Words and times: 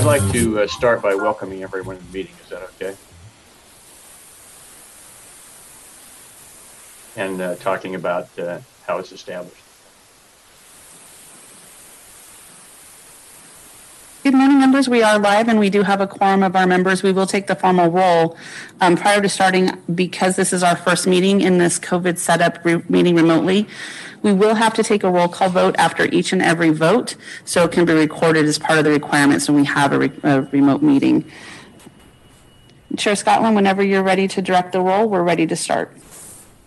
I'd 0.00 0.06
like 0.06 0.32
to 0.32 0.62
uh, 0.62 0.66
start 0.66 1.02
by 1.02 1.14
welcoming 1.14 1.62
everyone 1.62 1.98
to 1.98 2.02
the 2.02 2.10
meeting. 2.10 2.32
Is 2.42 2.48
that 2.48 2.62
okay? 2.62 2.96
And 7.16 7.38
uh, 7.38 7.56
talking 7.56 7.94
about 7.94 8.26
uh, 8.38 8.60
how 8.86 8.96
it's 8.96 9.12
established. 9.12 9.60
Good 14.30 14.38
morning, 14.38 14.60
members. 14.60 14.88
We 14.88 15.02
are 15.02 15.18
live 15.18 15.48
and 15.48 15.58
we 15.58 15.70
do 15.70 15.82
have 15.82 16.00
a 16.00 16.06
quorum 16.06 16.44
of 16.44 16.54
our 16.54 16.64
members. 16.64 17.02
We 17.02 17.10
will 17.10 17.26
take 17.26 17.48
the 17.48 17.56
formal 17.56 17.90
roll. 17.90 18.36
Um, 18.80 18.96
prior 18.96 19.20
to 19.20 19.28
starting, 19.28 19.72
because 19.92 20.36
this 20.36 20.52
is 20.52 20.62
our 20.62 20.76
first 20.76 21.08
meeting 21.08 21.40
in 21.40 21.58
this 21.58 21.80
COVID 21.80 22.16
setup 22.16 22.64
re- 22.64 22.80
meeting 22.88 23.16
remotely, 23.16 23.66
we 24.22 24.32
will 24.32 24.54
have 24.54 24.72
to 24.74 24.84
take 24.84 25.02
a 25.02 25.10
roll 25.10 25.26
call 25.26 25.48
vote 25.48 25.74
after 25.78 26.04
each 26.12 26.32
and 26.32 26.40
every 26.40 26.70
vote, 26.70 27.16
so 27.44 27.64
it 27.64 27.72
can 27.72 27.84
be 27.84 27.92
recorded 27.92 28.44
as 28.44 28.56
part 28.56 28.78
of 28.78 28.84
the 28.84 28.92
requirements 28.92 29.48
when 29.48 29.56
we 29.56 29.64
have 29.64 29.92
a, 29.92 29.98
re- 29.98 30.20
a 30.22 30.42
remote 30.42 30.80
meeting. 30.80 31.28
Chair 32.96 33.16
Scotland, 33.16 33.56
whenever 33.56 33.82
you're 33.82 34.04
ready 34.04 34.28
to 34.28 34.40
direct 34.40 34.70
the 34.70 34.80
roll, 34.80 35.08
we're 35.08 35.24
ready 35.24 35.48
to 35.48 35.56
start. 35.56 35.92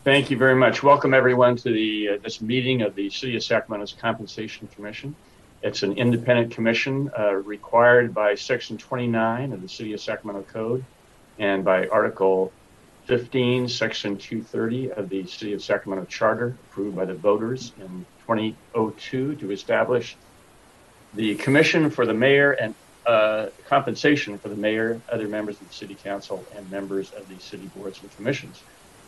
Thank 0.04 0.30
you 0.30 0.35
very 0.35 0.55
much. 0.55 0.84
Welcome 0.84 1.13
everyone 1.13 1.55
to 1.55 1.71
the 1.71 2.09
uh, 2.09 2.18
this 2.21 2.41
meeting 2.41 2.82
of 2.82 2.93
the 2.95 3.09
City 3.09 3.38
of 3.38 3.43
Sacramento's 3.43 3.93
Compensation 3.93 4.68
Commission. 4.76 5.16
It's 5.63 5.81
an 5.81 5.94
independent 5.94 6.52
commission 6.52 7.09
uh, 7.17 7.35
required 7.35 8.13
by 8.13 8.35
Section 8.35 8.77
29 8.77 9.54
of 9.54 9.62
the 9.62 9.70
City 9.70 9.94
of 9.94 10.02
Sacramento 10.02 10.45
Code 10.52 10.84
and 11.40 11.63
by 11.63 11.88
Article 11.88 12.52
15, 13.05 13.70
Section 13.70 14.18
230 14.18 14.91
of 14.91 15.07
the 15.07 15.26
City 15.26 15.54
of 15.54 15.63
Sacramento 15.63 16.05
Charter, 16.09 16.54
approved 16.68 16.98
by 16.98 17.05
the 17.05 17.13
voters 17.13 17.71
in 17.80 18.05
2002 18.27 19.35
to 19.35 19.52
establish 19.52 20.18
the 21.13 21.35
commission 21.35 21.90
for 21.90 22.05
the 22.05 22.13
mayor 22.13 22.52
and 22.52 22.76
uh, 23.07 23.45
compensation 23.66 24.38
for 24.38 24.49
the 24.49 24.57
mayor, 24.57 24.99
other 25.10 25.29
members 25.29 25.62
of 25.62 25.70
the 25.70 25.73
city 25.73 25.95
council, 25.95 26.43
and 26.57 26.70
members 26.71 27.13
of 27.13 27.29
the 27.29 27.40
city 27.41 27.70
boards 27.77 28.01
and 28.01 28.13
commissions. 28.18 28.62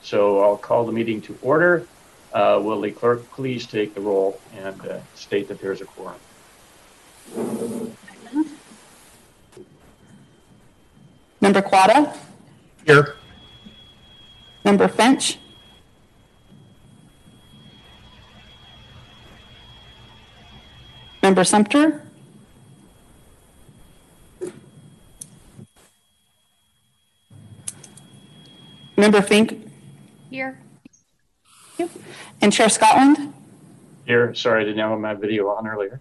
So 0.03 0.41
I'll 0.41 0.55
call 0.55 0.85
the 0.85 0.93
meeting 0.93 1.19
to 1.23 1.37
order. 1.41 1.85
Uh, 2.31 2.61
will 2.63 2.80
the 2.80 2.91
clerk 2.91 3.30
please 3.31 3.65
take 3.65 3.93
the 3.93 3.99
roll 3.99 4.39
and 4.55 4.87
uh, 4.87 4.99
state 5.15 5.49
that 5.49 5.59
there 5.59 5.73
is 5.73 5.81
a 5.81 5.85
quorum? 5.85 6.15
Member 11.41 11.61
Quata, 11.61 12.13
Here. 12.85 13.15
Member 14.63 14.87
Finch, 14.87 15.37
Member 21.21 21.43
Sumter, 21.43 22.01
Member 28.97 29.21
Fink, 29.21 29.69
Here. 30.29 30.59
and 32.41 32.51
Chair 32.53 32.69
Scotland. 32.69 33.33
Here, 34.05 34.33
sorry, 34.35 34.61
I 34.61 34.65
didn't 34.65 34.79
have 34.79 34.97
my 34.99 35.13
video 35.13 35.47
on 35.49 35.67
earlier. 35.67 35.99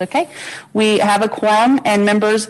Okay, 0.00 0.30
we 0.72 0.98
have 0.98 1.22
a 1.22 1.28
quorum 1.28 1.78
and 1.84 2.06
members, 2.06 2.48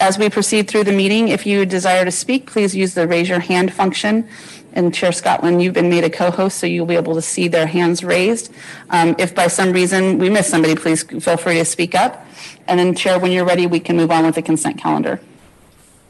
as 0.00 0.18
we 0.18 0.28
proceed 0.30 0.68
through 0.68 0.84
the 0.84 0.92
meeting, 0.92 1.28
if 1.28 1.46
you 1.46 1.66
desire 1.66 2.04
to 2.04 2.10
speak, 2.10 2.46
please 2.46 2.74
use 2.74 2.94
the 2.94 3.06
raise 3.06 3.28
your 3.28 3.40
hand 3.40 3.72
function. 3.72 4.28
And 4.72 4.94
Chair 4.94 5.10
Scotland, 5.10 5.62
you've 5.62 5.74
been 5.74 5.90
made 5.90 6.04
a 6.04 6.10
co-host, 6.10 6.58
so 6.58 6.66
you'll 6.66 6.86
be 6.86 6.94
able 6.94 7.14
to 7.14 7.22
see 7.22 7.48
their 7.48 7.66
hands 7.66 8.04
raised. 8.04 8.52
Um, 8.90 9.16
if 9.18 9.34
by 9.34 9.48
some 9.48 9.72
reason 9.72 10.18
we 10.18 10.30
miss 10.30 10.48
somebody, 10.48 10.76
please 10.76 11.02
feel 11.02 11.36
free 11.36 11.58
to 11.58 11.64
speak 11.64 11.94
up. 11.94 12.24
And 12.68 12.78
then 12.78 12.94
Chair, 12.94 13.18
when 13.18 13.32
you're 13.32 13.44
ready, 13.44 13.66
we 13.66 13.80
can 13.80 13.96
move 13.96 14.10
on 14.10 14.24
with 14.24 14.36
the 14.36 14.42
consent 14.42 14.78
calendar. 14.78 15.20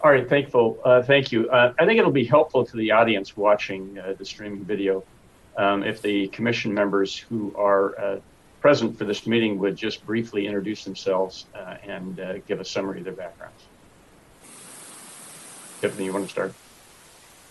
All 0.02 0.10
right, 0.10 0.28
thankful. 0.28 0.78
Uh, 0.84 1.02
thank 1.02 1.32
you. 1.32 1.48
Uh, 1.50 1.72
I 1.78 1.86
think 1.86 1.98
it'll 1.98 2.10
be 2.10 2.24
helpful 2.24 2.64
to 2.66 2.76
the 2.76 2.90
audience 2.90 3.36
watching 3.36 3.98
uh, 3.98 4.14
the 4.18 4.24
streaming 4.24 4.64
video 4.64 5.04
um, 5.56 5.82
if 5.82 6.02
the 6.02 6.28
commission 6.28 6.74
members 6.74 7.16
who 7.16 7.54
are 7.56 7.98
uh, 7.98 8.20
present 8.60 8.98
for 8.98 9.04
this 9.04 9.26
meeting 9.26 9.58
would 9.58 9.76
just 9.76 10.04
briefly 10.04 10.46
introduce 10.46 10.84
themselves 10.84 11.48
uh, 11.58 11.74
and 11.82 12.20
uh, 12.20 12.34
give 12.46 12.60
a 12.60 12.64
summary 12.64 12.98
of 12.98 13.04
their 13.04 13.14
backgrounds. 13.14 13.70
Tiffany, 15.80 16.04
you 16.04 16.12
want 16.12 16.26
to 16.26 16.30
start? 16.30 16.54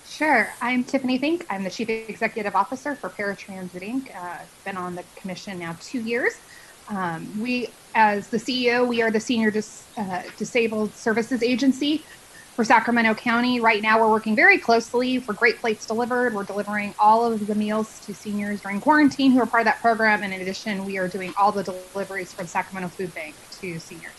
Sure. 0.08 0.50
I'm 0.62 0.84
Tiffany 0.84 1.18
Fink. 1.18 1.46
I'm 1.50 1.64
the 1.64 1.70
Chief 1.70 1.90
Executive 1.90 2.56
Officer 2.56 2.96
for 2.96 3.10
Paratransit 3.10 3.82
Inc. 3.82 4.16
Uh, 4.16 4.40
been 4.66 4.78
on 4.78 4.96
the 4.96 5.04
commission 5.16 5.58
now 5.58 5.76
two 5.80 6.02
years. 6.02 6.34
Um, 6.90 7.40
we, 7.40 7.70
as 7.96 8.30
the 8.30 8.38
CEO, 8.38 8.88
we 8.88 9.02
are 9.02 9.12
the 9.12 9.20
Senior 9.20 9.52
Dis- 9.52 9.86
uh, 9.98 10.24
Disabled 10.38 10.94
Services 10.96 11.42
Agency 11.44 12.04
for 12.60 12.66
Sacramento 12.66 13.14
County. 13.14 13.62
Right 13.62 13.82
now, 13.82 14.02
we're 14.02 14.10
working 14.10 14.36
very 14.36 14.58
closely 14.58 15.18
for 15.18 15.32
Great 15.32 15.60
Plates 15.60 15.86
Delivered. 15.86 16.34
We're 16.34 16.44
delivering 16.44 16.94
all 17.00 17.24
of 17.24 17.48
the 17.48 17.56
meals 17.56 18.06
to 18.06 18.14
seniors 18.14 18.60
during 18.60 18.82
quarantine 18.82 19.32
who 19.32 19.40
are 19.40 19.46
part 19.46 19.62
of 19.62 19.66
that 19.68 19.80
program. 19.80 20.24
And 20.24 20.34
in 20.34 20.42
addition, 20.42 20.84
we 20.84 20.98
are 20.98 21.08
doing 21.08 21.34
all 21.38 21.54
the 21.54 21.64
deliveries 21.64 22.34
from 22.34 22.48
Sacramento 22.48 22.90
Food 22.90 23.16
Bank 23.16 23.34
to 23.62 23.80
seniors. 23.80 24.12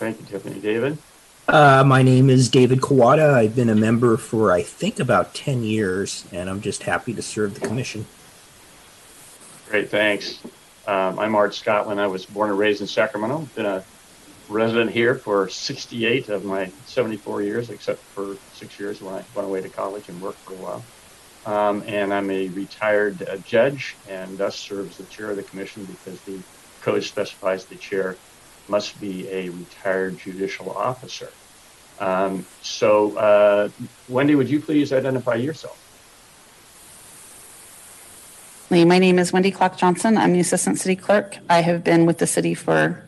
Thank 0.00 0.18
you, 0.18 0.26
Tiffany. 0.26 0.58
David? 0.58 0.98
Uh, 1.46 1.84
my 1.86 2.02
name 2.02 2.28
is 2.28 2.48
David 2.48 2.80
Kawada. 2.80 3.32
I've 3.32 3.54
been 3.54 3.70
a 3.70 3.76
member 3.76 4.16
for, 4.16 4.50
I 4.50 4.64
think, 4.64 4.98
about 4.98 5.32
10 5.32 5.62
years, 5.62 6.24
and 6.32 6.50
I'm 6.50 6.60
just 6.60 6.82
happy 6.82 7.14
to 7.14 7.22
serve 7.22 7.54
the 7.54 7.64
commission. 7.64 8.04
Great, 9.68 9.90
thanks. 9.90 10.40
Um, 10.88 11.20
I'm 11.20 11.36
Art 11.36 11.54
Scotland. 11.54 12.00
I 12.00 12.08
was 12.08 12.26
born 12.26 12.50
and 12.50 12.58
raised 12.58 12.80
in 12.80 12.88
Sacramento. 12.88 13.48
Been 13.54 13.64
a 13.64 13.84
resident 14.48 14.90
here 14.90 15.14
for 15.14 15.48
68 15.48 16.28
of 16.28 16.44
my 16.44 16.70
74 16.86 17.42
years, 17.42 17.70
except 17.70 18.00
for 18.00 18.36
six 18.52 18.78
years 18.78 19.00
when 19.00 19.14
I 19.14 19.24
went 19.34 19.48
away 19.48 19.62
to 19.62 19.68
college 19.68 20.08
and 20.08 20.20
worked 20.20 20.38
for 20.38 20.52
a 20.52 20.56
while. 20.56 20.84
Um, 21.46 21.82
and 21.86 22.12
I'm 22.12 22.30
a 22.30 22.48
retired 22.48 23.22
uh, 23.28 23.36
judge 23.38 23.96
and 24.08 24.38
thus 24.38 24.56
serve 24.56 24.90
as 24.90 24.96
the 24.96 25.04
chair 25.04 25.30
of 25.30 25.36
the 25.36 25.42
commission 25.42 25.84
because 25.84 26.20
the 26.22 26.38
code 26.80 27.04
specifies 27.04 27.66
the 27.66 27.76
chair 27.76 28.16
must 28.68 28.98
be 29.00 29.28
a 29.28 29.50
retired 29.50 30.18
judicial 30.18 30.70
officer. 30.70 31.30
Um, 32.00 32.46
so, 32.62 33.16
uh, 33.16 33.68
Wendy, 34.08 34.34
would 34.34 34.48
you 34.48 34.60
please 34.60 34.92
identify 34.92 35.34
yourself? 35.34 35.78
My 38.70 38.98
name 38.98 39.20
is 39.20 39.32
Wendy 39.32 39.52
Clark 39.52 39.76
Johnson. 39.76 40.16
I'm 40.18 40.32
the 40.32 40.40
Assistant 40.40 40.80
City 40.80 40.96
Clerk. 40.96 41.36
I 41.48 41.60
have 41.60 41.84
been 41.84 42.06
with 42.06 42.18
the 42.18 42.26
city 42.26 42.54
for 42.54 43.03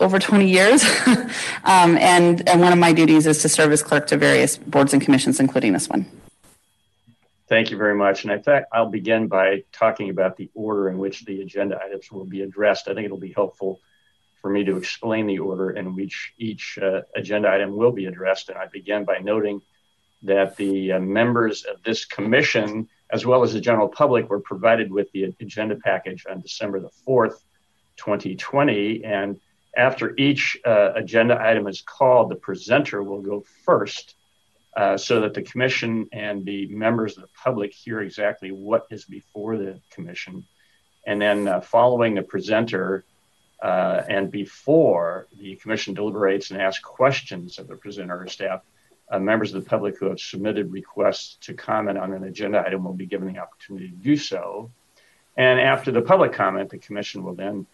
over 0.00 0.18
20 0.18 0.48
years. 0.48 0.82
um, 1.64 1.96
and, 1.98 2.48
and 2.48 2.60
one 2.60 2.72
of 2.72 2.78
my 2.78 2.92
duties 2.92 3.26
is 3.26 3.42
to 3.42 3.48
serve 3.48 3.72
as 3.72 3.82
clerk 3.82 4.06
to 4.08 4.16
various 4.16 4.56
boards 4.56 4.92
and 4.92 5.02
commissions, 5.02 5.38
including 5.38 5.72
this 5.72 5.88
one. 5.88 6.06
Thank 7.48 7.70
you 7.70 7.76
very 7.76 7.96
much. 7.96 8.22
And 8.24 8.32
in 8.32 8.42
fact, 8.42 8.68
I'll 8.72 8.90
begin 8.90 9.26
by 9.26 9.64
talking 9.72 10.08
about 10.08 10.36
the 10.36 10.50
order 10.54 10.88
in 10.88 10.98
which 10.98 11.24
the 11.24 11.42
agenda 11.42 11.80
items 11.84 12.10
will 12.10 12.24
be 12.24 12.42
addressed. 12.42 12.86
I 12.88 12.94
think 12.94 13.06
it'll 13.06 13.18
be 13.18 13.32
helpful 13.32 13.80
for 14.40 14.50
me 14.50 14.64
to 14.64 14.76
explain 14.76 15.26
the 15.26 15.40
order 15.40 15.70
in 15.70 15.94
which 15.94 16.32
each 16.38 16.78
uh, 16.80 17.02
agenda 17.14 17.50
item 17.50 17.76
will 17.76 17.92
be 17.92 18.06
addressed. 18.06 18.48
And 18.48 18.58
I 18.58 18.66
begin 18.66 19.04
by 19.04 19.18
noting 19.18 19.60
that 20.22 20.56
the 20.56 20.92
uh, 20.92 21.00
members 21.00 21.64
of 21.64 21.82
this 21.82 22.04
commission, 22.04 22.88
as 23.10 23.26
well 23.26 23.42
as 23.42 23.52
the 23.52 23.60
general 23.60 23.88
public, 23.88 24.30
were 24.30 24.40
provided 24.40 24.90
with 24.90 25.10
the 25.12 25.24
agenda 25.40 25.76
package 25.76 26.26
on 26.30 26.40
December 26.40 26.78
the 26.78 26.90
4th, 27.06 27.40
2020. 27.96 29.04
And 29.04 29.40
after 29.76 30.14
each 30.16 30.58
uh, 30.66 30.92
agenda 30.94 31.40
item 31.40 31.66
is 31.66 31.82
called, 31.82 32.30
the 32.30 32.36
presenter 32.36 33.02
will 33.02 33.22
go 33.22 33.44
first 33.64 34.14
uh, 34.76 34.96
so 34.96 35.20
that 35.20 35.34
the 35.34 35.42
commission 35.42 36.08
and 36.12 36.44
the 36.44 36.66
members 36.68 37.16
of 37.16 37.22
the 37.22 37.28
public 37.42 37.72
hear 37.72 38.00
exactly 38.00 38.50
what 38.50 38.86
is 38.90 39.04
before 39.04 39.56
the 39.56 39.80
commission. 39.90 40.44
And 41.06 41.20
then 41.20 41.48
uh, 41.48 41.60
following 41.60 42.14
the 42.14 42.22
presenter 42.22 43.04
uh, 43.62 44.02
and 44.08 44.30
before 44.30 45.26
the 45.38 45.56
commission 45.56 45.94
deliberates 45.94 46.50
and 46.50 46.60
asks 46.60 46.82
questions 46.82 47.58
of 47.58 47.68
the 47.68 47.76
presenter 47.76 48.22
or 48.22 48.28
staff, 48.28 48.62
uh, 49.10 49.18
members 49.18 49.52
of 49.52 49.62
the 49.62 49.68
public 49.68 49.98
who 49.98 50.06
have 50.06 50.20
submitted 50.20 50.72
requests 50.72 51.36
to 51.40 51.54
comment 51.54 51.98
on 51.98 52.12
an 52.12 52.24
agenda 52.24 52.62
item 52.64 52.84
will 52.84 52.92
be 52.92 53.06
given 53.06 53.32
the 53.32 53.40
opportunity 53.40 53.88
to 53.88 53.96
do 53.96 54.16
so. 54.16 54.70
And 55.36 55.60
after 55.60 55.90
the 55.90 56.02
public 56.02 56.32
comment, 56.32 56.70
the 56.70 56.78
commission 56.78 57.24
will 57.24 57.34
then 57.34 57.66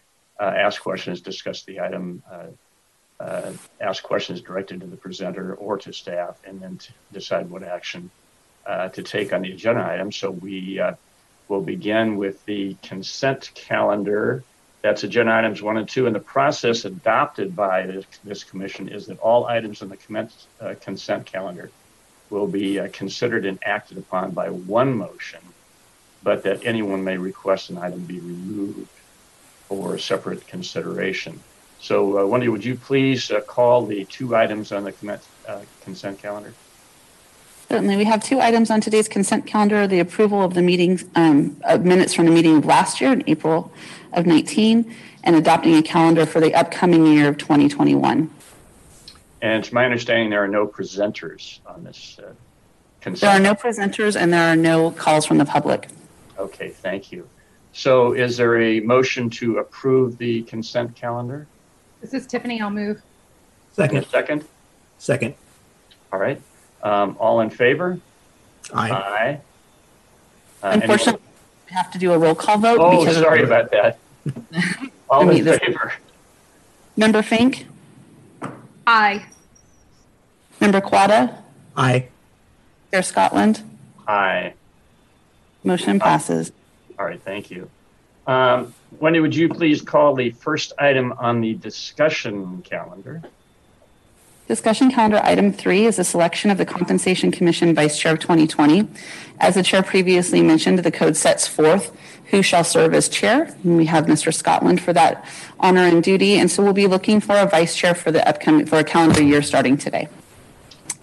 ask 0.45 0.81
questions, 0.81 1.21
discuss 1.21 1.63
the 1.63 1.79
item, 1.79 2.21
uh, 2.31 2.47
uh, 3.19 3.51
ask 3.81 4.03
questions 4.03 4.41
directed 4.41 4.81
to 4.81 4.87
the 4.87 4.97
presenter 4.97 5.55
or 5.55 5.77
to 5.77 5.91
staff, 5.91 6.39
and 6.45 6.61
then 6.61 6.79
decide 7.11 7.49
what 7.49 7.63
action 7.63 8.09
uh, 8.65 8.89
to 8.89 9.01
take 9.01 9.33
on 9.33 9.41
the 9.41 9.51
agenda 9.51 9.83
item. 9.83 10.11
So 10.11 10.31
we 10.31 10.79
uh, 10.79 10.93
will 11.47 11.61
begin 11.61 12.17
with 12.17 12.43
the 12.45 12.75
consent 12.83 13.51
calendar. 13.55 14.43
That's 14.81 15.03
agenda 15.03 15.33
items 15.33 15.61
one 15.61 15.77
and 15.77 15.89
two. 15.89 16.05
And 16.05 16.15
the 16.15 16.19
process 16.19 16.85
adopted 16.85 17.55
by 17.55 17.87
this, 17.87 18.05
this 18.23 18.43
commission 18.43 18.89
is 18.89 19.07
that 19.07 19.19
all 19.19 19.45
items 19.45 19.81
in 19.81 19.89
the 19.89 19.97
commence, 19.97 20.47
uh, 20.61 20.75
consent 20.79 21.25
calendar 21.25 21.71
will 22.29 22.47
be 22.47 22.79
considered 22.89 23.45
and 23.45 23.57
acted 23.63 23.97
upon 23.97 24.31
by 24.31 24.49
one 24.49 24.95
motion, 24.95 25.39
but 26.21 26.43
that 26.43 26.65
anyone 26.65 27.03
may 27.03 27.17
request 27.17 27.69
an 27.69 27.77
item 27.77 28.01
be 28.01 28.19
removed 28.19 28.89
for 29.67 29.97
separate 29.97 30.47
consideration. 30.47 31.39
So, 31.79 32.19
uh, 32.19 32.25
Wendy, 32.25 32.47
would 32.47 32.65
you 32.65 32.75
please 32.75 33.29
uh, 33.29 33.41
call 33.41 33.85
the 33.85 34.05
two 34.05 34.35
items 34.35 34.71
on 34.71 34.83
the 34.83 34.91
consent, 34.91 35.21
uh, 35.47 35.61
consent 35.83 36.19
calendar? 36.19 36.53
Certainly, 37.69 37.97
we 37.97 38.05
have 38.05 38.23
two 38.23 38.39
items 38.39 38.71
on 38.71 38.79
today's 38.79 39.07
consent 39.09 39.45
calendar, 39.45 39.87
the 39.87 39.99
approval 39.99 40.41
of 40.41 40.53
the 40.53 40.61
meetings, 40.61 41.05
um, 41.15 41.57
of 41.65 41.83
minutes 41.83 42.13
from 42.13 42.25
the 42.25 42.31
meeting 42.31 42.57
of 42.57 42.65
last 42.65 43.01
year 43.01 43.11
in 43.11 43.23
April 43.27 43.71
of 44.13 44.25
19, 44.25 44.95
and 45.23 45.35
adopting 45.35 45.75
a 45.75 45.83
calendar 45.83 46.25
for 46.25 46.39
the 46.39 46.55
upcoming 46.55 47.05
year 47.05 47.27
of 47.27 47.37
2021. 47.37 48.29
And 49.41 49.63
to 49.63 49.73
my 49.73 49.85
understanding 49.85 50.29
there 50.29 50.43
are 50.43 50.47
no 50.47 50.65
presenters 50.65 51.59
on 51.65 51.83
this 51.83 52.19
uh, 52.19 52.31
There 53.11 53.29
are 53.29 53.39
no 53.39 53.53
presenters 53.53 54.19
and 54.19 54.33
there 54.33 54.51
are 54.51 54.55
no 54.55 54.91
calls 54.91 55.25
from 55.25 55.37
the 55.37 55.45
public. 55.45 55.89
Okay, 56.39 56.69
thank 56.69 57.11
you. 57.11 57.27
So 57.77 58.13
is 58.13 58.37
there 58.37 58.59
a 58.59 58.79
motion 58.79 59.29
to 59.29 59.59
approve 59.59 60.17
the 60.17 60.41
consent 60.43 60.95
calendar? 60.95 61.45
This 62.01 62.11
is 62.15 62.25
Tiffany. 62.25 62.59
I'll 62.59 62.71
move. 62.71 63.03
Second. 63.73 64.07
second? 64.07 64.43
Second. 64.97 65.35
All 66.11 66.17
right. 66.17 66.41
Um, 66.81 67.15
All 67.19 67.39
in 67.41 67.51
favor? 67.51 67.99
Aye. 68.73 68.89
Aye. 68.89 69.39
Uh, 70.63 70.67
anyone- 70.69 70.81
Unfortunately, 70.81 71.21
we 71.69 71.75
have 71.75 71.91
to 71.91 71.99
do 71.99 72.13
a 72.13 72.17
roll 72.17 72.33
call 72.33 72.57
vote. 72.57 72.79
Oh, 72.81 72.99
because 73.01 73.17
of- 73.17 73.23
sorry 73.23 73.43
about 73.43 73.69
that. 73.69 73.99
All 75.09 75.29
in 75.29 75.43
this- 75.45 75.59
favor? 75.59 75.93
Member 76.95 77.21
Fink, 77.21 77.67
Aye. 78.87 79.23
Member 80.59 80.81
Quada, 80.81 81.43
Aye. 81.75 82.07
Chair 82.91 83.03
Scotland, 83.03 83.61
Aye. 84.07 84.53
motion 85.63 85.99
passes. 85.99 86.51
All 86.99 87.05
right, 87.05 87.21
thank 87.21 87.51
you. 87.51 87.69
Um, 88.25 88.73
Wendy, 88.99 89.19
would 89.19 89.35
you 89.35 89.49
please 89.49 89.81
call 89.81 90.15
the 90.15 90.31
first 90.31 90.73
item 90.77 91.13
on 91.17 91.41
the 91.41 91.53
discussion 91.55 92.61
calendar? 92.63 93.21
Discussion 94.47 94.89
calendar 94.89 95.19
item 95.23 95.51
three 95.51 95.85
is 95.85 95.97
the 95.97 96.03
selection 96.03 96.49
of 96.49 96.57
the 96.57 96.65
Compensation 96.65 97.31
Commission 97.31 97.75
Vice 97.75 97.99
Chair 97.99 98.13
of 98.13 98.19
2020. 98.19 98.87
As 99.39 99.55
the 99.55 99.63
chair 99.63 99.83
previously 99.83 100.41
mentioned, 100.41 100.79
the 100.79 100.91
code 100.91 101.17
sets 101.17 101.47
forth 101.47 101.95
who 102.31 102.41
shall 102.41 102.63
serve 102.63 102.93
as 102.93 103.09
chair. 103.09 103.55
And 103.63 103.77
we 103.77 103.85
have 103.85 104.05
Mr. 104.05 104.33
Scotland 104.33 104.81
for 104.81 104.93
that 104.93 105.25
honor 105.59 105.81
and 105.81 106.01
duty. 106.01 106.39
And 106.39 106.49
so 106.49 106.63
we'll 106.63 106.73
be 106.73 106.87
looking 106.87 107.19
for 107.19 107.35
a 107.35 107.45
vice 107.45 107.75
chair 107.75 107.93
for 107.93 108.11
the 108.11 108.27
upcoming, 108.27 108.65
for 108.65 108.77
a 108.79 108.83
calendar 108.83 109.21
year 109.21 109.41
starting 109.41 109.77
today. 109.77 110.07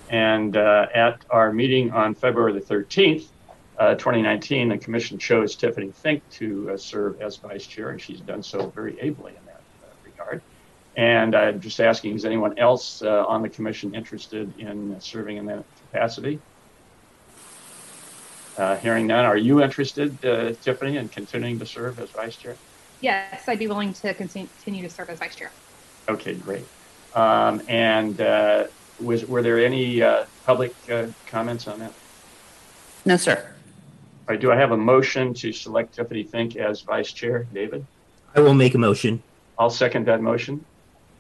And 0.09 0.57
uh, 0.57 0.87
at 0.95 1.25
our 1.31 1.53
meeting 1.53 1.91
on 1.93 2.15
February 2.15 2.53
the 2.53 2.61
13th, 2.61 3.27
uh, 3.79 3.95
2019, 3.95 4.69
the 4.69 4.79
commission 4.79 5.19
chose 5.19 5.57
Tiffany 5.57 5.91
Fink 5.91 6.23
to 6.33 6.71
uh, 6.71 6.77
serve 6.77 7.21
as 7.21 7.37
vice 7.37 7.67
chair, 7.67 7.91
and 7.91 8.01
she's 8.01 8.21
done 8.21 8.43
so 8.43 8.69
very 8.71 8.99
ably 9.01 9.33
in 9.33 9.45
that 9.47 9.63
uh, 9.83 9.89
regard. 10.05 10.43
And 10.97 11.35
I'm 11.35 11.61
just 11.61 11.81
asking, 11.81 12.15
is 12.15 12.25
anyone 12.25 12.57
else 12.59 13.03
uh, 13.03 13.25
on 13.27 13.43
the 13.43 13.49
commission 13.49 13.95
interested 13.95 14.53
in 14.59 15.01
serving 15.01 15.39
in 15.39 15.47
that 15.47 15.65
capacity? 15.91 16.39
Uh, 18.57 18.77
hearing 18.77 19.09
none, 19.09 19.25
are 19.25 19.37
you 19.37 19.63
interested, 19.63 20.25
uh, 20.25 20.53
Tiffany, 20.63 20.97
in 20.97 21.09
continuing 21.09 21.59
to 21.59 21.67
serve 21.67 21.99
as 21.99 22.11
vice 22.11 22.37
chair? 22.37 22.57
Yes, 23.01 23.49
I'd 23.49 23.59
be 23.59 23.67
willing 23.67 23.93
to 23.95 24.15
continue 24.15 24.83
to 24.83 24.89
serve 24.89 25.11
as 25.11 25.19
vice 25.19 25.35
chair. 25.35 25.51
Okay, 26.09 26.35
great. 26.35 26.65
Um, 27.15 27.61
and 27.69 28.21
uh, 28.21 28.67
was 29.01 29.27
were 29.27 29.43
there 29.43 29.59
any 29.59 30.03
uh, 30.03 30.27
public 30.47 30.75
uh, 30.91 31.07
comments 31.27 31.67
on 31.67 31.81
that? 31.81 31.93
No, 33.05 33.17
sir. 33.17 33.54
All 34.27 34.33
right, 34.33 34.41
do 34.41 34.51
I 34.51 34.57
have 34.57 34.73
a 34.73 34.77
motion 34.77 35.35
to 35.35 35.53
select 35.53 35.95
Tiffany 35.95 36.23
Fink 36.23 36.57
as 36.57 36.81
vice 36.81 37.13
chair? 37.13 37.47
David? 37.53 37.85
I 38.35 38.41
will 38.41 38.55
make 38.55 38.75
a 38.75 38.79
motion. 38.79 39.23
I'll 39.59 39.69
second 39.71 40.07
that 40.07 40.23
motion. 40.23 40.65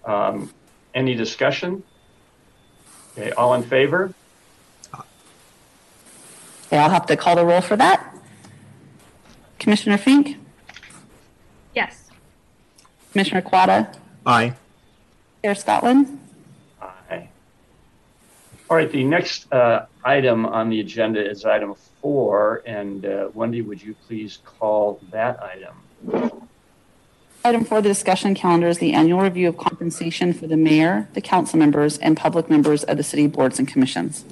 Um, 0.06 0.50
any 0.94 1.14
discussion? 1.14 1.82
Okay, 3.12 3.30
all 3.32 3.52
in 3.54 3.62
favor? 3.62 4.14
Okay, 4.94 6.78
I'll 6.78 6.88
have 6.90 7.04
to 7.06 7.16
call 7.16 7.36
the 7.36 7.44
roll 7.44 7.60
for 7.60 7.76
that. 7.76 8.10
Commissioner 9.58 9.98
Fink, 9.98 10.38
Yes. 11.74 12.10
Commissioner 13.12 13.42
Quada, 13.42 13.94
Aye. 14.26 14.54
Chair 15.42 15.54
Scotland, 15.54 16.18
Aye. 16.80 17.28
All 18.70 18.76
right, 18.76 18.90
the 18.90 19.04
next 19.04 19.50
uh, 19.52 19.86
item 20.04 20.46
on 20.46 20.70
the 20.70 20.80
agenda 20.80 21.24
is 21.24 21.44
item 21.44 21.74
four, 22.04 22.62
and 22.66 23.06
uh, 23.06 23.30
Wendy, 23.32 23.62
would 23.62 23.82
you 23.82 23.94
please 24.06 24.40
call 24.44 25.00
that 25.10 25.42
item? 25.42 26.36
Item 27.42 27.64
four, 27.64 27.80
the 27.80 27.88
discussion 27.88 28.34
calendar 28.34 28.68
is 28.68 28.76
the 28.76 28.92
annual 28.92 29.22
review 29.22 29.48
of 29.48 29.56
compensation 29.56 30.34
for 30.34 30.46
the 30.46 30.56
mayor, 30.58 31.08
the 31.14 31.22
council 31.22 31.58
members, 31.58 31.96
and 31.96 32.14
public 32.14 32.50
members 32.50 32.84
of 32.84 32.98
the 32.98 33.02
city 33.02 33.26
boards 33.26 33.58
and 33.58 33.66
commissions. 33.66 34.26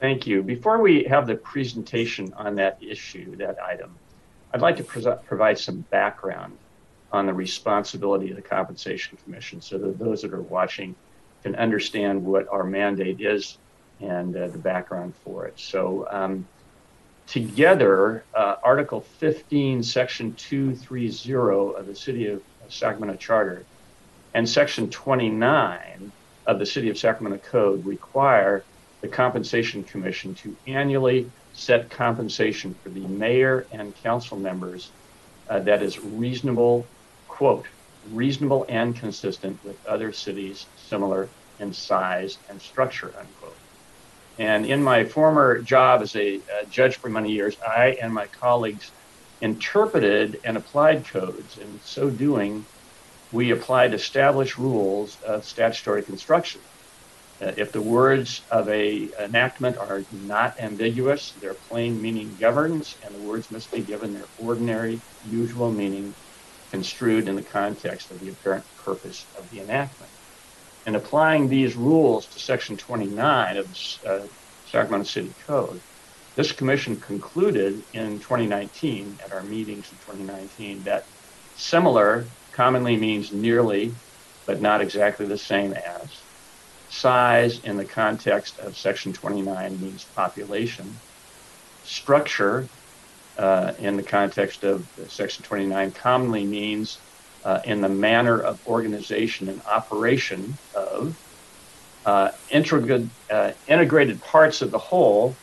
Thank 0.00 0.26
you. 0.26 0.42
Before 0.42 0.82
we 0.82 1.04
have 1.04 1.26
the 1.26 1.36
presentation 1.36 2.30
on 2.36 2.56
that 2.56 2.76
issue, 2.82 3.36
that 3.36 3.56
item, 3.62 3.94
I'd 4.52 4.60
like 4.60 4.76
to 4.76 4.84
pres- 4.84 5.06
provide 5.24 5.58
some 5.58 5.80
background 5.88 6.58
on 7.10 7.24
the 7.24 7.32
responsibility 7.32 8.28
of 8.28 8.36
the 8.36 8.42
Compensation 8.42 9.16
Commission 9.24 9.62
so 9.62 9.78
that 9.78 9.98
those 9.98 10.20
that 10.20 10.34
are 10.34 10.42
watching 10.42 10.94
can 11.42 11.54
understand 11.54 12.22
what 12.22 12.46
our 12.48 12.64
mandate 12.64 13.22
is 13.22 13.56
and 14.00 14.36
uh, 14.36 14.48
the 14.48 14.58
background 14.58 15.14
for 15.24 15.46
it. 15.46 15.58
So, 15.58 16.06
um, 16.10 16.46
together, 17.26 18.24
uh, 18.34 18.56
Article 18.62 19.00
15, 19.00 19.82
Section 19.82 20.34
230 20.34 21.78
of 21.78 21.86
the 21.86 21.94
City 21.94 22.26
of 22.26 22.42
Sacramento 22.68 23.16
Charter 23.16 23.64
and 24.34 24.48
Section 24.48 24.90
29 24.90 26.12
of 26.46 26.58
the 26.58 26.66
City 26.66 26.90
of 26.90 26.98
Sacramento 26.98 27.42
Code 27.48 27.84
require 27.86 28.64
the 29.00 29.08
Compensation 29.08 29.84
Commission 29.84 30.34
to 30.36 30.56
annually 30.66 31.30
set 31.52 31.88
compensation 31.88 32.74
for 32.82 32.88
the 32.88 33.06
mayor 33.06 33.66
and 33.70 33.94
council 34.02 34.36
members 34.36 34.90
uh, 35.48 35.60
that 35.60 35.82
is 35.82 36.00
reasonable, 36.00 36.84
quote, 37.28 37.66
reasonable 38.12 38.66
and 38.68 38.96
consistent 38.96 39.62
with 39.64 39.84
other 39.86 40.12
cities 40.12 40.66
similar 40.76 41.28
in 41.60 41.72
size 41.72 42.38
and 42.48 42.60
structure, 42.60 43.14
unquote. 43.18 43.43
And 44.38 44.66
in 44.66 44.82
my 44.82 45.04
former 45.04 45.62
job 45.62 46.02
as 46.02 46.16
a, 46.16 46.36
uh 46.36 46.64
judge 46.68 46.96
for 46.96 47.08
many 47.08 47.32
years, 47.32 47.56
I 47.66 47.96
and 48.02 48.12
my 48.12 48.26
colleagues 48.26 48.90
interpreted 49.40 50.40
and 50.44 50.56
applied 50.56 51.06
codes. 51.06 51.58
In 51.58 51.80
so 51.84 52.10
doing, 52.10 52.64
we 53.32 53.50
applied 53.50 53.94
established 53.94 54.58
rules 54.58 55.20
of 55.22 55.44
statutory 55.44 56.02
construction. 56.02 56.60
Uh, 57.40 57.52
if 57.56 57.72
the 57.72 57.82
words 57.82 58.42
of 58.50 58.68
a 58.68 59.10
enactment 59.18 59.76
are 59.76 60.02
not 60.10 60.58
ambiguous, 60.60 61.32
their 61.32 61.54
plain 61.54 62.00
meaning 62.00 62.36
governs, 62.40 62.96
and 63.02 63.14
the 63.14 63.18
words 63.20 63.50
must 63.50 63.70
be 63.72 63.82
given 63.82 64.14
their 64.14 64.24
ordinary, 64.38 65.00
usual 65.28 65.70
meaning, 65.72 66.14
construed 66.70 67.28
in 67.28 67.34
the 67.34 67.42
context 67.42 68.10
of 68.10 68.20
the 68.20 68.30
apparent 68.30 68.64
purpose 68.76 69.26
of 69.36 69.50
the 69.50 69.60
enactment. 69.60 70.10
In 70.86 70.94
applying 70.94 71.48
these 71.48 71.76
rules 71.76 72.26
to 72.26 72.38
Section 72.38 72.76
29 72.76 73.56
of 73.56 73.72
the 74.02 74.10
uh, 74.10 74.26
Sacramento 74.70 75.08
City 75.08 75.32
Code, 75.46 75.80
this 76.36 76.52
commission 76.52 76.96
concluded 76.96 77.82
in 77.92 78.18
2019, 78.18 79.18
at 79.24 79.32
our 79.32 79.42
meetings 79.44 79.90
in 79.90 79.98
2019, 79.98 80.82
that 80.82 81.06
similar 81.56 82.26
commonly 82.52 82.96
means 82.96 83.32
nearly, 83.32 83.94
but 84.44 84.60
not 84.60 84.80
exactly 84.80 85.26
the 85.26 85.38
same 85.38 85.72
as. 85.72 86.08
Size 86.90 87.60
in 87.64 87.76
the 87.76 87.84
context 87.84 88.58
of 88.58 88.76
Section 88.76 89.12
29 89.12 89.80
means 89.80 90.04
population. 90.16 90.96
Structure 91.84 92.68
uh, 93.38 93.72
in 93.78 93.96
the 93.96 94.02
context 94.02 94.64
of 94.64 94.86
Section 95.08 95.44
29 95.44 95.92
commonly 95.92 96.44
means 96.44 96.98
uh, 97.44 97.60
in 97.64 97.80
the 97.80 97.88
manner 97.88 98.40
of 98.40 98.58
organization 98.66 99.48
and 99.48 99.62
operation 99.70 100.58
of 100.74 101.16
uh, 102.04 102.30
integrated, 102.48 103.10
uh, 103.30 103.52
integrated 103.66 104.20
parts 104.22 104.62
of 104.62 104.70
the 104.70 104.78
whole, 104.78 105.38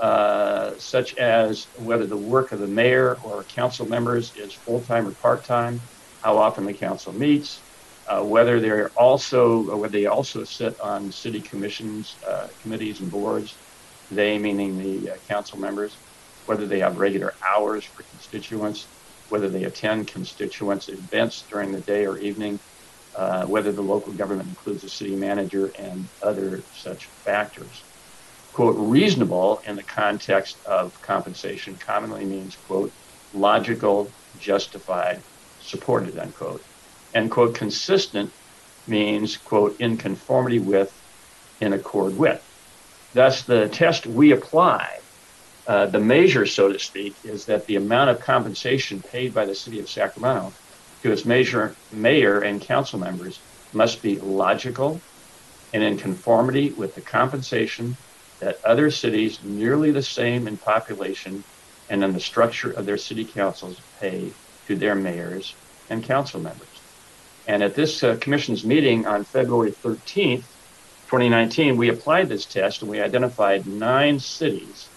uh, 0.00 0.72
such 0.78 1.14
as 1.14 1.68
whether 1.74 2.06
the 2.06 2.16
work 2.16 2.52
of 2.52 2.60
the 2.60 2.68
mayor 2.68 3.18
or 3.22 3.44
council 3.44 3.86
members 3.86 4.32
is 4.36 4.54
full 4.54 4.82
time 4.82 5.06
or 5.06 5.14
part 5.14 5.44
time, 5.44 5.88
how 6.22 6.36
often 6.36 6.64
the 6.64 6.74
council 6.74 7.12
meets, 7.12 7.64
uh, 8.06 8.22
whether 8.22 8.60
they're 8.60 8.92
also 8.96 9.76
whether 9.76 9.92
they 9.92 10.06
also 10.06 10.44
sit 10.44 10.74
on 10.80 11.10
city 11.10 11.40
commissions, 11.40 12.18
uh, 12.26 12.48
committees, 12.60 13.00
and 13.00 13.10
boards. 13.10 13.60
They 14.10 14.38
meaning 14.38 14.76
the 14.78 15.18
council 15.28 15.58
members, 15.58 16.00
whether 16.44 16.66
they 16.66 16.80
have 16.80 16.96
regular 16.96 17.36
hours 17.54 17.84
for 17.84 18.04
constituents, 18.04 18.90
whether 19.28 19.48
they 19.48 19.64
attend 19.64 20.08
constituents 20.08 20.88
events 20.88 21.44
during 21.50 21.72
the 21.72 21.80
day 21.80 22.06
or 22.06 22.18
evening, 22.18 22.58
uh, 23.16 23.46
whether 23.46 23.72
the 23.72 23.82
local 23.82 24.12
government 24.12 24.48
includes 24.48 24.84
a 24.84 24.88
city 24.88 25.16
manager, 25.16 25.72
and 25.78 26.06
other 26.22 26.62
such 26.74 27.06
factors. 27.06 27.82
Quote, 28.52 28.76
reasonable 28.78 29.60
in 29.66 29.76
the 29.76 29.82
context 29.82 30.56
of 30.66 31.00
compensation 31.02 31.76
commonly 31.76 32.24
means, 32.24 32.56
quote, 32.66 32.92
logical, 33.34 34.10
justified, 34.40 35.20
supported, 35.60 36.18
unquote. 36.18 36.64
And, 37.14 37.30
quote, 37.30 37.54
consistent 37.54 38.30
means, 38.86 39.36
quote, 39.36 39.78
in 39.80 39.96
conformity 39.96 40.58
with, 40.58 40.92
in 41.60 41.72
accord 41.72 42.16
with. 42.18 42.42
Thus, 43.14 43.42
the 43.42 43.68
test 43.68 44.06
we 44.06 44.32
apply, 44.32 45.00
uh, 45.66 45.86
the 45.86 45.98
measure, 45.98 46.46
so 46.46 46.72
to 46.72 46.78
speak, 46.78 47.14
is 47.24 47.46
that 47.46 47.66
the 47.66 47.76
amount 47.76 48.10
of 48.10 48.20
compensation 48.20 49.02
paid 49.02 49.34
by 49.34 49.44
the 49.44 49.54
city 49.54 49.80
of 49.80 49.88
Sacramento 49.88 50.52
to 51.02 51.12
its 51.12 51.24
major, 51.24 51.74
mayor 51.92 52.40
and 52.40 52.60
council 52.60 52.98
members 52.98 53.40
must 53.72 54.00
be 54.00 54.18
logical 54.20 55.00
and 55.74 55.82
in 55.82 55.96
conformity 55.96 56.70
with 56.70 56.94
the 56.94 57.00
compensation 57.00 57.96
that 58.38 58.64
other 58.64 58.90
cities 58.90 59.40
nearly 59.42 59.90
the 59.90 60.02
same 60.02 60.46
in 60.46 60.56
population 60.56 61.42
and 61.90 62.04
in 62.04 62.12
the 62.12 62.20
structure 62.20 62.70
of 62.70 62.86
their 62.86 62.96
city 62.96 63.24
councils 63.24 63.80
pay 64.00 64.32
to 64.66 64.76
their 64.76 64.94
mayors 64.94 65.54
and 65.90 66.04
council 66.04 66.40
members. 66.40 66.68
And 67.48 67.62
at 67.62 67.74
this 67.74 68.02
uh, 68.02 68.16
commission's 68.20 68.64
meeting 68.64 69.06
on 69.06 69.24
February 69.24 69.72
13th, 69.72 70.44
2019, 71.06 71.76
we 71.76 71.88
applied 71.88 72.28
this 72.28 72.44
test 72.44 72.82
and 72.82 72.90
we 72.90 73.00
identified 73.00 73.66
nine 73.66 74.18
cities 74.18 74.88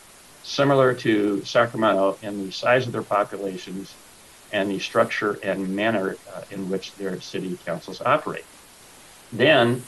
similar 0.49 0.93
to 0.95 1.43
Sacramento 1.45 2.17
in 2.23 2.45
the 2.45 2.51
size 2.51 2.87
of 2.87 2.91
their 2.91 3.03
populations 3.03 3.93
and 4.51 4.69
the 4.69 4.79
structure 4.79 5.39
and 5.43 5.75
manner 5.75 6.17
uh, 6.33 6.41
in 6.49 6.69
which 6.69 6.95
their 6.95 7.21
city 7.21 7.57
councils 7.65 8.01
operate. 8.01 8.45
Then, 9.31 9.83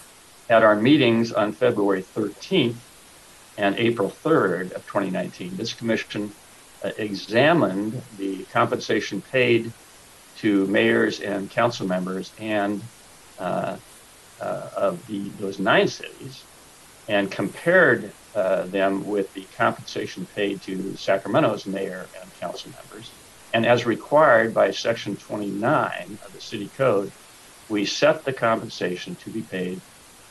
at 0.49 0.61
our 0.63 0.75
meetings 0.75 1.31
on 1.31 1.51
February 1.51 2.03
13th 2.03 2.75
and 3.57 3.75
April 3.77 4.13
3rd 4.23 4.73
of 4.73 4.85
2019, 4.85 5.57
this 5.57 5.73
commission 5.73 6.31
uh, 6.83 6.91
examined 6.97 7.99
the 8.17 8.43
compensation 8.45 9.21
paid 9.21 9.71
to 10.37 10.67
mayors 10.67 11.21
and 11.21 11.49
council 11.49 11.87
members 11.87 12.31
and 12.39 12.81
uh, 13.39 13.77
uh, 14.39 14.69
of 14.75 15.05
the 15.07 15.29
those 15.39 15.59
nine 15.59 15.87
cities 15.87 16.43
and 17.07 17.31
compared 17.31 18.11
uh, 18.35 18.63
them 18.67 19.05
with 19.05 19.33
the 19.33 19.43
compensation 19.57 20.25
paid 20.35 20.61
to 20.61 20.95
Sacramento's 20.95 21.65
mayor 21.65 22.07
and 22.21 22.39
council 22.39 22.71
members. 22.71 23.11
And 23.53 23.65
as 23.65 23.85
required 23.85 24.53
by 24.53 24.71
Section 24.71 25.17
29 25.17 26.17
of 26.25 26.33
the 26.33 26.41
City 26.41 26.69
Code, 26.77 27.11
we 27.69 27.85
set 27.85 28.23
the 28.23 28.33
compensation 28.33 29.15
to 29.15 29.29
be 29.29 29.41
paid 29.41 29.81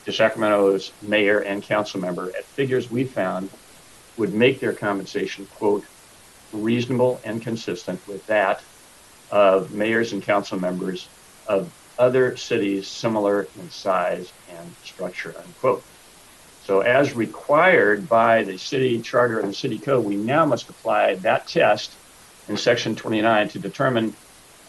to 0.05 0.11
Sacramento's 0.11 0.91
mayor 1.01 1.39
and 1.39 1.61
council 1.61 1.99
member 1.99 2.29
at 2.29 2.43
figures 2.43 2.89
we 2.89 3.03
found 3.03 3.49
would 4.17 4.33
make 4.33 4.59
their 4.59 4.73
compensation, 4.73 5.45
quote, 5.55 5.85
reasonable 6.51 7.19
and 7.23 7.41
consistent 7.41 8.05
with 8.07 8.25
that 8.27 8.61
of 9.29 9.71
mayors 9.71 10.11
and 10.11 10.21
council 10.21 10.59
members 10.59 11.07
of 11.47 11.71
other 11.97 12.35
cities 12.35 12.87
similar 12.87 13.47
in 13.57 13.69
size 13.69 14.31
and 14.49 14.75
structure, 14.83 15.33
unquote. 15.37 15.83
So, 16.63 16.81
as 16.81 17.15
required 17.15 18.07
by 18.07 18.43
the 18.43 18.57
city 18.57 19.01
charter 19.01 19.39
and 19.39 19.49
the 19.49 19.53
city 19.53 19.79
code, 19.79 20.05
we 20.05 20.15
now 20.15 20.45
must 20.45 20.69
apply 20.69 21.15
that 21.15 21.47
test 21.47 21.91
in 22.47 22.57
section 22.57 22.95
29 22.95 23.49
to 23.49 23.59
determine 23.59 24.13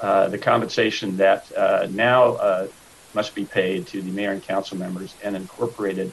uh, 0.00 0.28
the 0.28 0.38
compensation 0.38 1.16
that 1.18 1.50
uh, 1.56 1.86
now 1.90 2.34
uh, 2.34 2.66
must 3.14 3.34
be 3.34 3.44
paid 3.44 3.86
to 3.88 4.00
the 4.00 4.10
mayor 4.10 4.32
and 4.32 4.42
council 4.42 4.76
members 4.76 5.14
and 5.22 5.36
incorporated 5.36 6.12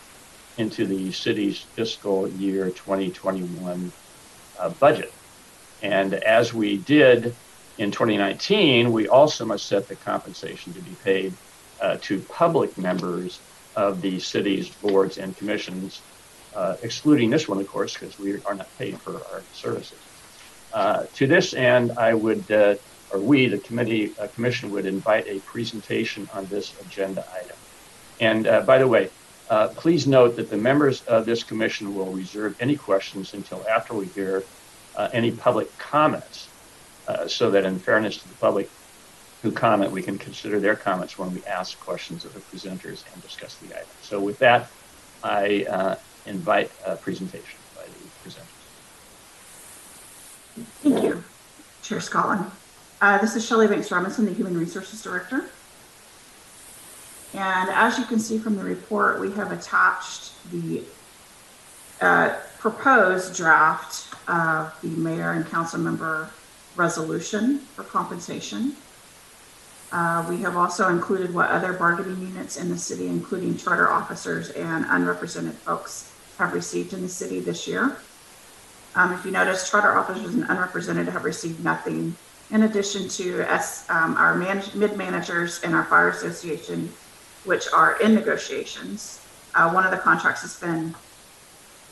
into 0.58 0.86
the 0.86 1.12
city's 1.12 1.60
fiscal 1.60 2.28
year 2.28 2.70
2021 2.70 3.92
uh, 4.60 4.70
budget. 4.72 5.14
And 5.82 6.14
as 6.14 6.54
we 6.54 6.78
did 6.78 7.34
in 7.78 7.92
2019, 7.92 8.92
we 8.92 9.08
also 9.08 9.46
must 9.46 9.66
set 9.66 9.88
the 9.88 9.96
compensation 9.96 10.74
to 10.74 10.82
be 10.82 10.96
paid 11.04 11.34
uh, 11.82 11.98
to 12.02 12.20
public 12.20 12.78
members 12.78 13.40
of 13.80 14.02
the 14.02 14.20
city's 14.20 14.68
boards 14.68 15.18
and 15.18 15.38
commissions, 15.38 16.02
uh, 16.54 16.76
excluding 16.84 17.30
this 17.30 17.48
one, 17.48 17.60
of 17.62 17.68
course, 17.68 17.94
because 17.94 18.20
we 18.20 18.34
are 18.44 18.56
not 18.56 18.68
paid 18.78 19.00
for 19.00 19.16
our 19.32 19.42
services. 19.54 19.98
Uh, 20.74 21.06
to 21.16 21.26
this 21.26 21.54
end, 21.54 21.94
I 21.94 22.14
would, 22.14 22.52
uh, 22.52 22.76
or 23.12 23.20
we, 23.20 23.48
the 23.48 23.58
committee 23.58 24.12
uh, 24.20 24.28
commission, 24.36 24.70
would 24.72 24.86
invite 24.86 25.26
a 25.28 25.40
presentation 25.54 26.28
on 26.34 26.46
this 26.48 26.76
agenda 26.82 27.24
item. 27.34 27.56
And 28.20 28.48
uh, 28.48 28.62
by 28.62 28.80
the 28.80 28.88
way, 28.88 29.10
please 29.78 30.06
note 30.06 30.36
that 30.36 30.50
the 30.50 30.58
members 30.58 31.02
of 31.06 31.26
this 31.26 31.42
commission 31.44 31.96
will 31.96 32.12
reserve 32.12 32.58
any 32.60 32.76
questions 32.76 33.34
until 33.34 33.66
after 33.68 33.94
we 33.94 34.08
hear 34.08 34.44
any 35.14 35.32
public 35.32 35.70
comments 35.78 36.50
uh, 37.08 37.26
so 37.28 37.50
that 37.50 37.64
in 37.64 37.80
fairness 37.80 38.18
to 38.18 38.28
the 38.28 38.36
public 38.36 38.70
who 39.42 39.52
comment, 39.52 39.92
we 39.92 40.02
can 40.02 40.18
consider 40.18 40.60
their 40.60 40.76
comments 40.76 41.18
when 41.18 41.34
we 41.34 41.44
ask 41.46 41.80
questions 41.80 42.26
of 42.26 42.34
the 42.34 42.40
presenters 42.42 43.04
and 43.14 43.22
discuss 43.22 43.56
the 43.56 43.74
item. 43.76 43.88
So 44.02 44.20
with 44.20 44.38
that, 44.40 44.70
I 45.24 45.66
uh, 45.70 45.96
invite 46.26 46.72
a 46.86 46.96
presentation 46.96 47.60
by 47.76 47.84
the 47.86 48.30
presenters. 48.30 48.46
Thank 50.82 51.04
you, 51.04 51.24
Chair 51.82 52.02
Scotland. 52.02 52.52
Uh, 53.02 53.18
this 53.20 53.36
is 53.36 53.46
Shelley 53.46 53.68
Banks 53.68 53.92
Robinson, 53.92 54.26
the 54.26 54.34
Human 54.34 54.58
Resources 54.58 55.02
Director. 55.02 55.46
And 57.34 57.70
as 57.70 57.98
you 57.98 58.06
can 58.06 58.20
see 58.20 58.40
from 58.40 58.58
the 58.58 58.64
report, 58.64 59.22
we 59.22 59.32
have 59.34 59.52
attached 59.52 60.34
the 60.52 60.84
uh, 62.02 62.36
proposed 62.58 63.36
draft 63.36 64.14
of 64.28 64.76
the 64.82 64.90
mayor 64.90 65.32
and 65.32 65.46
council 65.46 65.80
member 65.80 66.30
resolution 66.76 67.60
for 67.60 67.84
compensation. 67.84 68.76
Uh, 69.92 70.26
we 70.30 70.38
have 70.38 70.56
also 70.56 70.90
included 70.90 71.34
what 71.34 71.50
other 71.50 71.74
bargaining 71.74 72.20
units 72.20 72.58
in 72.58 72.70
the 72.70 72.78
city, 72.78 73.08
including 73.08 73.58
charter 73.58 73.90
officers 73.90 74.52
and 74.52 74.86
unrepresented 74.90 75.54
folks, 75.54 76.12
have 76.38 76.54
received 76.54 76.94
in 76.94 77.02
the 77.02 77.10
city 77.10 77.40
this 77.40 77.68
year. 77.68 77.98
Um, 78.96 79.14
if 79.14 79.26
you 79.26 79.32
notice, 79.32 79.70
charter 79.70 79.98
officers 79.98 80.34
and 80.34 80.46
unrepresented 80.48 81.08
have 81.08 81.24
received 81.24 81.64
nothing, 81.64 82.16
in 82.52 82.64
addition 82.64 83.08
to 83.10 83.52
us, 83.52 83.90
um, 83.90 84.16
our 84.16 84.36
mid 84.36 84.98
managers 84.98 85.62
and 85.64 85.76
our 85.76 85.86
fire 85.86 86.10
association, 86.10 86.92
which 87.46 87.68
are 87.74 88.00
in 88.00 88.14
negotiations. 88.14 89.22
Uh, 89.56 89.70
one 89.72 89.84
of 89.84 89.92
the 89.92 89.98
contracts 89.98 90.42
has 90.42 90.60
been 90.60 90.94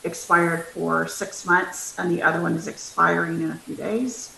expired 0.04 0.64
for 0.66 1.06
six 1.06 1.44
months, 1.44 1.98
and 1.98 2.10
the 2.10 2.22
other 2.22 2.40
one 2.40 2.54
is 2.54 2.68
expiring 2.68 3.42
in 3.42 3.50
a 3.50 3.56
few 3.56 3.74
days. 3.74 4.36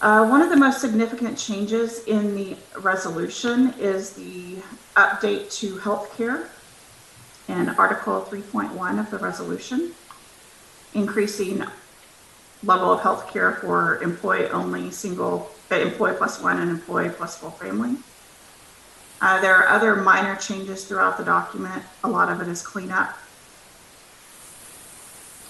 Uh, 0.00 0.26
one 0.26 0.42
of 0.42 0.50
the 0.50 0.56
most 0.56 0.80
significant 0.80 1.38
changes 1.38 2.04
in 2.04 2.34
the 2.34 2.56
resolution 2.80 3.72
is 3.78 4.12
the 4.12 4.56
update 4.96 5.50
to 5.52 5.76
healthcare 5.76 6.48
in 7.48 7.68
Article 7.70 8.20
3.1 8.20 8.98
of 8.98 9.10
the 9.10 9.18
resolution, 9.18 9.92
increasing 10.94 11.64
level 12.62 12.90
of 12.92 13.00
healthcare 13.00 13.60
for 13.60 14.02
employee 14.02 14.48
only, 14.48 14.90
single 14.90 15.50
uh, 15.70 15.76
employee 15.76 16.14
plus 16.16 16.40
one 16.40 16.58
and 16.58 16.70
employee 16.70 17.10
plus 17.10 17.36
full 17.36 17.50
family. 17.50 17.96
Uh, 19.20 19.40
there 19.40 19.54
are 19.54 19.68
other 19.68 19.96
minor 19.96 20.36
changes 20.36 20.84
throughout 20.84 21.16
the 21.16 21.24
document. 21.24 21.82
A 22.02 22.08
lot 22.08 22.30
of 22.30 22.40
it 22.40 22.48
is 22.48 22.62
cleanup. 22.62 23.16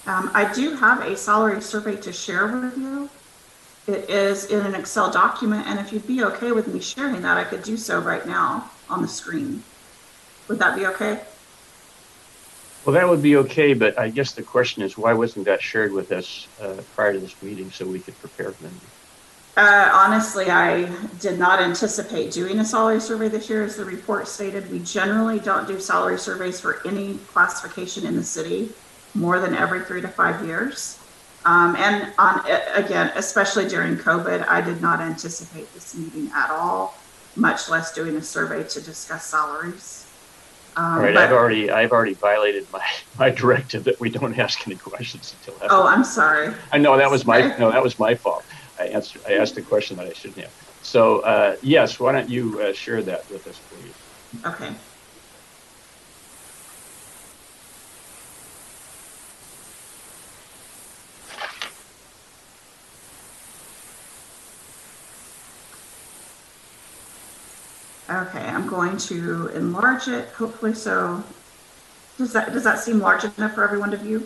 Um, 0.07 0.29
I 0.33 0.53
do 0.53 0.75
have 0.75 1.01
a 1.01 1.17
salary 1.17 1.61
survey 1.61 1.95
to 1.97 2.13
share 2.13 2.47
with 2.47 2.77
you 2.77 3.09
it 3.87 4.09
is 4.09 4.45
in 4.45 4.65
an 4.65 4.75
Excel 4.75 5.11
document, 5.11 5.67
and 5.67 5.79
if 5.79 5.93
you'd 5.93 6.07
be 6.07 6.23
okay 6.23 6.51
with 6.51 6.67
me 6.67 6.79
sharing 6.79 7.21
that, 7.21 7.37
I 7.37 7.43
could 7.43 7.63
do 7.63 7.77
so 7.77 7.99
right 7.99 8.25
now 8.25 8.69
on 8.89 9.01
the 9.01 9.07
screen. 9.07 9.63
Would 10.47 10.59
that 10.59 10.75
be 10.75 10.85
okay? 10.87 11.21
Well, 12.85 12.93
that 12.93 13.07
would 13.07 13.21
be 13.23 13.37
okay, 13.37 13.73
but 13.73 13.97
I 13.97 14.09
guess 14.09 14.33
the 14.33 14.43
question 14.43 14.83
is 14.83 14.97
why 14.97 15.13
wasn't 15.13 15.45
that 15.45 15.61
shared 15.61 15.91
with 15.91 16.11
us 16.11 16.47
uh, 16.61 16.75
prior 16.95 17.13
to 17.13 17.19
this 17.19 17.41
meeting 17.41 17.71
so 17.71 17.85
we 17.85 17.99
could 17.99 18.17
prepare 18.19 18.51
for 18.51 18.63
them? 18.63 18.79
Uh, 19.57 19.89
honestly, 19.93 20.51
I 20.51 20.91
did 21.19 21.39
not 21.39 21.61
anticipate 21.61 22.31
doing 22.31 22.59
a 22.59 22.65
salary 22.65 22.99
survey 22.99 23.29
this 23.29 23.49
year. 23.49 23.63
As 23.63 23.77
the 23.77 23.85
report 23.85 24.27
stated, 24.27 24.69
we 24.69 24.79
generally 24.79 25.39
don't 25.39 25.67
do 25.67 25.79
salary 25.79 26.19
surveys 26.19 26.59
for 26.59 26.85
any 26.85 27.17
classification 27.27 28.05
in 28.05 28.15
the 28.15 28.23
city 28.23 28.69
more 29.13 29.39
than 29.39 29.55
every 29.55 29.81
three 29.81 30.01
to 30.01 30.09
five 30.09 30.45
years. 30.45 30.99
Um, 31.45 31.75
and 31.75 32.11
on 32.17 32.41
again, 32.73 33.11
especially 33.15 33.67
during 33.67 33.97
COVID, 33.97 34.47
I 34.47 34.61
did 34.61 34.81
not 34.81 34.99
anticipate 34.99 35.71
this 35.73 35.95
meeting 35.95 36.31
at 36.33 36.49
all, 36.49 36.97
much 37.35 37.69
less 37.69 37.93
doing 37.93 38.15
a 38.15 38.21
survey 38.21 38.63
to 38.63 38.81
discuss 38.81 39.25
salaries. 39.25 40.07
Um, 40.75 40.85
all 40.85 40.99
right, 40.99 41.13
but, 41.13 41.23
I've 41.23 41.31
already 41.31 41.69
I've 41.69 41.91
already 41.91 42.15
violated 42.15 42.65
my, 42.73 42.83
my 43.19 43.29
directive 43.29 43.83
that 43.83 43.99
we 43.99 44.09
don't 44.09 44.37
ask 44.37 44.67
any 44.67 44.75
questions 44.75 45.35
until 45.39 45.53
after. 45.63 45.67
Oh, 45.69 45.85
I'm 45.85 46.03
sorry. 46.03 46.53
I 46.71 46.79
know 46.79 46.97
that 46.97 47.11
was 47.11 47.25
my 47.25 47.55
no, 47.57 47.71
that 47.71 47.83
was 47.83 47.99
my 47.99 48.15
fault. 48.15 48.43
I 48.79 48.87
answered 48.87 49.21
I 49.27 49.33
asked 49.33 49.55
a 49.57 49.61
question 49.61 49.97
that 49.97 50.07
I 50.07 50.13
shouldn't 50.13 50.39
have. 50.39 50.51
So 50.81 51.19
uh, 51.19 51.57
yes, 51.61 51.99
why 51.99 52.11
don't 52.11 52.29
you 52.29 52.59
uh, 52.59 52.73
share 52.73 53.03
that 53.03 53.29
with 53.29 53.47
us, 53.47 53.59
please? 53.69 54.45
Okay. 54.45 54.73
Okay, 68.15 68.45
I'm 68.45 68.65
going 68.65 68.95
to 68.97 69.49
enlarge 69.49 70.07
it, 70.07 70.29
hopefully 70.29 70.73
so. 70.73 71.21
Does 72.17 72.31
that, 72.31 72.53
does 72.53 72.63
that 72.63 72.79
seem 72.79 72.99
large 72.99 73.25
enough 73.25 73.55
for 73.55 73.63
everyone 73.65 73.91
to 73.91 73.97
view? 73.97 74.25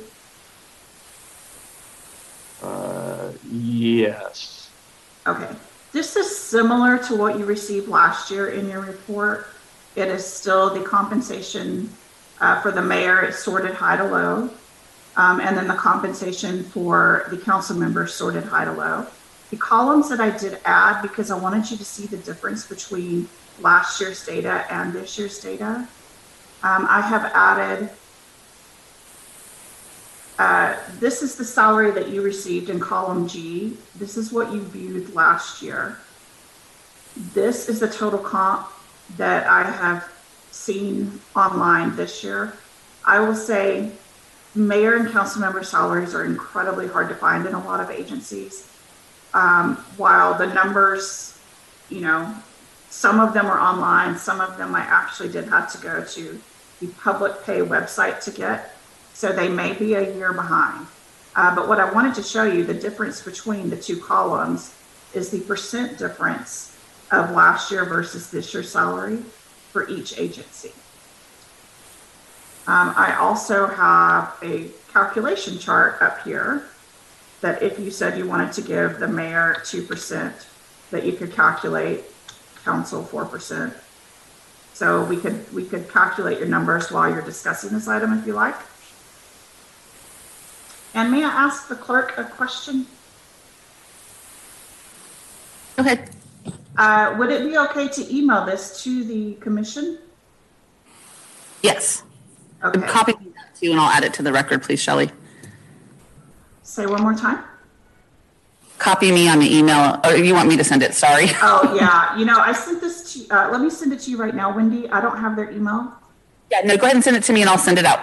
Uh, 2.62 3.32
yes. 3.50 4.70
Okay, 5.26 5.50
this 5.92 6.16
is 6.16 6.38
similar 6.38 7.00
to 7.00 7.16
what 7.16 7.40
you 7.40 7.46
received 7.46 7.88
last 7.88 8.30
year 8.30 8.50
in 8.50 8.70
your 8.70 8.82
report. 8.82 9.48
It 9.96 10.08
is 10.10 10.24
still 10.24 10.72
the 10.72 10.84
compensation 10.84 11.90
uh, 12.42 12.62
for 12.62 12.72
the 12.72 12.84
mayor 12.84 13.26
is 13.26 13.40
sorted 13.40 13.74
high 13.74 13.98
to 13.98 14.04
low. 14.04 14.52
Um, 15.18 15.42
and 15.42 15.58
then 15.58 15.68
the 15.68 15.74
compensation 15.74 16.64
for 16.64 17.26
the 17.32 17.38
council 17.38 17.76
members 17.76 18.14
sorted 18.14 18.44
high 18.44 18.66
to 18.66 18.72
low. 18.72 19.08
The 19.50 19.58
columns 19.58 20.10
that 20.10 20.22
I 20.22 20.30
did 20.38 20.60
add 20.64 21.02
because 21.02 21.32
I 21.32 21.40
wanted 21.40 21.72
you 21.72 21.78
to 21.78 21.84
see 21.84 22.06
the 22.06 22.18
difference 22.18 22.68
between 22.68 23.28
last 23.62 24.00
year's 24.00 24.26
data 24.26 24.66
and 24.70 24.94
this 24.94 25.18
year's 25.18 25.40
data. 25.40 25.88
Um, 26.62 26.86
I 26.90 27.02
have 27.02 27.32
added, 27.34 27.90
uh, 30.38 30.76
this 31.00 31.22
is 31.22 31.36
the 31.36 31.46
salary 31.46 31.92
that 31.92 32.10
you 32.10 32.22
received 32.22 32.70
in 32.70 32.80
column 32.80 33.28
G. 33.28 33.78
This 33.96 34.18
is 34.18 34.32
what 34.32 34.52
you 34.52 34.62
viewed 34.62 35.14
last 35.14 35.62
year. 35.62 35.98
This 37.34 37.70
is 37.70 37.80
the 37.80 37.88
total 37.90 38.20
comp 38.20 38.68
that 39.18 39.48
I 39.48 39.64
have 39.64 40.10
seen 40.52 41.20
online 41.36 41.96
this 41.96 42.24
year. 42.24 42.54
I 43.06 43.20
will 43.20 43.36
say 43.36 43.92
mayor 44.56 44.96
and 44.96 45.10
council 45.10 45.42
member 45.42 45.64
salaries 45.64 46.14
are 46.14 46.26
incredibly 46.26 46.88
hard 46.88 47.10
to 47.10 47.16
find 47.16 47.46
in 47.46 47.54
a 47.54 47.64
lot 47.64 47.80
of 47.80 47.90
agencies. 47.90 48.70
Um, 49.34 49.78
while 49.98 50.38
the 50.38 50.48
numbers, 50.48 51.38
you 51.90 52.02
know, 52.02 52.34
some 52.90 53.20
of 53.20 53.34
them 53.34 53.46
are 53.46 53.60
online, 53.60 54.18
some 54.18 54.42
of 54.42 54.58
them 54.58 54.74
I 54.76 54.82
actually 54.82 55.30
did 55.30 55.46
have 55.50 55.72
to 55.74 55.78
go 55.80 56.04
to 56.04 56.42
the 56.80 56.88
public 56.88 57.44
pay 57.44 57.60
website 57.60 58.24
to 58.24 58.32
get. 58.32 58.76
So 59.14 59.32
they 59.32 59.50
may 59.50 59.74
be 59.74 59.94
a 59.96 60.16
year 60.16 60.34
behind. 60.34 60.88
Uh, 61.36 61.54
but 61.54 61.68
what 61.68 61.80
I 61.80 61.92
wanted 61.92 62.16
to 62.16 62.24
show 62.24 62.44
you, 62.44 62.64
the 62.64 62.74
difference 62.74 63.22
between 63.22 63.70
the 63.70 63.78
two 63.78 63.98
columns 63.98 64.74
is 65.14 65.30
the 65.30 65.42
percent 65.42 65.98
difference 65.98 66.78
of 67.12 67.32
last 67.32 67.72
year 67.72 67.86
versus 67.86 68.30
this 68.30 68.54
year's 68.54 68.72
salary 68.72 69.18
for 69.72 69.88
each 69.90 70.18
agency. 70.18 70.72
Um, 72.68 72.94
I 72.96 73.16
also 73.20 73.68
have 73.68 74.36
a 74.44 74.70
calculation 74.94 75.58
chart 75.58 76.02
up 76.02 76.24
here 76.24 76.66
that 77.42 77.64
if 77.64 77.80
you 77.80 77.90
said 77.90 78.18
you 78.18 78.28
wanted 78.28 78.52
to 78.54 78.62
give 78.62 79.00
the 79.00 79.08
mayor 79.08 79.56
2%, 79.62 80.46
that 80.92 81.06
you 81.06 81.14
could 81.14 81.32
calculate 81.34 82.04
council 82.64 83.04
4%. 83.04 83.74
So 84.74 85.04
we 85.04 85.18
could 85.18 85.52
we 85.54 85.66
could 85.66 85.90
calculate 85.90 86.40
your 86.40 86.48
numbers 86.48 86.90
while 86.90 87.10
you're 87.10 87.22
discussing 87.22 87.72
this 87.72 87.88
item 87.88 88.18
if 88.18 88.26
you 88.26 88.34
like. 88.34 88.56
And 90.94 91.12
may 91.12 91.24
I 91.24 91.30
ask 91.30 91.68
the 91.68 91.76
clerk 91.76 92.18
a 92.18 92.24
question? 92.24 92.88
Go 95.76 95.84
ahead. 95.84 96.10
Uh, 96.78 97.16
would 97.20 97.30
it 97.30 97.44
be 97.44 97.58
okay 97.58 97.90
to 97.90 98.16
email 98.16 98.46
this 98.46 98.82
to 98.84 99.04
the 99.04 99.34
commission? 99.36 100.00
Yes. 101.62 102.04
Okay. 102.64 102.82
I'm 102.82 102.88
copying 102.88 103.34
that 103.36 103.56
too, 103.60 103.72
and 103.72 103.80
I'll 103.80 103.92
add 103.92 104.04
it 104.04 104.14
to 104.16 104.24
the 104.24 104.32
record, 104.32 104.64
please, 104.64 104.82
Shelley. 104.82 105.12
Say 106.64 106.86
one 106.86 107.02
more 107.02 107.14
time. 107.14 107.44
Copy 108.80 109.12
me 109.12 109.28
on 109.28 109.40
the 109.40 109.54
email, 109.54 110.00
or 110.06 110.16
you 110.16 110.34
want 110.34 110.48
me 110.48 110.56
to 110.56 110.64
send 110.64 110.82
it? 110.82 110.94
Sorry. 110.94 111.28
Oh, 111.42 111.76
yeah. 111.76 112.18
You 112.18 112.26
know, 112.26 112.40
I 112.40 112.54
sent 112.54 112.80
this 112.80 113.14
to, 113.14 113.36
uh, 113.36 113.52
let 113.52 113.62
me 113.62 113.70
send 113.70 113.92
it 113.92 114.00
to 114.02 114.12
you 114.12 114.18
right 114.18 114.34
now, 114.34 114.56
Wendy. 114.56 114.90
I 114.90 115.02
don't 115.02 115.18
have 115.18 115.36
their 115.36 115.52
email. 115.52 115.94
Yeah, 116.50 116.62
no, 116.62 116.78
go 116.78 116.84
ahead 116.84 116.96
and 116.96 117.04
send 117.04 117.18
it 117.18 117.24
to 117.24 117.34
me, 117.34 117.42
and 117.42 117.50
I'll 117.50 117.58
send 117.58 117.78
it 117.78 117.86
out. 117.86 118.00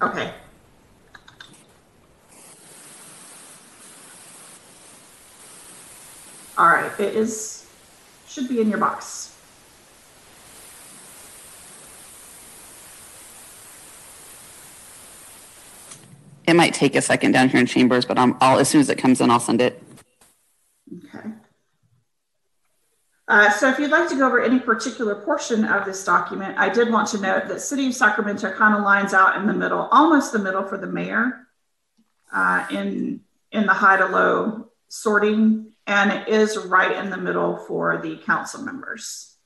Okay. 0.00 0.32
All 6.56 6.68
right, 6.68 6.92
it 7.00 7.16
is, 7.16 7.66
should 8.28 8.48
be 8.48 8.60
in 8.60 8.70
your 8.70 8.78
box. 8.78 9.34
It 16.46 16.54
might 16.54 16.74
take 16.74 16.94
a 16.94 17.02
second 17.02 17.32
down 17.32 17.48
here 17.48 17.58
in 17.58 17.66
Chambers, 17.66 18.04
but 18.04 18.18
I'm, 18.18 18.36
I'll 18.40 18.60
as 18.60 18.68
soon 18.68 18.80
as 18.80 18.88
it 18.88 18.98
comes 18.98 19.20
in, 19.20 19.30
I'll 19.30 19.40
send 19.40 19.60
it. 19.60 19.83
Okay. 20.92 21.30
Uh, 23.26 23.50
so 23.50 23.70
if 23.70 23.78
you'd 23.78 23.90
like 23.90 24.08
to 24.08 24.16
go 24.16 24.26
over 24.26 24.42
any 24.42 24.60
particular 24.60 25.14
portion 25.14 25.64
of 25.64 25.86
this 25.86 26.04
document, 26.04 26.58
I 26.58 26.68
did 26.68 26.90
want 26.90 27.08
to 27.08 27.20
note 27.20 27.48
that 27.48 27.60
City 27.60 27.86
of 27.86 27.94
Sacramento 27.94 28.52
kind 28.52 28.74
of 28.74 28.82
lines 28.82 29.14
out 29.14 29.36
in 29.36 29.46
the 29.46 29.54
middle, 29.54 29.88
almost 29.90 30.32
the 30.32 30.38
middle 30.38 30.64
for 30.64 30.76
the 30.76 30.86
mayor 30.86 31.46
uh, 32.32 32.66
in, 32.70 33.20
in 33.50 33.64
the 33.64 33.72
high 33.72 33.96
to 33.96 34.06
low 34.06 34.68
sorting, 34.88 35.72
and 35.86 36.12
it 36.12 36.28
is 36.28 36.58
right 36.58 36.92
in 36.92 37.08
the 37.08 37.16
middle 37.16 37.56
for 37.56 37.98
the 37.98 38.18
council 38.18 38.62
members. 38.62 39.36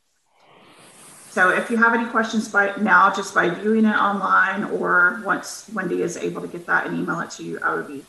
So 1.30 1.50
if 1.50 1.70
you 1.70 1.76
have 1.76 1.94
any 1.94 2.06
questions 2.06 2.48
by 2.48 2.74
now, 2.80 3.14
just 3.14 3.32
by 3.32 3.48
viewing 3.48 3.84
it 3.84 3.94
online, 3.94 4.64
or 4.64 5.22
once 5.24 5.70
Wendy 5.72 6.02
is 6.02 6.16
able 6.16 6.40
to 6.40 6.48
get 6.48 6.66
that 6.66 6.86
and 6.86 6.98
email 6.98 7.20
it 7.20 7.30
to 7.32 7.44
you, 7.44 7.60
I 7.62 7.74
would 7.74 7.86
be 7.86 8.04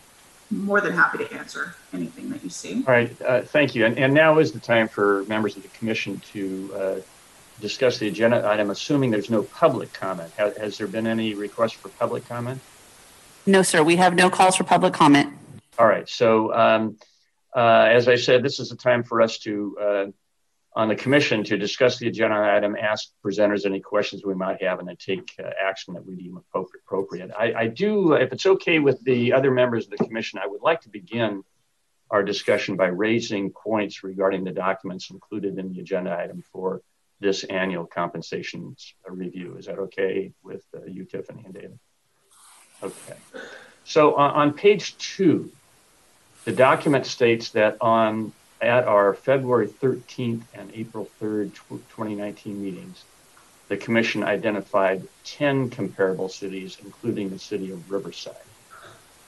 more 0.49 0.81
than 0.81 0.93
happy 0.93 1.19
to 1.19 1.33
answer 1.33 1.75
anything 1.93 2.29
that 2.29 2.43
you 2.43 2.49
see. 2.49 2.83
All 2.87 2.93
right, 2.93 3.21
uh, 3.21 3.41
thank 3.41 3.75
you. 3.75 3.85
And, 3.85 3.97
and 3.97 4.13
now 4.13 4.39
is 4.39 4.51
the 4.51 4.59
time 4.59 4.87
for 4.87 5.23
members 5.27 5.55
of 5.55 5.63
the 5.63 5.69
commission 5.69 6.19
to 6.33 6.73
uh, 6.75 6.95
discuss 7.61 7.97
the 7.99 8.07
agenda 8.07 8.47
item, 8.47 8.69
assuming 8.69 9.11
there's 9.11 9.29
no 9.29 9.43
public 9.43 9.93
comment. 9.93 10.31
Has, 10.37 10.57
has 10.57 10.77
there 10.77 10.87
been 10.87 11.07
any 11.07 11.33
request 11.33 11.75
for 11.75 11.89
public 11.89 12.27
comment? 12.27 12.59
No, 13.45 13.61
sir, 13.61 13.83
we 13.83 13.95
have 13.97 14.15
no 14.15 14.29
calls 14.29 14.55
for 14.55 14.63
public 14.63 14.93
comment. 14.93 15.33
All 15.77 15.87
right, 15.87 16.07
so 16.09 16.53
um, 16.53 16.97
uh, 17.55 17.87
as 17.89 18.07
I 18.07 18.15
said, 18.15 18.43
this 18.43 18.59
is 18.59 18.69
the 18.69 18.75
time 18.75 19.03
for 19.03 19.21
us 19.21 19.37
to, 19.39 19.77
uh, 19.79 20.05
on 20.75 20.87
the 20.87 20.95
commission, 20.95 21.43
to 21.45 21.57
discuss 21.57 21.97
the 21.97 22.07
agenda 22.07 22.37
item, 22.37 22.75
ask 22.75 23.09
presenters 23.25 23.65
any 23.65 23.79
questions 23.79 24.23
we 24.23 24.35
might 24.35 24.61
have, 24.61 24.79
and 24.79 24.87
then 24.87 24.95
take 24.97 25.33
uh, 25.39 25.49
action 25.59 25.95
that 25.95 26.05
we 26.05 26.15
deem 26.15 26.39
appropriate. 26.53 27.31
I, 27.37 27.53
I 27.53 27.67
do, 27.67 28.13
if 28.13 28.31
it's 28.31 28.45
okay 28.45 28.79
with 28.79 29.03
the 29.03 29.33
other 29.33 29.51
members 29.51 29.85
of 29.85 29.91
the 29.91 30.03
commission, 30.05 30.39
I 30.39 30.47
would 30.47 30.61
like 30.61 30.81
to 30.81 30.89
begin 30.89 31.43
our 32.11 32.23
discussion 32.23 32.75
by 32.75 32.87
raising 32.87 33.51
points 33.51 34.03
regarding 34.03 34.43
the 34.43 34.51
documents 34.51 35.09
included 35.09 35.57
in 35.57 35.73
the 35.73 35.79
agenda 35.79 36.15
item 36.15 36.43
for 36.51 36.81
this 37.19 37.43
annual 37.43 37.85
compensation 37.85 38.75
review. 39.07 39.55
Is 39.57 39.65
that 39.65 39.79
okay 39.79 40.31
with 40.43 40.63
uh, 40.75 40.85
you, 40.85 41.03
Tiffany 41.05 41.43
and 41.45 41.53
David? 41.53 41.79
Okay. 42.81 43.17
So 43.83 44.15
on, 44.15 44.31
on 44.31 44.53
page 44.53 44.97
two, 44.97 45.51
the 46.45 46.51
document 46.51 47.05
states 47.05 47.49
that 47.49 47.77
on 47.81 48.31
at 48.61 48.85
our 48.85 49.13
February 49.13 49.67
13th 49.67 50.41
and 50.53 50.71
April 50.73 51.07
3rd, 51.21 51.53
2019 51.69 52.61
meetings, 52.61 53.03
the 53.69 53.77
commission 53.77 54.23
identified 54.23 55.07
10 55.23 55.69
comparable 55.69 56.27
cities, 56.27 56.77
including 56.83 57.29
the 57.29 57.39
city 57.39 57.71
of 57.71 57.91
Riverside. 57.91 58.35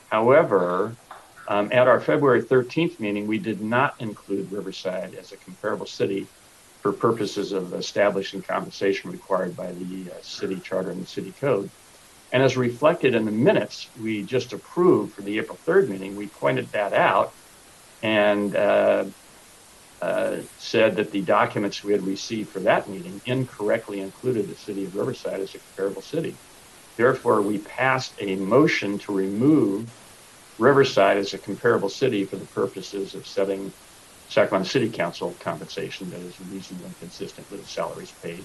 However, 0.10 0.96
um, 1.48 1.70
at 1.72 1.88
our 1.88 2.00
February 2.00 2.41
13th 2.41 3.00
meeting, 3.00 3.28
we 3.28 3.38
did 3.38 3.62
not 3.62 3.96
include 4.00 4.52
Riverside 4.52 5.15
as 5.15 5.32
a 5.32 5.38
comparable 5.38 5.86
city 5.86 6.28
for 6.82 6.91
purposes 6.91 7.52
of 7.52 7.74
establishing 7.74 8.41
compensation 8.41 9.12
required 9.12 9.56
by 9.56 9.72
the 9.72 10.12
uh, 10.12 10.15
city 10.22 10.60
charter 10.60 10.89
and 10.89 11.04
the 11.04 11.08
city 11.08 11.34
code. 11.39 11.70
And 12.34 12.41
as 12.41 12.58
reflected 12.58 13.13
in 13.13 13.26
the 13.26 13.32
minutes 13.32 13.88
we 14.02 14.24
just 14.24 14.54
approved 14.54 15.13
for 15.13 15.22
the 15.22 15.38
April 15.38 15.58
3rd 15.65 15.89
meeting, 15.89 16.15
we 16.15 16.28
pointed 16.28 16.72
that 16.72 16.94
out 16.94 17.34
and 18.02 18.56
uh, 18.56 19.06
said 20.58 20.96
that 20.96 21.12
the 21.12 21.22
documents 21.22 21.84
we 21.84 21.92
had 21.92 22.06
received 22.06 22.50
for 22.50 22.60
that 22.60 22.90
meeting 22.90 23.22
incorrectly 23.26 24.02
included 24.02 24.48
the 24.48 24.56
city 24.56 24.86
of 24.86 24.96
Riverside 24.96 25.40
as 25.40 25.54
a 25.54 25.60
comparable 25.60 26.02
city. 26.02 26.36
Therefore, 26.98 27.42
we 27.42 27.60
passed 27.60 28.14
a 28.20 28.36
motion 28.36 28.98
to 29.00 29.14
remove 29.14 29.90
Riverside 30.58 31.18
as 31.18 31.34
a 31.34 31.38
comparable 31.38 31.90
city 31.90 32.26
for 32.26 32.36
the 32.36 32.46
purposes 32.46 33.16
of 33.16 33.26
setting 33.28 33.72
Sacramento 34.30 34.70
City 34.70 34.90
Council 34.90 35.36
compensation 35.40 36.10
that 36.10 36.20
is 36.20 36.40
reasonable 36.52 36.86
and 36.86 37.00
consistent 37.00 37.50
with 37.52 37.62
the 37.62 37.68
salaries 37.68 38.14
paid 38.24 38.44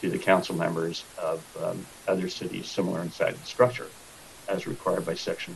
to 0.00 0.10
the 0.10 0.18
council 0.18 0.54
members 0.54 1.04
of 1.16 1.42
um, 1.62 1.86
other 2.06 2.28
cities 2.28 2.70
similar 2.70 3.00
in 3.02 3.10
size 3.10 3.34
and 3.34 3.46
structure, 3.46 3.86
as 4.48 4.66
required 4.66 5.06
by 5.06 5.14
Section 5.14 5.54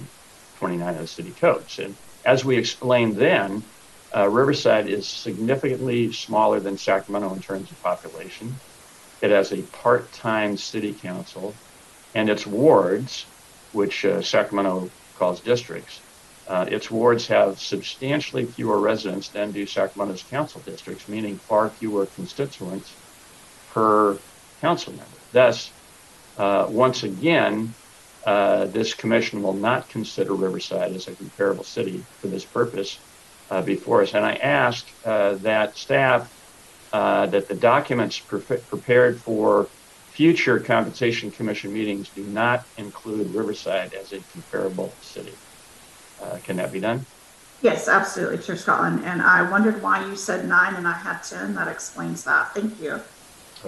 29 0.58 0.94
of 0.94 1.00
the 1.00 1.06
City 1.06 1.32
Codes. 1.32 1.78
And 1.78 1.94
as 2.24 2.44
we 2.44 2.56
explained 2.56 3.16
then, 3.16 3.62
uh, 4.16 4.28
Riverside 4.28 4.88
is 4.88 5.06
significantly 5.06 6.12
smaller 6.12 6.60
than 6.60 6.78
Sacramento 6.78 7.34
in 7.34 7.40
terms 7.40 7.70
of 7.70 7.82
population. 7.82 8.54
It 9.20 9.30
has 9.30 9.52
a 9.52 9.62
part 9.62 10.10
time 10.12 10.56
city 10.56 10.94
council, 10.94 11.54
and 12.14 12.30
its 12.30 12.46
wards, 12.46 13.26
which 13.72 14.04
uh, 14.04 14.22
Sacramento 14.22 14.90
calls 15.18 15.40
districts, 15.40 16.00
uh, 16.48 16.64
its 16.68 16.90
wards 16.90 17.26
have 17.26 17.60
substantially 17.60 18.46
fewer 18.46 18.78
residents 18.78 19.28
than 19.28 19.52
do 19.52 19.66
Sacramento's 19.66 20.22
council 20.22 20.62
districts, 20.64 21.06
meaning 21.06 21.36
far 21.36 21.68
fewer 21.68 22.06
constituents 22.06 22.94
per 23.74 24.16
council 24.62 24.92
member. 24.94 25.18
Thus, 25.32 25.70
uh, 26.38 26.66
once 26.70 27.02
again, 27.02 27.74
uh, 28.24 28.64
this 28.66 28.94
commission 28.94 29.42
will 29.42 29.52
not 29.52 29.90
consider 29.90 30.32
Riverside 30.32 30.94
as 30.94 31.06
a 31.06 31.12
comparable 31.12 31.64
city 31.64 32.02
for 32.20 32.28
this 32.28 32.44
purpose 32.46 32.98
uh, 33.50 33.62
before 33.62 34.02
us. 34.02 34.14
And 34.14 34.24
I 34.24 34.34
asked 34.34 34.86
uh, 35.04 35.34
that 35.36 35.76
staff 35.76 36.32
uh, 36.92 37.26
that 37.26 37.48
the 37.48 37.54
documents 37.54 38.18
pre- 38.18 38.40
prepared 38.40 39.20
for 39.20 39.68
future 40.10 40.58
compensation 40.58 41.30
commission 41.30 41.72
meetings 41.72 42.08
do 42.08 42.24
not 42.24 42.66
include 42.76 43.32
Riverside 43.34 43.94
as 43.94 44.12
a 44.12 44.18
comparable 44.32 44.92
city. 45.00 45.34
Uh, 46.22 46.38
can 46.44 46.56
that 46.56 46.72
be 46.72 46.80
done? 46.80 47.04
Yes, 47.62 47.88
absolutely, 47.88 48.38
Chair 48.38 48.56
Scotland. 48.56 49.04
And 49.04 49.20
I 49.20 49.48
wondered 49.48 49.82
why 49.82 50.04
you 50.06 50.16
said 50.16 50.46
nine 50.46 50.74
and 50.74 50.86
I 50.86 50.92
had 50.92 51.20
10. 51.22 51.54
That 51.54 51.68
explains 51.68 52.24
that. 52.24 52.54
Thank 52.54 52.80
you. 52.80 53.00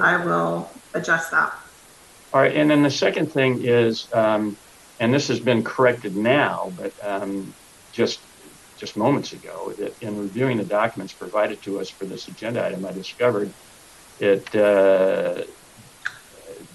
I 0.01 0.25
will 0.25 0.71
adjust 0.95 1.31
that. 1.33 1.53
All 2.33 2.41
right, 2.41 2.55
and 2.55 2.71
then 2.71 2.83
the 2.83 2.91
second 2.91 3.33
thing 3.33 3.63
is, 3.65 4.07
um, 4.13 4.57
and 5.01 5.13
this 5.13 5.27
has 5.29 5.41
been 5.41 5.65
corrected 5.65 6.17
now, 6.17 6.73
but 6.77 6.93
um, 7.03 7.53
just 7.93 8.21
just 8.81 8.97
moments 8.97 9.33
ago, 9.35 9.75
that 9.79 9.95
in 10.01 10.17
reviewing 10.17 10.57
the 10.57 10.65
documents 10.65 11.13
provided 11.13 11.63
to 11.63 11.79
us 11.79 11.91
for 11.91 12.07
this 12.07 12.29
agenda 12.29 12.65
item, 12.65 12.85
I 12.87 12.93
discovered 12.93 13.55
it 14.19 14.55
uh, 14.55 15.45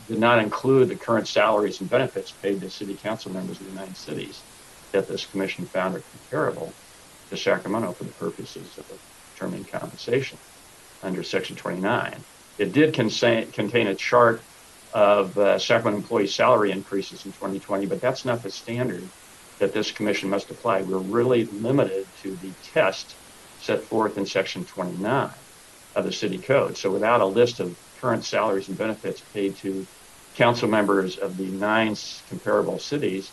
did 0.08 0.20
not 0.20 0.40
include 0.40 0.90
the 0.90 0.96
current 0.96 1.28
salaries 1.28 1.82
and 1.82 1.90
benefits 1.90 2.32
paid 2.32 2.62
to 2.62 2.70
city 2.70 2.96
council 2.96 3.32
members 3.32 3.60
of 3.60 3.66
the 3.66 3.74
nine 3.74 3.96
cities 3.96 4.46
that 4.94 5.08
this 5.08 5.26
commission 5.26 5.68
found 5.68 5.96
are 5.96 6.06
comparable 6.12 6.78
to 7.32 7.38
Sacramento 7.38 7.94
for 7.94 8.04
the 8.04 8.14
purposes 8.14 8.78
of 8.78 8.86
determining 9.34 9.66
compensation 9.66 10.40
under 11.02 11.24
Section 11.24 11.56
29. 11.56 12.24
It 12.60 12.72
did 12.72 12.94
contain, 12.94 13.52
contain 13.52 13.88
a 13.88 13.96
chart 13.96 14.46
of 14.94 15.38
uh, 15.38 15.58
Sacramento 15.58 15.98
employee 15.98 16.28
salary 16.28 16.72
increases 16.72 17.26
in 17.26 17.32
2020, 17.32 17.88
but 17.88 18.00
that's 18.00 18.26
not 18.26 18.44
the 18.44 18.52
standard 18.52 19.12
that 19.60 19.74
this 19.74 19.92
commission 19.92 20.30
must 20.30 20.50
apply. 20.52 20.82
We're 20.82 20.98
really 20.98 21.46
limited 21.46 22.08
to 22.24 22.36
the 22.38 22.52
test 22.74 23.16
set 23.62 23.82
forth 23.82 24.18
in 24.18 24.26
Section 24.26 24.66
29 24.66 25.30
of 25.96 26.06
the 26.06 26.12
City 26.12 26.38
Code. 26.38 26.78
So 26.78 26.92
without 26.92 27.22
a 27.22 27.26
list 27.26 27.60
of 27.60 27.78
current 28.00 28.24
salaries 28.24 28.68
and 28.68 28.78
benefits 28.78 29.22
paid 29.34 29.56
to 29.58 29.88
council 30.36 30.68
members 30.68 31.18
of 31.18 31.38
the 31.38 31.46
nine 31.46 31.96
comparable 32.30 32.80
cities, 32.80 33.32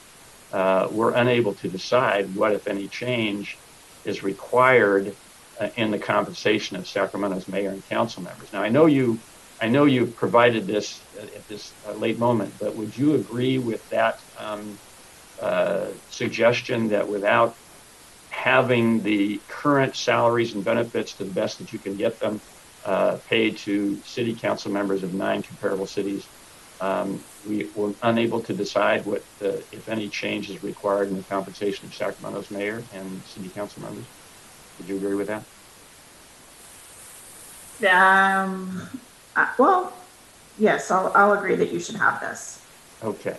uh, 0.52 0.88
we're 0.90 1.12
unable 1.12 1.54
to 1.54 1.68
decide 1.68 2.34
what, 2.34 2.52
if 2.52 2.66
any, 2.66 2.86
change 2.88 3.58
is 4.04 4.22
required 4.22 5.14
uh, 5.60 5.68
in 5.76 5.90
the 5.90 5.98
compensation 5.98 6.76
of 6.76 6.86
Sacramento's 6.86 7.48
mayor 7.48 7.70
and 7.70 7.86
council 7.88 8.22
members. 8.22 8.52
Now, 8.52 8.62
I 8.62 8.68
know 8.68 8.86
you, 8.86 9.18
I 9.60 9.68
know 9.68 9.84
you 9.84 10.06
provided 10.06 10.66
this 10.66 11.00
at 11.18 11.48
this 11.48 11.72
uh, 11.86 11.92
late 11.92 12.18
moment, 12.18 12.54
but 12.58 12.76
would 12.76 12.96
you 12.96 13.14
agree 13.14 13.58
with 13.58 13.88
that 13.90 14.20
um, 14.38 14.78
uh, 15.42 15.88
suggestion 16.10 16.88
that 16.88 17.08
without 17.08 17.56
having 18.30 19.02
the 19.02 19.40
current 19.48 19.94
salaries 19.96 20.54
and 20.54 20.64
benefits 20.64 21.12
to 21.14 21.24
the 21.24 21.32
best 21.32 21.58
that 21.58 21.72
you 21.72 21.78
can 21.78 21.96
get 21.96 22.18
them 22.20 22.40
uh, 22.84 23.16
paid 23.28 23.56
to 23.58 23.96
city 24.04 24.34
council 24.34 24.70
members 24.70 25.02
of 25.02 25.14
nine 25.14 25.42
comparable 25.42 25.86
cities, 25.86 26.26
um, 26.80 27.22
we 27.48 27.68
were 27.74 27.92
unable 28.02 28.40
to 28.40 28.54
decide 28.54 29.04
what, 29.04 29.22
if 29.40 29.88
any, 29.88 30.08
change 30.08 30.48
is 30.48 30.62
required 30.62 31.08
in 31.08 31.16
the 31.16 31.22
compensation 31.24 31.86
of 31.86 31.94
Sacramento's 31.94 32.50
mayor 32.50 32.82
and 32.94 33.22
city 33.24 33.48
council 33.48 33.82
members. 33.82 34.04
Would 34.78 34.88
you 34.88 34.96
agree 34.96 35.14
with 35.14 35.28
that? 35.28 35.44
Um, 37.84 38.88
uh, 39.34 39.48
well, 39.58 39.92
yes, 40.58 40.90
I'll, 40.90 41.12
I'll 41.14 41.32
agree 41.32 41.56
that 41.56 41.72
you 41.72 41.80
should 41.80 41.96
have 41.96 42.20
this. 42.20 42.60
Okay. 43.02 43.36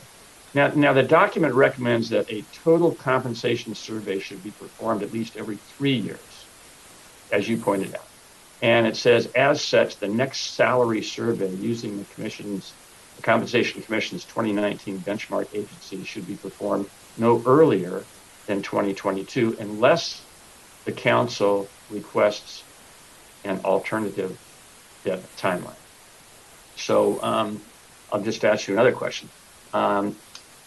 Now, 0.53 0.67
now 0.75 0.93
the 0.93 1.03
document 1.03 1.53
recommends 1.53 2.09
that 2.09 2.31
a 2.31 2.43
total 2.63 2.93
compensation 2.93 3.73
survey 3.73 4.19
should 4.19 4.43
be 4.43 4.51
performed 4.51 5.01
at 5.03 5.11
least 5.11 5.35
every 5.35 5.57
three 5.57 5.95
years, 5.95 6.45
as 7.31 7.49
you 7.49 7.57
pointed 7.57 7.95
out. 7.95 8.07
And 8.61 8.87
it 8.87 8.95
says, 8.95 9.27
as 9.35 9.61
such, 9.61 9.97
the 9.97 10.07
next 10.07 10.55
salary 10.55 11.03
survey 11.03 11.49
using 11.55 11.97
the 11.97 12.05
commission's 12.05 12.73
the 13.15 13.21
Compensation 13.21 13.81
Commission's 13.83 14.25
2019 14.25 14.99
benchmark 14.99 15.47
agency 15.53 16.03
should 16.03 16.25
be 16.25 16.35
performed 16.35 16.89
no 17.17 17.43
earlier 17.45 18.03
than 18.47 18.61
2022 18.61 19.57
unless 19.59 20.21
the 20.85 20.91
council 20.91 21.67
requests 21.91 22.63
an 23.43 23.59
alternative 23.63 24.37
timeline. 25.37 25.75
So 26.75 27.21
um, 27.21 27.61
I'll 28.11 28.21
just 28.21 28.43
ask 28.43 28.67
you 28.67 28.73
another 28.73 28.93
question. 28.93 29.29
Um, 29.73 30.15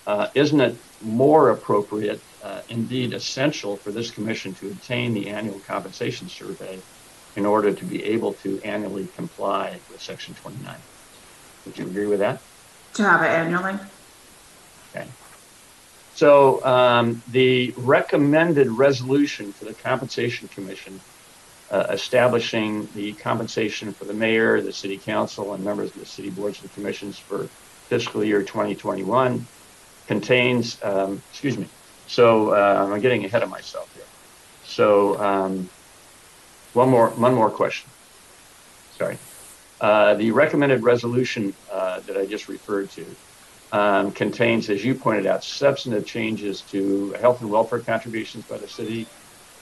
uh, 0.06 0.28
isn't 0.34 0.60
it 0.60 0.76
more 1.02 1.50
appropriate, 1.50 2.20
uh, 2.42 2.60
indeed 2.68 3.12
essential, 3.12 3.76
for 3.76 3.90
this 3.90 4.10
commission 4.10 4.54
to 4.54 4.68
obtain 4.68 5.14
the 5.14 5.28
annual 5.28 5.58
compensation 5.60 6.28
survey 6.28 6.78
in 7.34 7.44
order 7.44 7.72
to 7.72 7.84
be 7.84 8.02
able 8.04 8.32
to 8.32 8.60
annually 8.62 9.08
comply 9.16 9.78
with 9.90 10.00
Section 10.00 10.34
29? 10.34 10.74
Would 11.66 11.78
you 11.78 11.86
agree 11.86 12.06
with 12.06 12.20
that? 12.20 12.40
To 12.94 13.02
have 13.02 13.22
it 13.22 13.28
annually? 13.28 13.78
Okay. 14.94 15.06
So 16.14 16.64
um, 16.64 17.22
the 17.30 17.74
recommended 17.76 18.68
resolution 18.68 19.52
for 19.52 19.66
the 19.66 19.74
Compensation 19.74 20.48
Commission 20.48 21.00
uh, 21.70 21.88
establishing 21.90 22.88
the 22.94 23.12
compensation 23.14 23.92
for 23.92 24.04
the 24.04 24.14
mayor, 24.14 24.60
the 24.60 24.72
city 24.72 24.96
council, 24.96 25.52
and 25.52 25.64
members 25.64 25.90
of 25.90 25.98
the 25.98 26.06
city 26.06 26.30
boards 26.30 26.62
and 26.62 26.72
commissions 26.74 27.18
for 27.18 27.48
fiscal 27.88 28.24
year 28.24 28.42
2021 28.42 29.46
contains, 30.06 30.78
um, 30.82 31.22
excuse 31.30 31.58
me, 31.58 31.68
so 32.06 32.50
uh, 32.50 32.88
I'm 32.90 33.00
getting 33.00 33.24
ahead 33.24 33.42
of 33.42 33.50
myself 33.50 33.92
here. 33.94 34.04
So 34.64 35.18
um, 35.20 35.68
one 36.72 36.88
more, 36.88 37.10
one 37.10 37.34
more 37.34 37.50
question. 37.50 37.90
Sorry. 38.98 39.18
Uh, 39.80 40.14
the 40.14 40.30
recommended 40.30 40.82
resolution 40.82 41.54
uh, 41.70 42.00
that 42.00 42.16
I 42.16 42.26
just 42.26 42.48
referred 42.48 42.90
to 42.90 43.16
um, 43.72 44.12
contains, 44.12 44.70
as 44.70 44.84
you 44.84 44.94
pointed 44.94 45.26
out, 45.26 45.44
substantive 45.44 46.06
changes 46.06 46.62
to 46.62 47.12
health 47.20 47.40
and 47.40 47.50
welfare 47.50 47.80
contributions 47.80 48.44
by 48.44 48.58
the 48.58 48.68
city, 48.68 49.06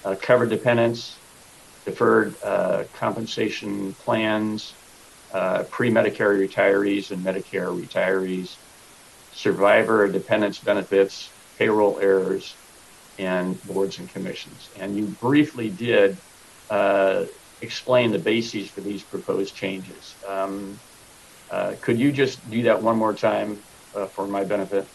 uh, 0.04 0.14
covered 0.20 0.50
dependents, 0.50 1.20
deferred 1.84 2.36
uh, 2.42 2.84
compensation 2.92 3.94
plans, 3.94 4.76
uh, 5.32 5.64
pre-Medicare 5.64 6.38
retirees 6.38 7.10
and 7.10 7.24
Medicare 7.24 7.72
retirees, 7.74 8.58
survivor 9.34 10.08
dependents 10.08 10.58
benefits, 10.58 11.30
payroll 11.58 11.98
errors, 12.00 12.56
and 13.18 13.62
boards 13.66 13.98
and 13.98 14.08
commissions. 14.08 14.70
And 14.78 14.96
you 14.96 15.06
briefly 15.06 15.70
did 15.70 16.16
explain 17.60 18.12
the 18.12 18.18
bases 18.18 18.68
for 18.68 18.80
these 18.80 19.02
proposed 19.02 19.54
changes. 19.54 20.14
Um, 20.26 20.78
uh, 21.50 21.74
could 21.80 21.98
you 21.98 22.12
just 22.12 22.48
do 22.50 22.62
that 22.64 22.82
one 22.82 22.96
more 22.96 23.14
time 23.14 23.58
uh, 23.94 24.06
for 24.06 24.26
my 24.26 24.44
benefit? 24.44 24.86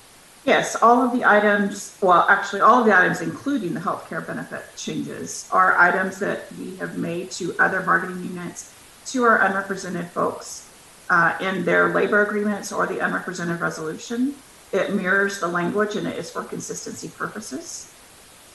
Yes, 0.46 0.76
all 0.82 1.02
of 1.02 1.12
the 1.12 1.26
items, 1.26 1.98
well, 2.02 2.26
actually, 2.30 2.62
all 2.62 2.80
of 2.80 2.86
the 2.86 2.98
items, 2.98 3.22
including 3.22 3.74
the 3.74 3.80
healthcare 3.80 4.26
benefit 4.26 4.64
changes, 4.78 5.48
are 5.52 5.78
items 5.78 6.18
that 6.20 6.52
we 6.58 6.76
have 6.78 6.98
made 6.98 7.30
to 7.32 7.56
other 7.60 7.82
bargaining 7.82 8.24
units, 8.24 8.74
to 9.08 9.24
our 9.24 9.42
unrepresented 9.42 10.08
folks 10.08 10.69
uh, 11.10 11.38
in 11.42 11.66
their 11.66 11.94
labor 11.94 12.24
agreements 12.24 12.72
or 12.72 12.86
the 12.88 13.00
unrepresented 13.00 13.60
resolution. 13.60 14.36
It 14.72 14.94
mirrors 14.94 15.40
the 15.40 15.48
language 15.48 15.96
and 15.96 16.08
it 16.08 16.18
is 16.18 16.30
for 16.30 16.44
consistency 16.44 17.10
purposes 17.10 17.92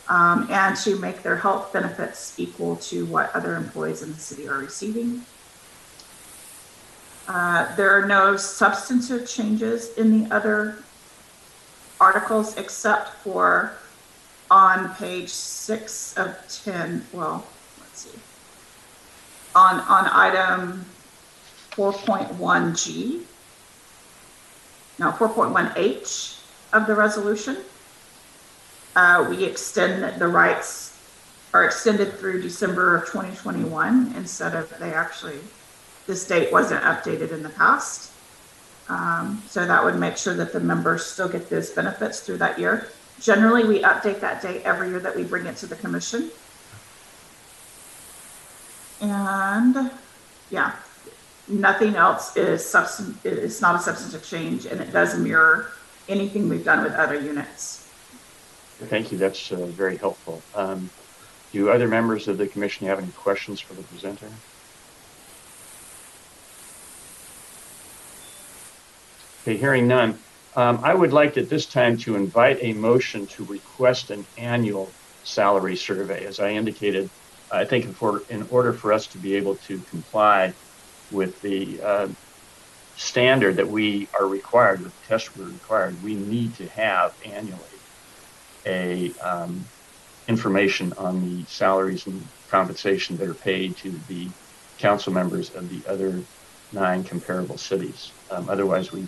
um, 0.08 0.46
and 0.50 0.76
to 0.78 0.96
make 0.98 1.22
their 1.22 1.36
health 1.36 1.72
benefits 1.72 2.38
equal 2.38 2.76
to 2.76 3.06
what 3.06 3.34
other 3.34 3.56
employees 3.56 4.02
in 4.02 4.12
the 4.12 4.18
city 4.18 4.48
are 4.48 4.58
receiving. 4.58 5.24
Uh, 7.26 7.74
there 7.76 7.90
are 7.90 8.06
no 8.06 8.36
substantive 8.36 9.28
changes 9.28 9.96
in 9.96 10.24
the 10.24 10.34
other 10.34 10.78
articles 12.00 12.56
except 12.58 13.14
for 13.22 13.72
on 14.50 14.94
page 14.96 15.30
six 15.30 16.16
of 16.18 16.36
10. 16.64 17.06
Well, 17.12 17.46
let's 17.80 18.00
see. 18.00 18.18
On, 19.54 19.80
on 19.80 20.06
item 20.12 20.84
4.1G, 21.74 23.22
no, 24.98 25.10
4.1H 25.10 26.40
of 26.72 26.86
the 26.86 26.94
resolution 26.94 27.56
uh, 28.96 29.26
we 29.28 29.44
extend 29.44 30.20
the 30.20 30.28
rights 30.28 30.98
are 31.52 31.64
extended 31.64 32.12
through 32.14 32.42
December 32.42 32.96
of 32.96 33.02
2021 33.06 34.12
instead 34.16 34.54
of 34.54 34.76
they 34.78 34.92
actually, 34.92 35.38
this 36.06 36.26
date 36.26 36.52
wasn't 36.52 36.82
updated 36.82 37.32
in 37.32 37.42
the 37.42 37.48
past. 37.50 38.10
Um, 38.88 39.42
so 39.48 39.64
that 39.66 39.82
would 39.82 39.96
make 39.96 40.16
sure 40.16 40.34
that 40.34 40.52
the 40.52 40.60
members 40.60 41.06
still 41.06 41.28
get 41.28 41.48
those 41.48 41.70
benefits 41.70 42.20
through 42.20 42.38
that 42.38 42.58
year. 42.58 42.88
Generally, 43.20 43.64
we 43.64 43.82
update 43.82 44.20
that 44.20 44.42
date 44.42 44.62
every 44.64 44.90
year 44.90 44.98
that 44.98 45.14
we 45.14 45.22
bring 45.22 45.46
it 45.46 45.56
to 45.58 45.66
the 45.66 45.76
commission. 45.76 46.30
And 49.00 49.90
yeah, 50.50 50.72
nothing 51.48 51.96
else 51.96 52.36
is 52.36 52.62
substan, 52.62 53.14
it's 53.24 53.60
not 53.60 53.76
a 53.76 53.78
substantive 53.78 54.24
change 54.24 54.66
and 54.66 54.80
it 54.80 54.92
does 54.92 55.18
mirror 55.18 55.72
anything 56.08 56.48
we've 56.48 56.64
done 56.64 56.82
with 56.82 56.94
other 56.94 57.20
units. 57.20 57.88
Thank 58.78 59.12
you. 59.12 59.18
That's 59.18 59.52
uh, 59.52 59.66
very 59.66 59.96
helpful. 59.96 60.42
Um, 60.54 60.90
do 61.52 61.70
other 61.70 61.86
members 61.86 62.26
of 62.26 62.36
the 62.36 62.46
commission 62.46 62.86
have 62.88 62.98
any 62.98 63.12
questions 63.12 63.60
for 63.60 63.74
the 63.74 63.82
presenter? 63.84 64.28
Okay, 69.42 69.56
hearing 69.56 69.86
none. 69.86 70.18
Um, 70.56 70.80
I 70.82 70.94
would 70.94 71.12
like 71.12 71.36
at 71.36 71.48
this 71.48 71.66
time 71.66 71.96
to 71.98 72.16
invite 72.16 72.58
a 72.60 72.72
motion 72.72 73.26
to 73.28 73.44
request 73.44 74.10
an 74.10 74.24
annual 74.38 74.90
salary 75.22 75.76
survey. 75.76 76.26
As 76.26 76.40
I 76.40 76.50
indicated, 76.50 77.10
I 77.52 77.64
think 77.64 77.94
for, 77.94 78.22
in 78.30 78.46
order 78.50 78.72
for 78.72 78.92
us 78.92 79.06
to 79.08 79.18
be 79.18 79.34
able 79.34 79.56
to 79.56 79.78
comply 79.90 80.52
with 81.14 81.40
the 81.42 81.80
uh, 81.82 82.08
standard 82.96 83.56
that 83.56 83.68
we 83.68 84.08
are 84.18 84.26
required, 84.26 84.80
with 84.82 85.00
the 85.02 85.08
test 85.08 85.36
we're 85.36 85.46
required, 85.46 86.02
we 86.02 86.14
need 86.14 86.54
to 86.56 86.66
have 86.68 87.14
annually 87.24 87.60
a 88.66 89.12
um, 89.20 89.64
information 90.28 90.92
on 90.94 91.20
the 91.20 91.44
salaries 91.46 92.06
and 92.06 92.22
compensation 92.48 93.16
that 93.16 93.28
are 93.28 93.34
paid 93.34 93.76
to 93.76 93.90
the 94.08 94.28
council 94.78 95.12
members 95.12 95.54
of 95.54 95.68
the 95.68 95.90
other 95.90 96.22
nine 96.72 97.04
comparable 97.04 97.58
cities. 97.58 98.10
Um, 98.30 98.48
otherwise, 98.48 98.92
we 98.92 99.06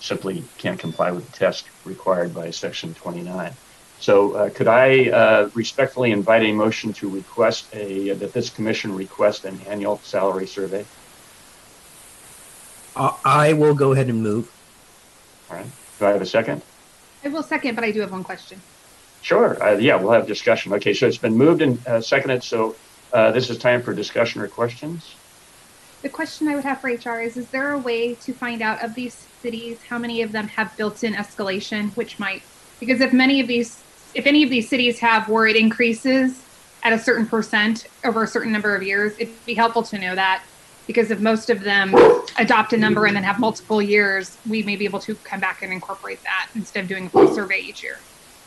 simply 0.00 0.44
can't 0.58 0.78
comply 0.78 1.10
with 1.10 1.30
the 1.30 1.36
test 1.36 1.66
required 1.84 2.34
by 2.34 2.50
Section 2.50 2.94
29. 2.94 3.52
So, 3.98 4.32
uh, 4.32 4.50
could 4.50 4.68
I 4.68 5.10
uh, 5.10 5.50
respectfully 5.54 6.10
invite 6.12 6.42
a 6.42 6.52
motion 6.52 6.92
to 6.94 7.08
request 7.10 7.66
a 7.74 8.12
that 8.14 8.32
this 8.32 8.48
commission 8.48 8.94
request 8.94 9.44
an 9.44 9.60
annual 9.68 10.00
salary 10.02 10.46
survey? 10.46 10.86
I 12.96 13.52
will 13.52 13.74
go 13.74 13.92
ahead 13.92 14.08
and 14.08 14.22
move. 14.22 14.50
All 15.50 15.56
right. 15.56 15.66
Do 15.98 16.06
I 16.06 16.10
have 16.10 16.22
a 16.22 16.26
second? 16.26 16.62
I 17.24 17.28
will 17.28 17.42
second, 17.42 17.74
but 17.74 17.84
I 17.84 17.90
do 17.90 18.00
have 18.00 18.12
one 18.12 18.24
question. 18.24 18.60
Sure. 19.22 19.62
Uh, 19.62 19.76
yeah, 19.76 19.96
we'll 19.96 20.12
have 20.12 20.26
discussion. 20.26 20.72
Okay, 20.74 20.94
so 20.94 21.06
it's 21.06 21.18
been 21.18 21.36
moved 21.36 21.62
and 21.62 21.86
uh, 21.86 22.00
seconded. 22.00 22.42
So 22.42 22.74
uh, 23.12 23.30
this 23.32 23.50
is 23.50 23.58
time 23.58 23.82
for 23.82 23.92
discussion 23.92 24.40
or 24.40 24.48
questions. 24.48 25.14
The 26.02 26.08
question 26.08 26.48
I 26.48 26.54
would 26.54 26.64
have 26.64 26.80
for 26.80 26.88
HR 26.88 27.20
is: 27.20 27.36
Is 27.36 27.48
there 27.50 27.72
a 27.72 27.78
way 27.78 28.14
to 28.14 28.32
find 28.32 28.62
out 28.62 28.82
of 28.82 28.94
these 28.94 29.28
cities 29.42 29.82
how 29.82 29.98
many 29.98 30.22
of 30.22 30.32
them 30.32 30.48
have 30.48 30.74
built-in 30.76 31.14
escalation, 31.14 31.94
which 31.96 32.18
might 32.18 32.42
because 32.80 33.02
if 33.02 33.12
many 33.12 33.40
of 33.40 33.46
these, 33.46 33.82
if 34.14 34.26
any 34.26 34.42
of 34.42 34.50
these 34.50 34.68
cities 34.68 34.98
have 35.00 35.28
where 35.28 35.46
it 35.46 35.54
increases 35.54 36.42
at 36.82 36.94
a 36.94 36.98
certain 36.98 37.26
percent 37.26 37.86
over 38.04 38.24
a 38.24 38.26
certain 38.26 38.50
number 38.50 38.74
of 38.74 38.82
years, 38.82 39.12
it'd 39.18 39.44
be 39.44 39.52
helpful 39.52 39.82
to 39.82 39.98
know 39.98 40.14
that 40.14 40.42
because 40.86 41.10
if 41.10 41.20
most 41.20 41.50
of 41.50 41.62
them 41.62 41.94
adopt 42.38 42.72
a 42.72 42.76
number 42.76 43.06
and 43.06 43.16
then 43.16 43.22
have 43.22 43.38
multiple 43.38 43.80
years, 43.80 44.36
we 44.48 44.62
may 44.62 44.76
be 44.76 44.84
able 44.84 45.00
to 45.00 45.14
come 45.16 45.40
back 45.40 45.62
and 45.62 45.72
incorporate 45.72 46.22
that 46.22 46.48
instead 46.54 46.82
of 46.82 46.88
doing 46.88 47.06
a 47.06 47.08
full 47.10 47.32
survey 47.34 47.60
each 47.60 47.82
year. 47.82 47.98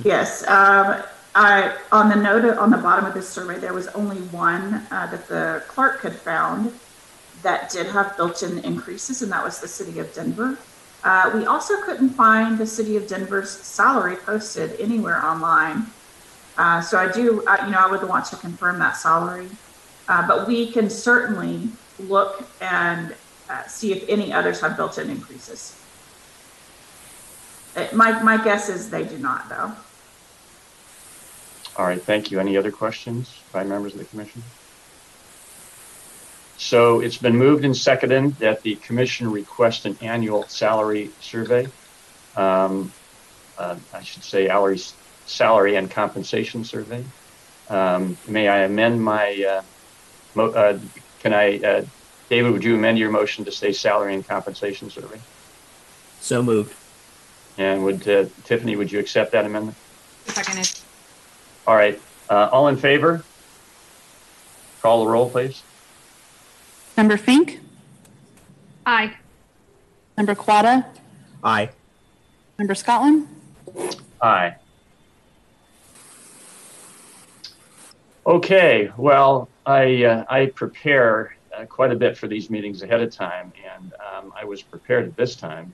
Yes, 0.04 0.46
um, 0.48 1.04
I, 1.36 1.78
on 1.92 2.10
the 2.10 2.16
note, 2.16 2.46
on 2.58 2.70
the 2.70 2.78
bottom 2.78 3.06
of 3.06 3.14
this 3.14 3.28
survey, 3.28 3.60
there 3.60 3.74
was 3.74 3.88
only 3.90 4.18
one 4.18 4.86
uh, 4.92 5.08
that 5.08 5.28
the 5.28 5.64
clerk 5.68 6.02
had 6.02 6.16
found 6.16 6.74
that 7.42 7.70
did 7.70 7.88
have 7.88 8.16
built-in 8.16 8.60
increases, 8.60 9.22
and 9.22 9.32
that 9.32 9.44
was 9.44 9.60
the 9.60 9.68
city 9.68 10.00
of 10.00 10.14
Denver. 10.14 10.58
Uh, 11.04 11.32
we 11.34 11.46
also 11.46 11.82
couldn't 11.82 12.10
find 12.10 12.58
the 12.58 12.66
city 12.66 12.96
of 12.96 13.08
Denver's 13.08 13.52
salary 13.52 14.16
posted 14.16 14.80
anywhere 14.80 15.24
online. 15.24 15.88
Uh, 16.58 16.82
so 16.82 16.98
I 16.98 17.12
do, 17.12 17.44
uh, 17.46 17.58
you 17.66 17.72
know, 17.72 17.80
I 17.80 17.88
would 17.92 18.08
want 18.08 18.26
to 18.26 18.36
confirm 18.38 18.80
that 18.80 18.96
salary, 18.96 19.50
uh, 20.08 20.26
but 20.28 20.48
we 20.48 20.72
can 20.72 20.90
certainly 20.90 21.70
look 22.00 22.44
and 22.62 23.16
uh, 23.50 23.64
see 23.68 23.92
if 23.92 24.08
any 24.10 24.34
others 24.34 24.62
have 24.62 24.78
built-in 24.78 25.10
increases. 25.10 25.80
Uh, 27.76 27.88
my, 27.94 28.22
my 28.24 28.44
guess 28.44 28.70
is 28.70 28.90
they 28.90 29.04
do 29.04 29.18
not, 29.18 29.50
though. 29.50 29.72
All 31.76 31.86
right, 31.86 32.02
thank 32.02 32.30
you. 32.30 32.40
Any 32.40 32.56
other 32.56 32.72
questions 32.72 33.36
by 33.52 33.64
members 33.64 33.94
of 33.94 34.00
the 34.00 34.06
commission? 34.06 34.44
So 36.58 37.00
it's 37.00 37.18
been 37.18 37.36
moved 37.36 37.66
and 37.66 37.76
seconded 37.76 38.36
that 38.38 38.62
the 38.62 38.76
commission 38.76 39.30
request 39.32 39.86
an 39.86 39.98
annual 40.02 40.44
salary 40.48 41.10
survey. 41.20 41.68
Um, 42.36 42.92
uh, 43.58 43.76
I 43.92 44.04
should 44.04 44.24
say 44.24 44.48
salary, 44.48 44.80
salary 45.26 45.76
and 45.76 45.90
compensation 45.90 46.64
survey. 46.64 47.04
Um, 47.70 48.18
may 48.28 48.48
I 48.48 48.60
amend 48.60 49.04
my, 49.04 49.44
uh, 49.44 49.62
mo- 50.36 50.52
uh, 50.52 50.80
can 51.24 51.34
I, 51.34 51.58
uh, 51.60 51.86
David, 52.30 52.52
would 52.52 52.64
you 52.64 52.76
amend 52.76 53.00
your 53.00 53.10
motion 53.10 53.46
to 53.46 53.52
say 53.52 53.72
salary 53.72 54.14
and 54.14 54.28
compensation 54.28 54.90
survey? 54.90 55.20
So 56.20 56.44
moved. 56.44 56.76
And 57.58 57.84
would 57.86 58.08
uh, 58.08 58.26
Tiffany, 58.44 58.76
would 58.76 58.92
you 58.92 59.00
accept 59.00 59.32
that 59.32 59.46
amendment? 59.46 59.78
Seconded. 60.26 60.70
All 61.66 61.76
right. 61.76 62.00
Uh, 62.30 62.50
all 62.52 62.68
in 62.68 62.76
favor? 62.78 63.24
Call 64.82 65.06
the 65.06 65.10
roll, 65.10 65.30
please. 65.30 65.64
Member 66.98 67.16
Fink? 67.16 67.60
Aye. 68.86 69.14
Member 70.18 70.36
Quata? 70.36 70.86
Aye. 71.44 71.70
Member 72.58 72.76
Scotland? 72.76 73.28
Aye. 74.22 74.56
Okay, 78.26 78.92
well, 78.98 79.50
I, 79.66 80.04
uh, 80.04 80.26
I 80.30 80.48
prepare 80.48 81.36
uh, 81.56 81.66
quite 81.66 81.92
a 81.92 81.96
bit 81.96 82.18
for 82.18 82.28
these 82.28 82.50
meetings 82.50 82.82
ahead 82.82 83.02
of 83.02 83.12
time, 83.12 83.54
and 83.64 83.94
um, 83.94 84.34
I 84.36 84.46
was 84.46 84.62
prepared 84.62 85.06
at 85.08 85.16
this 85.16 85.36
time 85.36 85.74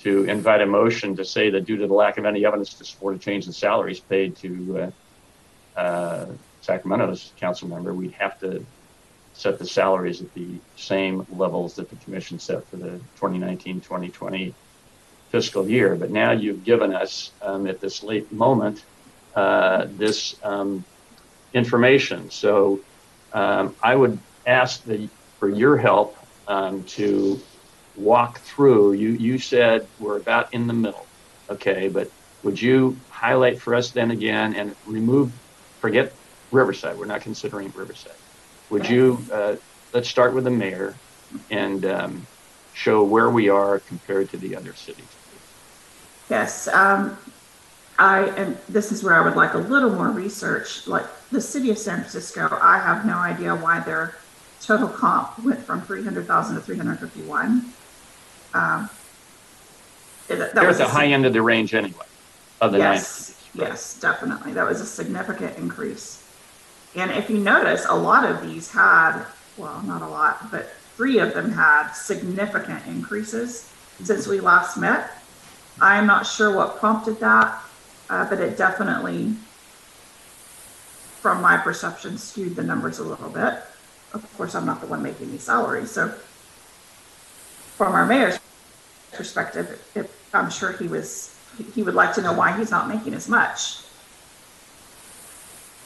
to 0.00 0.24
invite 0.24 0.60
a 0.60 0.66
motion 0.66 1.16
to 1.16 1.24
say 1.24 1.50
that 1.50 1.64
due 1.64 1.76
to 1.76 1.86
the 1.86 1.94
lack 1.94 2.18
of 2.18 2.24
any 2.24 2.44
evidence 2.44 2.74
to 2.74 2.84
support 2.84 3.16
a 3.16 3.18
change 3.18 3.46
in 3.46 3.52
salaries 3.52 4.00
paid 4.00 4.36
to 4.36 4.92
uh, 5.76 5.78
uh, 5.80 6.26
Sacramento's 6.60 7.32
council 7.38 7.68
member, 7.68 7.94
we'd 7.94 8.12
have 8.12 8.38
to 8.40 8.64
set 9.34 9.58
the 9.58 9.66
salaries 9.66 10.22
at 10.22 10.32
the 10.34 10.48
same 10.76 11.26
levels 11.30 11.74
that 11.74 11.90
the 11.90 11.96
commission 11.96 12.38
set 12.38 12.66
for 12.68 12.76
the 12.76 13.00
2019-2020 13.18 14.52
fiscal 15.30 15.68
year. 15.68 15.94
But 15.94 16.10
now 16.10 16.32
you've 16.32 16.64
given 16.64 16.94
us, 16.94 17.32
um, 17.42 17.66
at 17.66 17.80
this 17.80 18.02
late 18.02 18.32
moment, 18.32 18.84
uh, 19.34 19.86
this 19.90 20.36
um, 20.42 20.84
information. 21.52 22.30
So 22.30 22.80
um, 23.32 23.76
I 23.82 23.94
would 23.94 24.18
ask 24.46 24.82
the, 24.84 25.08
for 25.38 25.48
your 25.48 25.76
help 25.76 26.16
um, 26.46 26.84
to 26.84 27.40
walk 27.94 28.40
through. 28.40 28.92
You 28.92 29.10
you 29.10 29.38
said 29.38 29.88
we're 29.98 30.18
about 30.18 30.52
in 30.52 30.66
the 30.66 30.74
middle, 30.74 31.06
okay? 31.50 31.88
But 31.88 32.10
would 32.42 32.60
you 32.60 32.96
highlight 33.08 33.60
for 33.60 33.74
us 33.74 33.90
then 33.90 34.10
again 34.10 34.54
and 34.54 34.74
remove, 34.84 35.32
forget 35.80 36.12
Riverside. 36.50 36.96
We're 36.96 37.06
not 37.06 37.22
considering 37.22 37.72
Riverside. 37.74 38.12
Would 38.70 38.88
you 38.88 39.26
uh, 39.32 39.56
let's 39.92 40.08
start 40.08 40.34
with 40.34 40.44
the 40.44 40.50
mayor 40.50 40.94
and 41.50 41.84
um, 41.86 42.26
show 42.76 43.02
where 43.02 43.30
we 43.30 43.48
are 43.48 43.80
compared 43.80 44.28
to 44.30 44.36
the 44.36 44.54
other 44.54 44.74
cities. 44.74 45.16
Yes, 46.28 46.68
um, 46.68 47.16
I 47.98 48.24
and 48.36 48.56
this 48.68 48.92
is 48.92 49.02
where 49.02 49.14
I 49.14 49.24
would 49.24 49.36
like 49.36 49.54
a 49.54 49.58
little 49.58 49.90
more 49.90 50.10
research. 50.10 50.86
Like 50.86 51.04
the 51.30 51.40
city 51.40 51.70
of 51.70 51.78
San 51.78 51.98
Francisco, 52.00 52.58
I 52.60 52.78
have 52.78 53.06
no 53.06 53.16
idea 53.16 53.54
why 53.54 53.80
their 53.80 54.14
total 54.60 54.88
comp 54.88 55.38
went 55.44 55.60
from 55.60 55.80
three 55.82 56.04
hundred 56.04 56.26
thousand 56.26 56.56
to 56.56 56.60
three 56.62 56.76
hundred 56.76 56.98
fifty-one. 57.00 57.72
Um, 58.54 58.90
it- 60.28 60.36
that 60.36 60.54
They're 60.54 60.66
was 60.68 60.80
at 60.80 60.86
the 60.86 60.92
a 60.92 60.94
high 60.94 61.06
end 61.06 61.24
of 61.26 61.32
the 61.32 61.42
range 61.42 61.74
anyway, 61.74 62.04
of 62.60 62.72
the. 62.72 62.78
Yes, 62.78 63.42
right? 63.54 63.68
yes, 63.68 63.98
definitely. 64.00 64.52
That 64.52 64.66
was 64.66 64.80
a 64.80 64.86
significant 64.86 65.56
increase. 65.56 66.22
And 66.94 67.10
if 67.10 67.28
you 67.28 67.38
notice, 67.38 67.84
a 67.88 67.94
lot 67.94 68.24
of 68.24 68.42
these 68.42 68.70
had, 68.70 69.22
well, 69.58 69.82
not 69.82 70.00
a 70.00 70.06
lot, 70.08 70.50
but 70.50 70.70
three 70.96 71.18
of 71.18 71.34
them 71.34 71.52
had 71.52 71.92
significant 71.92 72.86
increases 72.86 73.70
since 74.02 74.26
we 74.26 74.40
last 74.40 74.78
met. 74.78 75.22
I'm 75.78 76.06
not 76.06 76.26
sure 76.26 76.54
what 76.56 76.78
prompted 76.78 77.20
that, 77.20 77.60
uh, 78.10 78.28
but 78.28 78.40
it 78.40 78.56
definitely, 78.56 79.34
from 81.20 81.40
my 81.40 81.56
perception, 81.56 82.18
skewed 82.18 82.56
the 82.56 82.62
numbers 82.62 82.98
a 82.98 83.04
little 83.04 83.30
bit. 83.30 83.54
Of 84.12 84.24
course, 84.36 84.54
I'm 84.54 84.66
not 84.66 84.80
the 84.80 84.86
one 84.86 85.02
making 85.02 85.30
these 85.30 85.42
salaries, 85.42 85.90
so 85.90 86.08
from 87.76 87.92
our 87.92 88.06
mayor's 88.06 88.38
perspective, 89.12 89.82
it, 89.94 90.10
I'm 90.32 90.50
sure 90.50 90.72
he 90.72 90.88
was, 90.88 91.34
he- 91.74 91.82
would 91.82 91.94
like 91.94 92.14
to 92.14 92.22
know 92.22 92.32
why 92.32 92.56
he's 92.56 92.70
not 92.70 92.88
making 92.88 93.14
as 93.14 93.28
much. 93.28 93.78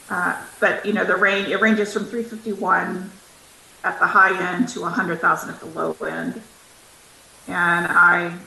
Uh, 0.09 0.41
but, 0.59 0.85
you 0.85 0.93
know, 0.93 1.05
the 1.05 1.15
range, 1.15 1.47
it 1.47 1.61
ranges 1.61 1.93
from 1.93 2.05
three 2.05 2.23
fifty-one 2.23 3.09
at 3.83 3.97
the 3.99 4.05
high 4.05 4.53
end 4.53 4.67
to 4.69 4.83
hundred 4.83 5.19
thousand 5.21 5.49
at 5.49 5.59
the 5.59 5.65
low 5.67 5.95
end. 6.05 6.41
And 7.47 7.87
I 7.87 8.37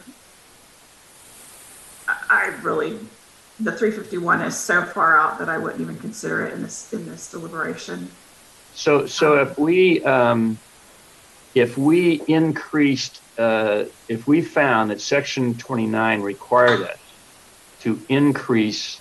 I 2.07 2.55
really, 2.63 2.99
the 3.61 3.73
three 3.73 3.91
fifty-one 3.91 4.41
is 4.43 4.57
so 4.57 4.85
far 4.85 5.19
out 5.19 5.39
that 5.39 5.49
I 5.49 5.59
wouldn't 5.59 5.81
even 5.81 5.97
consider 5.99 6.47
it 6.47 6.55
in 6.55 6.63
this, 6.63 6.93
in 6.93 7.07
this 7.07 7.31
deliberation. 7.31 8.11
So, 8.75 9.07
so 9.07 9.41
if 9.41 9.59
we, 9.59 10.03
um, 10.05 10.59
if 11.55 11.79
we 11.79 12.23
increased, 12.27 13.21
uh, 13.39 13.85
if 14.09 14.27
we 14.27 14.43
found 14.43 14.91
that 14.91 15.01
section 15.01 15.55
29 15.55 16.23
required 16.23 16.83
us 16.83 16.99
to 17.83 18.01
increase 18.09 19.01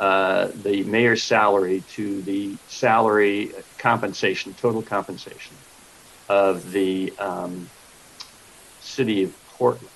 uh, 0.00 0.48
the 0.62 0.82
mayor's 0.84 1.22
salary 1.22 1.82
to 1.92 2.22
the 2.22 2.56
salary 2.68 3.52
compensation, 3.78 4.54
total 4.54 4.82
compensation 4.82 5.54
of 6.28 6.72
the 6.72 7.12
um, 7.18 7.68
city 8.80 9.24
of 9.24 9.46
Portland, 9.50 9.88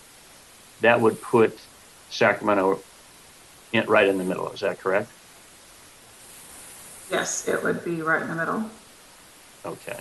that 0.82 1.00
would 1.00 1.20
put 1.22 1.58
Sacramento 2.10 2.80
in, 3.72 3.86
right 3.86 4.06
in 4.06 4.18
the 4.18 4.24
middle. 4.24 4.50
Is 4.50 4.60
that 4.60 4.78
correct? 4.80 5.10
Yes, 7.10 7.48
it 7.48 7.62
would 7.62 7.84
be 7.84 8.02
right 8.02 8.22
in 8.22 8.28
the 8.28 8.34
middle. 8.34 8.64
Okay. 9.64 9.98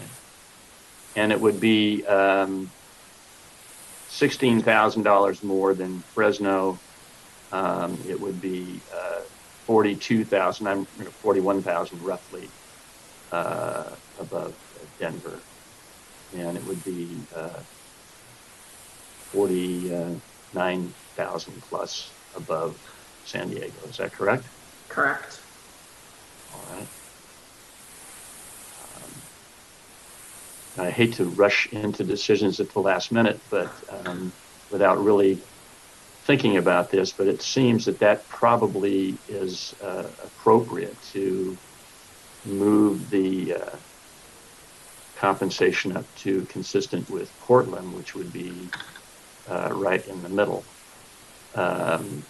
And 1.16 1.32
it 1.32 1.40
would 1.40 1.60
be 1.60 2.04
um, 2.06 2.70
$16,000 4.10 5.44
more 5.44 5.74
than 5.74 6.00
Fresno. 6.14 6.78
Um, 7.52 7.98
it 8.08 8.20
would 8.20 8.40
be 8.42 8.80
uh, 8.94 9.22
42,000, 9.66 10.68
I'm 10.68 10.86
41,000 10.86 12.04
roughly 12.04 12.50
uh, 13.32 13.86
above 14.20 14.54
Denver. 15.00 15.40
And 16.36 16.58
it 16.58 16.66
would 16.66 16.84
be 16.84 17.10
uh, 17.36 17.62
49,000 19.32 21.62
plus 21.64 22.12
above 22.36 22.78
San 23.28 23.50
Diego. 23.50 23.74
Is 23.90 23.98
that 23.98 24.14
correct? 24.14 24.46
Correct. 24.88 25.40
All 26.54 26.62
right. 26.74 26.88
Um, 28.96 30.86
I 30.86 30.90
hate 30.90 31.14
to 31.16 31.26
rush 31.26 31.68
into 31.74 32.04
decisions 32.06 32.60
at 32.62 32.70
the 32.70 32.80
last 32.80 33.12
minute, 33.12 33.40
but 33.50 33.70
um, 34.06 34.32
without 34.72 35.04
really 35.04 35.40
thinking 36.24 36.58
about 36.58 36.90
this, 36.90 37.12
but 37.12 37.28
it 37.28 37.42
seems 37.42 37.86
that 37.86 38.00
that 38.00 38.28
probably 38.30 39.18
is 39.28 39.76
uh, 39.84 40.04
appropriate 40.24 40.96
to 41.12 41.58
move 42.46 43.10
the 43.10 43.56
uh, 43.56 43.76
compensation 45.18 45.98
up 45.98 46.06
to 46.18 46.44
consistent 46.46 47.10
with 47.10 47.32
Portland, 47.42 47.94
which 47.94 48.16
would 48.16 48.32
be 48.32 48.54
uh, 49.50 49.70
right 49.74 50.06
in 50.08 50.22
the 50.22 50.30
middle. 50.30 50.64
Um, 51.56 52.24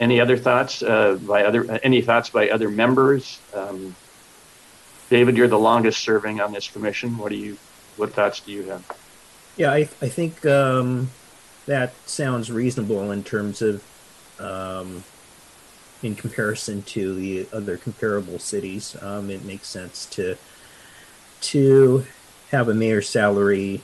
any 0.00 0.20
other 0.20 0.36
thoughts 0.36 0.82
uh, 0.82 1.18
by 1.26 1.44
other? 1.44 1.80
Any 1.82 2.00
thoughts 2.00 2.30
by 2.30 2.50
other 2.50 2.68
members? 2.68 3.40
Um, 3.54 3.94
David, 5.10 5.36
you're 5.36 5.48
the 5.48 5.58
longest 5.58 6.00
serving 6.00 6.40
on 6.40 6.52
this 6.52 6.68
commission. 6.68 7.18
What 7.18 7.30
do 7.30 7.36
you? 7.36 7.56
What 7.96 8.12
thoughts 8.12 8.40
do 8.40 8.52
you 8.52 8.62
have? 8.64 8.84
Yeah, 9.56 9.72
I, 9.72 9.88
I 10.00 10.08
think 10.08 10.46
um, 10.46 11.10
that 11.66 11.92
sounds 12.06 12.50
reasonable 12.50 13.10
in 13.10 13.24
terms 13.24 13.60
of 13.60 13.82
um, 14.38 15.02
in 16.02 16.14
comparison 16.14 16.82
to 16.82 17.14
the 17.14 17.46
other 17.52 17.76
comparable 17.76 18.38
cities. 18.38 18.96
Um, 19.02 19.30
it 19.30 19.44
makes 19.44 19.66
sense 19.66 20.06
to 20.06 20.36
to 21.40 22.06
have 22.50 22.68
a 22.68 22.74
mayor's 22.74 23.08
salary 23.08 23.82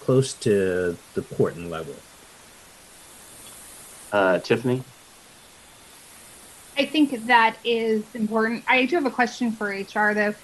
close 0.00 0.34
to 0.34 0.96
the 1.14 1.22
Portland 1.22 1.70
level. 1.70 1.94
Uh, 4.12 4.38
Tiffany? 4.40 4.82
I 6.76 6.86
think 6.86 7.26
that 7.26 7.56
is 7.64 8.02
important. 8.14 8.64
I 8.66 8.86
do 8.86 8.96
have 8.96 9.06
a 9.06 9.10
question 9.10 9.52
for 9.52 9.66
HR 9.68 10.14
though. 10.14 10.34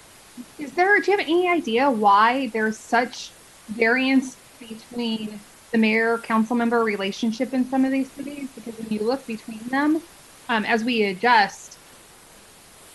Is 0.57 0.71
there, 0.73 0.99
do 0.99 1.11
you 1.11 1.17
have 1.17 1.27
any 1.27 1.49
idea 1.49 1.89
why 1.89 2.47
there's 2.47 2.77
such 2.77 3.31
variance 3.67 4.37
between 4.59 5.39
the 5.71 5.77
mayor 5.77 6.17
council 6.19 6.55
member 6.55 6.83
relationship 6.83 7.53
in 7.53 7.69
some 7.69 7.83
of 7.83 7.91
these 7.91 8.11
cities? 8.11 8.49
Because 8.55 8.75
when 8.77 8.89
you 8.89 9.05
look 9.05 9.25
between 9.27 9.59
them, 9.69 10.01
um, 10.47 10.65
as 10.65 10.83
we 10.83 11.03
adjust, 11.03 11.77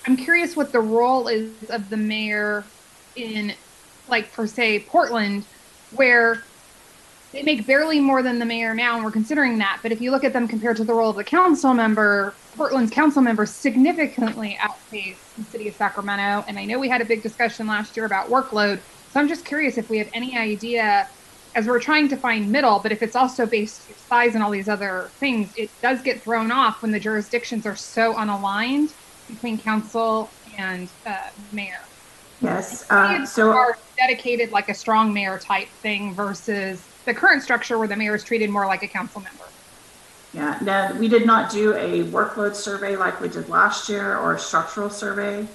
I'm 0.07 0.17
curious 0.17 0.57
what 0.57 0.73
the 0.73 0.81
role 0.81 1.29
is 1.29 1.51
of 1.71 1.91
the 1.91 1.97
mayor 1.97 2.65
in, 3.17 3.55
like, 4.09 4.33
per 4.33 4.47
se, 4.47 4.81
Portland, 4.81 5.45
where 5.93 6.43
they 7.33 7.43
make 7.43 7.67
barely 7.67 8.01
more 8.01 8.23
than 8.23 8.39
the 8.39 8.45
mayor 8.45 8.75
now, 8.75 8.97
and 8.97 9.05
we're 9.05 9.11
considering 9.11 9.59
that. 9.59 9.81
But 9.83 9.93
if 9.93 10.01
you 10.01 10.11
look 10.11 10.25
at 10.25 10.33
them 10.33 10.47
compared 10.47 10.77
to 10.79 10.85
the 10.85 10.95
role 10.95 11.11
of 11.11 11.17
the 11.17 11.25
council 11.25 11.75
member, 11.75 12.35
Portland's 12.57 12.91
council 12.91 13.23
members 13.23 13.51
significantly 13.51 14.57
outpace 14.61 15.19
the 15.37 15.45
city 15.45 15.69
of 15.69 15.75
Sacramento. 15.75 16.45
And 16.49 16.59
I 16.59 16.65
know 16.65 16.79
we 16.79 16.89
had 16.89 17.01
a 17.01 17.05
big 17.05 17.23
discussion 17.23 17.67
last 17.67 17.97
year 17.97 18.07
about 18.07 18.29
workload. 18.29 18.81
So 19.13 19.21
I'm 19.21 19.29
just 19.29 19.45
curious 19.45 19.79
if 19.79 19.91
we 19.91 19.99
have 19.99 20.09
any 20.13 20.37
idea 20.37 21.09
as 21.55 21.67
we're 21.67 21.81
trying 21.81 22.09
to 22.09 22.17
find 22.17 22.51
middle, 22.51 22.81
but 22.81 22.91
if 22.91 23.03
it's 23.03 23.15
also 23.15 23.47
based 23.47 23.83
size 24.09 24.35
and 24.35 24.43
all 24.43 24.51
these 24.51 24.69
other 24.69 25.09
things, 25.19 25.53
it 25.57 25.71
does 25.81 26.03
get 26.03 26.21
thrown 26.21 26.51
off 26.51 26.83
when 26.83 26.91
the 26.91 26.99
jurisdictions 26.99 27.65
are 27.65 27.77
so 27.77 28.15
unaligned 28.15 28.93
between 29.29 29.57
council 29.57 30.29
and 30.59 30.89
uh, 31.07 31.29
mayor. 31.53 31.81
Yes. 32.41 32.91
Uh, 32.91 33.25
so 33.25 33.53
are 33.53 33.79
dedicated 33.97 34.51
like 34.51 34.69
a 34.69 34.75
strong 34.75 35.13
mayor 35.13 35.39
type 35.39 35.69
thing 35.69 36.13
versus 36.13 36.85
the 37.05 37.15
current 37.15 37.43
structure 37.43 37.79
where 37.79 37.89
the 37.89 37.97
mayor 37.97 38.15
is 38.15 38.25
treated 38.25 38.51
more 38.51 38.67
like 38.67 38.83
a 38.83 38.89
council 38.89 39.21
member. 39.21 39.44
Yeah, 40.35 40.59
no, 40.63 40.97
we 40.99 41.07
did 41.07 41.27
not 41.27 41.51
do 41.51 41.75
a 41.75 42.03
workload 42.05 42.57
survey 42.57 42.97
like 42.97 43.21
we 43.21 43.29
did 43.29 43.49
last 43.49 43.89
year 43.89 44.17
or 44.19 44.35
a 44.35 44.39
structural 44.39 44.91
survey. 44.91 45.47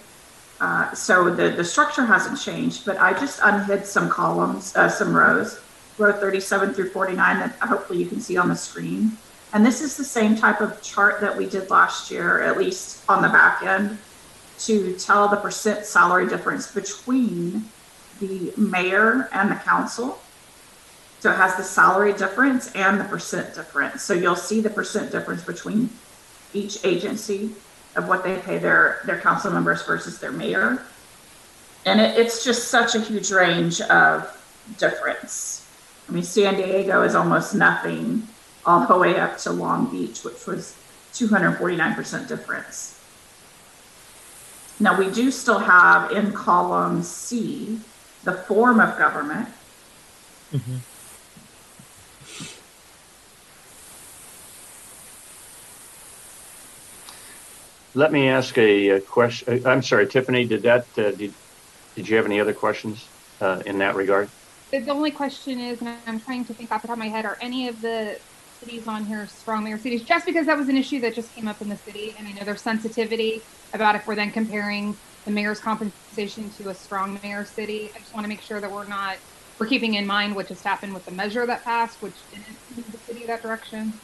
Uh, 0.62 0.94
so 0.94 1.34
the, 1.34 1.50
the 1.50 1.66
structure 1.66 2.06
hasn't 2.06 2.40
changed, 2.40 2.86
but 2.86 2.98
I 2.98 3.12
just 3.12 3.42
unhid 3.44 3.86
some 3.86 4.10
columns, 4.10 4.74
uh, 4.78 4.88
some 4.88 5.14
rows, 5.14 5.60
row 5.98 6.14
37 6.14 6.74
through 6.74 6.92
49 6.92 7.40
that 7.40 7.56
hopefully 7.60 8.00
you 8.00 8.06
can 8.06 8.22
see 8.22 8.38
on 8.38 8.48
the 8.48 8.56
screen. 8.56 9.18
And 9.52 9.66
this 9.66 9.82
is 9.82 9.98
the 9.98 10.04
same 10.04 10.36
type 10.36 10.62
of 10.62 10.82
chart 10.82 11.20
that 11.22 11.36
we 11.36 11.46
did 11.46 11.70
last 11.70 12.10
year, 12.10 12.42
at 12.42 12.58
least 12.58 13.04
on 13.10 13.22
the 13.22 13.30
back 13.30 13.64
end, 13.64 13.98
to 14.60 14.96
tell 14.98 15.28
the 15.28 15.38
percent 15.38 15.86
salary 15.86 16.28
difference 16.28 16.72
between 16.72 17.66
the 18.20 18.54
mayor 18.56 19.28
and 19.34 19.52
the 19.52 19.56
council. 19.56 20.20
So 21.20 21.32
it 21.32 21.36
has 21.36 21.56
the 21.58 21.64
salary 21.64 22.14
difference 22.14 22.72
and 22.74 23.00
the 23.00 23.04
percent 23.04 23.54
difference. 23.54 24.04
So 24.04 24.14
you'll 24.14 24.36
see 24.36 24.62
the 24.62 24.70
percent 24.70 25.12
difference 25.12 25.44
between 25.44 25.90
each 26.54 26.84
agency 26.86 27.52
of 27.96 28.08
what 28.08 28.24
they 28.24 28.38
pay 28.38 28.58
their, 28.58 29.02
their 29.06 29.20
council 29.20 29.52
members 29.52 29.84
versus 29.84 30.20
their 30.20 30.32
mayor. 30.32 30.82
And 31.86 32.00
it, 32.00 32.18
it's 32.18 32.44
just 32.44 32.70
such 32.70 32.96
a 32.96 33.02
huge 33.02 33.32
range 33.32 33.82
of 33.82 34.36
difference. 34.78 35.68
I 36.08 36.12
mean, 36.12 36.24
San 36.24 36.56
Diego 36.56 37.04
is 37.04 37.16
almost 37.16 37.54
nothing 37.54 38.28
all 38.66 38.88
the 38.88 38.98
way 38.98 39.18
up 39.18 39.38
to 39.40 39.52
Long 39.52 39.92
Beach, 39.92 40.24
which 40.24 40.46
was 40.46 40.76
249% 41.14 42.28
difference. 42.28 43.00
Now, 44.80 44.98
we 44.98 45.10
do 45.12 45.30
still 45.32 45.60
have 45.60 46.12
in 46.12 46.32
column 46.32 47.04
C 47.04 47.80
the 48.24 48.34
form 48.34 48.80
of 48.80 48.98
government. 48.98 49.50
Mm-hmm. 50.54 50.78
Let 57.94 58.12
me 58.12 58.30
ask 58.30 58.58
a, 58.58 58.90
a 58.90 59.02
question. 59.02 59.66
Uh, 59.66 59.70
I'm 59.70 59.82
sorry, 59.82 60.08
Tiffany. 60.08 60.46
Did 60.46 60.64
that? 60.64 60.86
Uh, 60.98 61.12
did 61.12 61.34
Did 61.96 62.08
you 62.08 62.18
have 62.18 62.26
any 62.26 62.40
other 62.40 62.54
questions 62.54 63.04
uh, 63.42 63.62
in 63.66 63.80
that 63.80 63.96
regard? 63.96 64.30
The 64.72 64.88
only 64.90 65.12
question 65.12 65.60
is, 65.60 65.80
and 65.82 65.98
I'm 66.06 66.20
trying 66.20 66.46
to 66.46 66.54
think 66.54 66.72
off 66.72 66.84
the 66.84 66.88
top 66.88 66.96
of 66.96 67.00
my 67.00 67.10
head, 67.10 67.26
are 67.26 67.38
any 67.42 67.68
of 67.68 67.82
the 67.82 68.20
cities 68.62 68.88
on 68.88 69.06
here 69.06 69.26
strong 69.28 69.64
mayor 69.64 69.80
cities? 69.80 70.04
Just 70.04 70.26
because 70.26 70.46
that 70.46 70.58
was 70.58 70.70
an 70.70 70.78
issue 70.78 71.00
that 71.02 71.16
just 71.16 71.34
came 71.34 71.48
up 71.48 71.62
in 71.62 71.70
the 71.70 71.78
city, 71.78 72.16
and 72.18 72.28
I 72.28 72.32
know 72.34 72.44
there's 72.46 72.62
sensitivity 72.62 73.42
about 73.74 73.96
if 73.96 74.06
we're 74.06 74.16
then 74.16 74.32
comparing 74.32 74.96
the 75.26 75.32
mayor's 75.32 75.60
compensation 75.60 76.50
to 76.52 76.70
a 76.70 76.76
strong 76.76 77.20
mayor 77.24 77.46
city. 77.46 77.92
I 77.96 78.00
just 78.00 78.14
want 78.14 78.24
to 78.26 78.30
make 78.30 78.42
sure 78.42 78.62
that 78.62 78.72
we're 78.72 78.88
not 78.88 79.18
we're 79.60 79.68
keeping 79.68 79.96
in 79.96 80.08
mind 80.08 80.36
what 80.36 80.48
just 80.48 80.64
happened 80.64 80.94
with 80.94 81.06
the 81.06 81.12
measure 81.12 81.46
that 81.46 81.66
passed, 81.66 82.02
which 82.02 82.16
didn't 82.30 82.58
move 82.76 82.92
the 82.92 82.98
city 82.98 83.26
that 83.26 83.42
direction. 83.42 84.00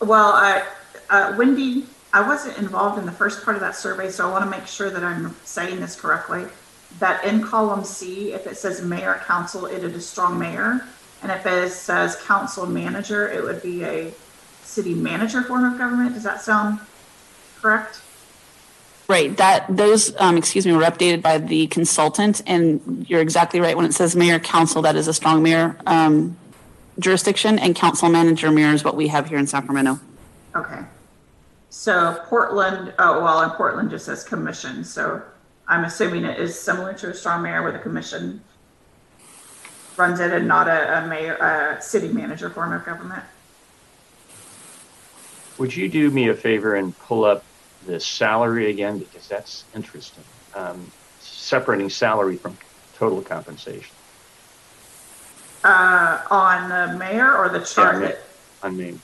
Well, 0.00 0.32
I, 0.32 0.66
uh, 1.10 1.34
Wendy, 1.36 1.86
I 2.12 2.26
wasn't 2.26 2.58
involved 2.58 2.98
in 2.98 3.06
the 3.06 3.12
first 3.12 3.44
part 3.44 3.56
of 3.56 3.60
that 3.60 3.76
survey, 3.76 4.10
so 4.10 4.28
I 4.28 4.30
want 4.30 4.44
to 4.44 4.50
make 4.50 4.66
sure 4.66 4.90
that 4.90 5.02
I'm 5.02 5.34
saying 5.44 5.80
this 5.80 5.98
correctly. 5.98 6.44
That 6.98 7.24
in 7.24 7.42
column 7.42 7.84
C, 7.84 8.32
if 8.32 8.46
it 8.46 8.56
says 8.56 8.82
mayor 8.82 9.20
council, 9.26 9.66
it 9.66 9.84
is 9.84 9.94
a 9.94 10.00
strong 10.00 10.38
mayor. 10.38 10.86
And 11.22 11.32
if 11.32 11.44
it 11.46 11.70
says 11.72 12.16
council 12.24 12.66
manager, 12.66 13.28
it 13.28 13.42
would 13.42 13.62
be 13.62 13.84
a 13.84 14.14
city 14.62 14.94
manager 14.94 15.42
form 15.42 15.64
of 15.64 15.78
government. 15.78 16.14
Does 16.14 16.22
that 16.24 16.40
sound 16.40 16.80
correct? 17.60 18.00
Right. 19.08 19.36
That 19.36 19.66
those, 19.68 20.14
um, 20.16 20.36
excuse 20.36 20.66
me, 20.66 20.72
were 20.72 20.82
updated 20.82 21.22
by 21.22 21.38
the 21.38 21.68
consultant, 21.68 22.42
and 22.46 23.06
you're 23.08 23.20
exactly 23.20 23.60
right. 23.60 23.76
When 23.76 23.86
it 23.86 23.94
says 23.94 24.16
mayor 24.16 24.38
council, 24.40 24.82
that 24.82 24.96
is 24.96 25.06
a 25.06 25.14
strong 25.14 25.42
mayor 25.42 25.76
um, 25.86 26.36
jurisdiction, 26.98 27.58
and 27.58 27.74
council 27.74 28.08
manager 28.08 28.50
mirrors 28.50 28.84
what 28.84 28.96
we 28.96 29.08
have 29.08 29.28
here 29.28 29.38
in 29.38 29.46
Sacramento. 29.46 30.00
Okay. 30.54 30.80
So 31.70 32.20
Portland, 32.26 32.94
oh, 32.98 33.22
well, 33.22 33.42
in 33.42 33.50
Portland 33.50 33.90
just 33.90 34.06
says 34.06 34.24
commission. 34.24 34.84
So 34.84 35.22
I'm 35.68 35.84
assuming 35.84 36.24
it 36.24 36.40
is 36.40 36.58
similar 36.58 36.94
to 36.94 37.10
a 37.10 37.14
strong 37.14 37.42
mayor 37.42 37.62
with 37.62 37.74
a 37.74 37.78
commission 37.78 38.40
runs 39.96 40.20
it 40.20 40.32
and 40.32 40.46
not 40.46 40.68
a, 40.68 40.98
a 40.98 41.06
mayor, 41.06 41.34
a 41.36 41.80
city 41.80 42.08
manager 42.08 42.50
form 42.50 42.72
of 42.72 42.84
government. 42.84 43.22
Would 45.58 45.74
you 45.74 45.88
do 45.88 46.10
me 46.10 46.28
a 46.28 46.34
favor 46.34 46.74
and 46.74 46.96
pull 46.98 47.24
up 47.24 47.44
the 47.86 47.98
salary 48.00 48.70
again 48.70 48.98
because 48.98 49.28
that's 49.28 49.64
interesting. 49.74 50.24
Um, 50.54 50.90
separating 51.20 51.88
salary 51.88 52.36
from 52.36 52.56
total 52.94 53.22
compensation. 53.22 53.94
Uh, 55.66 56.22
on 56.30 56.68
the 56.68 56.96
mayor 56.96 57.36
or 57.36 57.48
the 57.48 57.58
chart 57.58 58.00
Yeah, 58.00 58.08
that, 58.10 58.18
I 58.62 58.70
mean, 58.70 59.02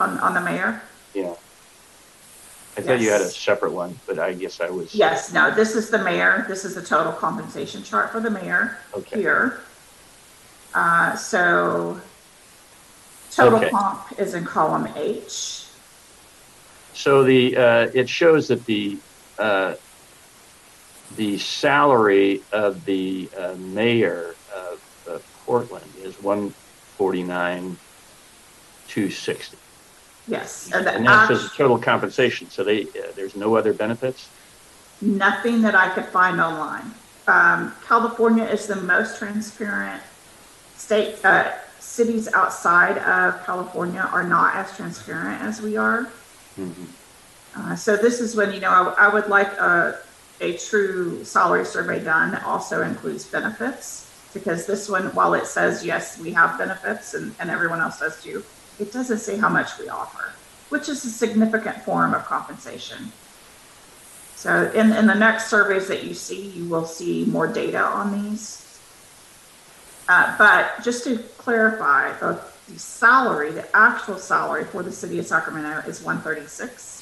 on, 0.00 0.18
on 0.20 0.32
the 0.32 0.40
mayor? 0.40 0.80
yeah. 1.12 1.34
I 2.74 2.80
thought 2.80 2.98
you 2.98 3.10
had 3.10 3.20
a 3.20 3.24
Yes. 3.24 3.36
separate 3.38 3.72
one, 3.74 4.00
but 4.06 4.18
I 4.18 4.32
guess 4.32 4.62
I 4.62 4.70
was. 4.70 4.94
Yes, 4.94 5.30
no, 5.30 5.50
this 5.54 5.74
is 5.76 5.90
the 5.90 5.98
mayor. 5.98 6.46
This 6.48 6.64
is 6.64 6.74
the 6.74 6.82
total 6.82 7.12
compensation 7.12 7.82
chart 7.82 8.10
for 8.12 8.20
the 8.20 8.30
mayor 8.30 8.78
Okay. 8.94 9.20
here. 9.20 9.60
Uh, 10.72 11.14
so 11.16 12.00
total 13.30 13.58
Okay. 13.58 13.68
comp 13.68 14.18
is 14.18 14.32
in 14.32 14.46
column 14.46 14.88
H. 14.96 15.66
So 16.94 17.24
the, 17.24 17.56
uh, 17.58 17.86
it 17.92 18.08
shows 18.08 18.48
that 18.48 18.64
the, 18.64 19.02
uh, 19.38 19.74
the 21.10 21.36
salary 21.36 22.46
of 22.52 22.86
the 22.86 23.30
uh, 23.36 23.54
mayor 23.58 24.37
of 24.54 24.80
uh, 25.08 25.18
Portland 25.46 25.90
is 26.02 26.14
one 26.22 26.50
forty-nine, 26.96 27.76
two 28.88 29.10
sixty. 29.10 29.56
Yes, 30.26 30.70
and 30.74 30.86
the 30.86 30.92
And 30.92 31.06
that 31.06 31.28
says 31.28 31.46
act, 31.46 31.56
total 31.56 31.78
compensation, 31.78 32.50
so 32.50 32.62
they, 32.62 32.82
uh, 32.82 33.12
there's 33.16 33.36
no 33.36 33.56
other 33.56 33.72
benefits? 33.72 34.28
nothing 35.00 35.62
that 35.62 35.76
I 35.76 35.88
could 35.90 36.06
find 36.06 36.40
online. 36.40 36.92
Um, 37.28 37.72
California 37.86 38.42
is 38.42 38.66
the 38.66 38.74
most 38.76 39.16
transparent 39.18 40.02
state. 40.76 41.24
Uh, 41.24 41.52
cities 41.78 42.28
outside 42.34 42.98
of 42.98 43.44
California 43.46 44.08
are 44.12 44.24
not 44.24 44.56
as 44.56 44.76
transparent 44.76 45.40
as 45.42 45.62
we 45.62 45.76
are. 45.76 46.08
Mhm. 46.58 46.86
Uh, 47.56 47.76
so 47.76 47.96
this 47.96 48.20
is 48.20 48.34
when, 48.34 48.52
you 48.52 48.60
know, 48.60 48.70
I, 48.70 49.06
I 49.06 49.08
would 49.08 49.28
like 49.28 49.52
a, 49.52 49.98
a 50.40 50.56
true 50.58 51.24
salary 51.24 51.64
survey 51.64 52.02
done 52.02 52.32
that 52.32 52.44
also 52.44 52.82
includes 52.82 53.24
benefits. 53.24 54.07
Because 54.34 54.66
this 54.66 54.88
one, 54.88 55.06
while 55.14 55.34
it 55.34 55.46
says, 55.46 55.84
yes, 55.84 56.18
we 56.18 56.32
have 56.32 56.58
benefits 56.58 57.14
and, 57.14 57.34
and 57.40 57.50
everyone 57.50 57.80
else 57.80 57.98
does 58.00 58.22
too, 58.22 58.44
it 58.78 58.92
doesn't 58.92 59.18
say 59.18 59.36
how 59.36 59.48
much 59.48 59.78
we 59.78 59.88
offer, 59.88 60.32
which 60.68 60.88
is 60.88 61.04
a 61.04 61.10
significant 61.10 61.76
form 61.82 62.14
of 62.14 62.24
compensation. 62.24 63.10
So 64.36 64.70
in, 64.72 64.92
in 64.92 65.06
the 65.06 65.14
next 65.14 65.48
surveys 65.48 65.88
that 65.88 66.04
you 66.04 66.14
see, 66.14 66.50
you 66.50 66.68
will 66.68 66.84
see 66.84 67.24
more 67.24 67.48
data 67.48 67.82
on 67.82 68.12
these. 68.12 68.80
Uh, 70.08 70.36
but 70.38 70.82
just 70.84 71.04
to 71.04 71.18
clarify, 71.38 72.16
the, 72.18 72.40
the 72.68 72.78
salary, 72.78 73.50
the 73.50 73.76
actual 73.76 74.16
salary 74.16 74.64
for 74.64 74.82
the 74.82 74.92
city 74.92 75.18
of 75.18 75.26
Sacramento 75.26 75.88
is 75.88 76.02
136. 76.02 76.97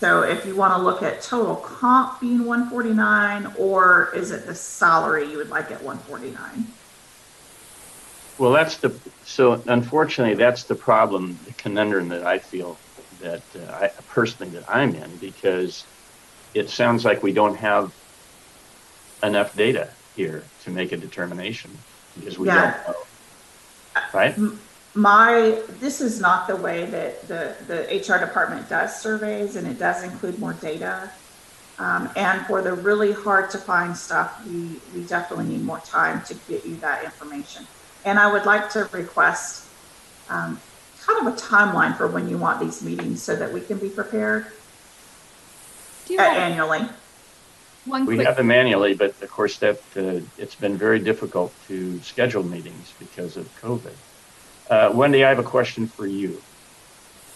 So 0.00 0.22
if 0.22 0.44
you 0.46 0.54
want 0.56 0.74
to 0.74 0.82
look 0.82 1.02
at 1.02 1.20
total 1.22 1.56
comp 1.56 2.20
being 2.20 2.44
149, 2.44 3.54
or 3.58 4.12
is 4.14 4.30
it 4.30 4.46
the 4.46 4.54
salary 4.54 5.30
you 5.30 5.38
would 5.38 5.48
like 5.50 5.70
at 5.70 5.82
149? 5.82 6.74
Well, 8.36 8.52
that's 8.52 8.78
the, 8.78 9.00
so 9.24 9.64
unfortunately, 9.66 10.36
that's 10.36 10.64
the 10.64 10.76
problem, 10.76 11.40
the 11.42 11.54
conundrum 11.54 12.08
that 12.10 12.24
I 12.24 12.38
feel 12.38 12.80
that 13.18 13.44
uh, 13.56 13.64
I 13.64 13.90
personally 14.06 14.52
that 14.52 14.68
I'm 14.68 14.94
in 14.94 15.18
because 15.18 15.88
it 16.54 16.70
sounds 16.70 17.04
like 17.04 17.22
we 17.22 17.32
don't 17.32 17.56
have 17.56 17.92
enough 19.22 19.54
data 19.54 19.96
here 20.12 20.52
to 20.60 20.70
make 20.70 20.92
a 20.92 20.96
determination 20.96 21.84
because 22.14 22.38
we 22.38 22.48
Yeah. 22.48 22.60
don't 22.60 22.76
know. 22.86 22.94
Right? 24.12 24.36
My, 24.94 25.62
this 25.80 26.00
is 26.00 26.20
not 26.20 26.48
the 26.48 26.56
way 26.56 26.86
that 26.86 27.28
the, 27.28 27.54
the 27.66 27.84
HR 28.00 28.18
department 28.18 28.68
does 28.68 29.00
surveys, 29.00 29.56
and 29.56 29.66
it 29.66 29.78
does 29.78 30.02
include 30.02 30.38
more 30.38 30.54
data. 30.54 31.10
Um, 31.78 32.10
and 32.16 32.44
for 32.46 32.60
the 32.60 32.72
really 32.72 33.12
hard 33.12 33.50
to 33.50 33.58
find 33.58 33.96
stuff, 33.96 34.44
we, 34.46 34.80
we 34.94 35.04
definitely 35.06 35.46
need 35.46 35.62
more 35.62 35.78
time 35.80 36.22
to 36.24 36.34
get 36.48 36.66
you 36.66 36.76
that 36.76 37.04
information. 37.04 37.66
And 38.04 38.18
I 38.18 38.32
would 38.32 38.46
like 38.46 38.70
to 38.70 38.88
request, 38.92 39.66
um, 40.28 40.60
kind 41.00 41.26
of 41.26 41.34
a 41.34 41.36
timeline 41.36 41.96
for 41.96 42.08
when 42.08 42.28
you 42.28 42.36
want 42.36 42.60
these 42.60 42.82
meetings 42.82 43.22
so 43.22 43.36
that 43.36 43.52
we 43.52 43.60
can 43.60 43.78
be 43.78 43.88
prepared 43.88 44.46
Do 46.06 46.14
you 46.14 46.20
uh, 46.20 46.24
annually. 46.24 46.80
one 47.84 48.06
We 48.06 48.16
quick 48.16 48.26
have 48.26 48.36
them 48.36 48.48
manually, 48.48 48.94
but 48.94 49.20
of 49.22 49.30
course 49.30 49.58
that 49.58 49.80
uh, 49.96 50.20
it's 50.36 50.56
been 50.56 50.76
very 50.76 50.98
difficult 50.98 51.54
to 51.68 52.00
schedule 52.00 52.42
meetings 52.42 52.92
because 52.98 53.36
of 53.36 53.46
COVID. 53.62 53.94
Uh, 54.70 54.90
Wendy, 54.94 55.24
I 55.24 55.30
have 55.30 55.38
a 55.38 55.44
question 55.44 55.86
for 55.86 56.06
you. 56.06 56.42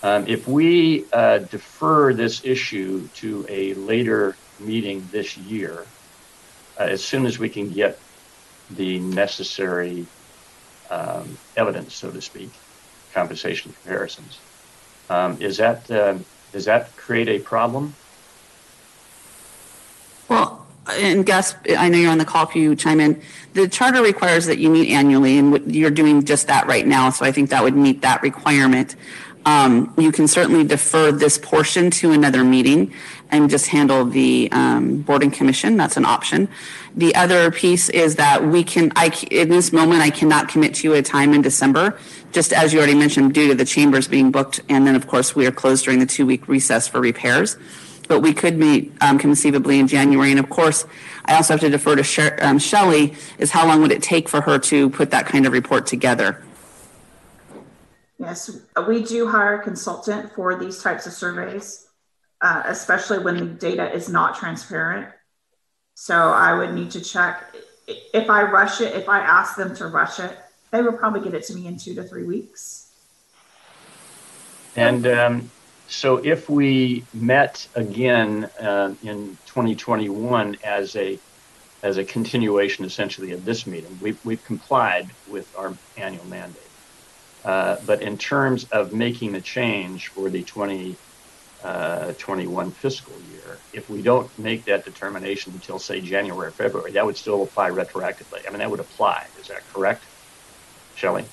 Um, 0.02 0.26
if 0.26 0.46
we 0.46 1.06
uh, 1.12 1.38
defer 1.38 2.12
this 2.12 2.44
issue 2.44 3.08
to 3.14 3.46
a 3.48 3.72
later 3.74 4.36
meeting 4.60 5.08
this 5.10 5.36
year, 5.36 5.86
uh, 6.78 6.82
as 6.84 7.02
soon 7.02 7.24
as 7.24 7.38
we 7.38 7.48
can 7.48 7.70
get 7.70 7.98
the 8.70 8.98
necessary 8.98 10.06
um, 10.90 11.38
evidence, 11.56 11.94
so 11.94 12.10
to 12.10 12.20
speak, 12.20 12.50
compensation 13.14 13.72
comparisons, 13.72 14.38
um, 15.08 15.40
is 15.40 15.56
that 15.56 15.90
uh, 15.90 16.18
does 16.52 16.66
that 16.66 16.94
create 16.96 17.28
a 17.28 17.38
problem? 17.38 17.94
And 20.92 21.24
Gus, 21.26 21.54
I 21.78 21.88
know 21.88 21.98
you're 21.98 22.10
on 22.10 22.18
the 22.18 22.24
call, 22.24 22.48
if 22.48 22.54
you 22.54 22.76
chime 22.76 23.00
in. 23.00 23.20
The 23.54 23.68
charter 23.68 24.02
requires 24.02 24.46
that 24.46 24.58
you 24.58 24.70
meet 24.70 24.90
annually, 24.90 25.38
and 25.38 25.74
you're 25.74 25.90
doing 25.90 26.24
just 26.24 26.46
that 26.46 26.66
right 26.66 26.86
now, 26.86 27.10
so 27.10 27.24
I 27.24 27.32
think 27.32 27.50
that 27.50 27.62
would 27.62 27.76
meet 27.76 28.02
that 28.02 28.22
requirement. 28.22 28.96
Um, 29.44 29.92
You 29.98 30.12
can 30.12 30.28
certainly 30.28 30.64
defer 30.64 31.10
this 31.12 31.36
portion 31.36 31.90
to 31.90 32.12
another 32.12 32.44
meeting 32.44 32.92
and 33.30 33.50
just 33.50 33.66
handle 33.66 34.04
the 34.04 34.48
um, 34.52 35.02
board 35.02 35.22
and 35.22 35.32
commission, 35.32 35.76
that's 35.76 35.96
an 35.96 36.04
option. 36.04 36.48
The 36.94 37.14
other 37.14 37.50
piece 37.50 37.88
is 37.88 38.16
that 38.16 38.44
we 38.44 38.62
can, 38.62 38.92
I, 38.94 39.10
in 39.30 39.48
this 39.48 39.72
moment, 39.72 40.02
I 40.02 40.10
cannot 40.10 40.48
commit 40.48 40.74
to 40.76 40.92
a 40.92 41.02
time 41.02 41.32
in 41.32 41.40
December, 41.40 41.98
just 42.32 42.52
as 42.52 42.72
you 42.72 42.78
already 42.78 42.94
mentioned, 42.94 43.32
due 43.32 43.48
to 43.48 43.54
the 43.54 43.64
chambers 43.64 44.06
being 44.06 44.30
booked, 44.30 44.60
and 44.68 44.86
then, 44.86 44.94
of 44.94 45.06
course, 45.06 45.34
we 45.34 45.46
are 45.46 45.50
closed 45.52 45.84
during 45.84 45.98
the 45.98 46.06
two-week 46.06 46.46
recess 46.46 46.86
for 46.86 47.00
repairs 47.00 47.56
but 48.12 48.20
we 48.20 48.34
could 48.34 48.58
meet 48.58 48.92
um, 49.00 49.18
conceivably 49.18 49.80
in 49.80 49.88
January. 49.88 50.30
And 50.30 50.38
of 50.38 50.50
course, 50.50 50.84
I 51.24 51.34
also 51.34 51.54
have 51.54 51.60
to 51.60 51.70
defer 51.70 51.96
to 51.96 52.02
Sher- 52.02 52.36
um, 52.42 52.58
Shelley, 52.58 53.14
is 53.38 53.50
how 53.50 53.66
long 53.66 53.80
would 53.80 53.90
it 53.90 54.02
take 54.02 54.28
for 54.28 54.42
her 54.42 54.58
to 54.58 54.90
put 54.90 55.10
that 55.12 55.24
kind 55.24 55.46
of 55.46 55.52
report 55.54 55.86
together? 55.86 56.44
Yes, 58.18 58.50
we 58.86 59.02
do 59.02 59.28
hire 59.28 59.60
a 59.60 59.62
consultant 59.62 60.30
for 60.34 60.54
these 60.56 60.82
types 60.82 61.06
of 61.06 61.14
surveys, 61.14 61.88
uh, 62.42 62.64
especially 62.66 63.18
when 63.18 63.38
the 63.38 63.46
data 63.46 63.90
is 63.90 64.10
not 64.10 64.36
transparent. 64.36 65.08
So 65.94 66.14
I 66.14 66.52
would 66.52 66.74
need 66.74 66.90
to 66.90 67.00
check 67.00 67.56
if 67.86 68.28
I 68.28 68.42
rush 68.42 68.82
it, 68.82 68.94
if 68.94 69.08
I 69.08 69.20
ask 69.20 69.56
them 69.56 69.74
to 69.76 69.86
rush 69.86 70.20
it, 70.20 70.36
they 70.70 70.82
will 70.82 70.92
probably 70.92 71.22
get 71.22 71.32
it 71.32 71.44
to 71.44 71.54
me 71.54 71.66
in 71.66 71.78
two 71.78 71.94
to 71.94 72.02
three 72.02 72.24
weeks. 72.24 72.92
And 74.76 75.06
um, 75.06 75.50
so 75.92 76.16
if 76.16 76.48
we 76.48 77.04
met 77.12 77.68
again 77.74 78.44
uh, 78.58 78.94
in 79.02 79.36
2021 79.46 80.56
as 80.64 80.96
a 80.96 81.18
as 81.82 81.98
a 81.98 82.04
continuation 82.04 82.84
essentially 82.84 83.32
of 83.32 83.44
this 83.44 83.66
meeting, 83.66 83.98
we've, 84.00 84.24
we've 84.24 84.44
complied 84.44 85.10
with 85.28 85.52
our 85.58 85.74
annual 85.96 86.24
mandate. 86.26 86.62
Uh, 87.44 87.76
but 87.84 88.02
in 88.02 88.16
terms 88.16 88.68
of 88.70 88.92
making 88.92 89.32
the 89.32 89.40
change 89.40 90.06
for 90.06 90.30
the 90.30 90.44
2021 90.44 92.70
fiscal 92.70 93.14
year, 93.32 93.58
if 93.72 93.90
we 93.90 94.00
don't 94.00 94.30
make 94.38 94.64
that 94.64 94.84
determination 94.84 95.52
until 95.54 95.80
say 95.80 96.00
January 96.00 96.46
or 96.46 96.52
February, 96.52 96.92
that 96.92 97.04
would 97.04 97.16
still 97.16 97.42
apply 97.42 97.70
retroactively. 97.70 98.46
I 98.46 98.50
mean, 98.50 98.60
that 98.60 98.70
would 98.70 98.78
apply. 98.78 99.26
Is 99.40 99.48
that 99.48 99.68
correct, 99.72 100.04
Shelley? 100.94 101.24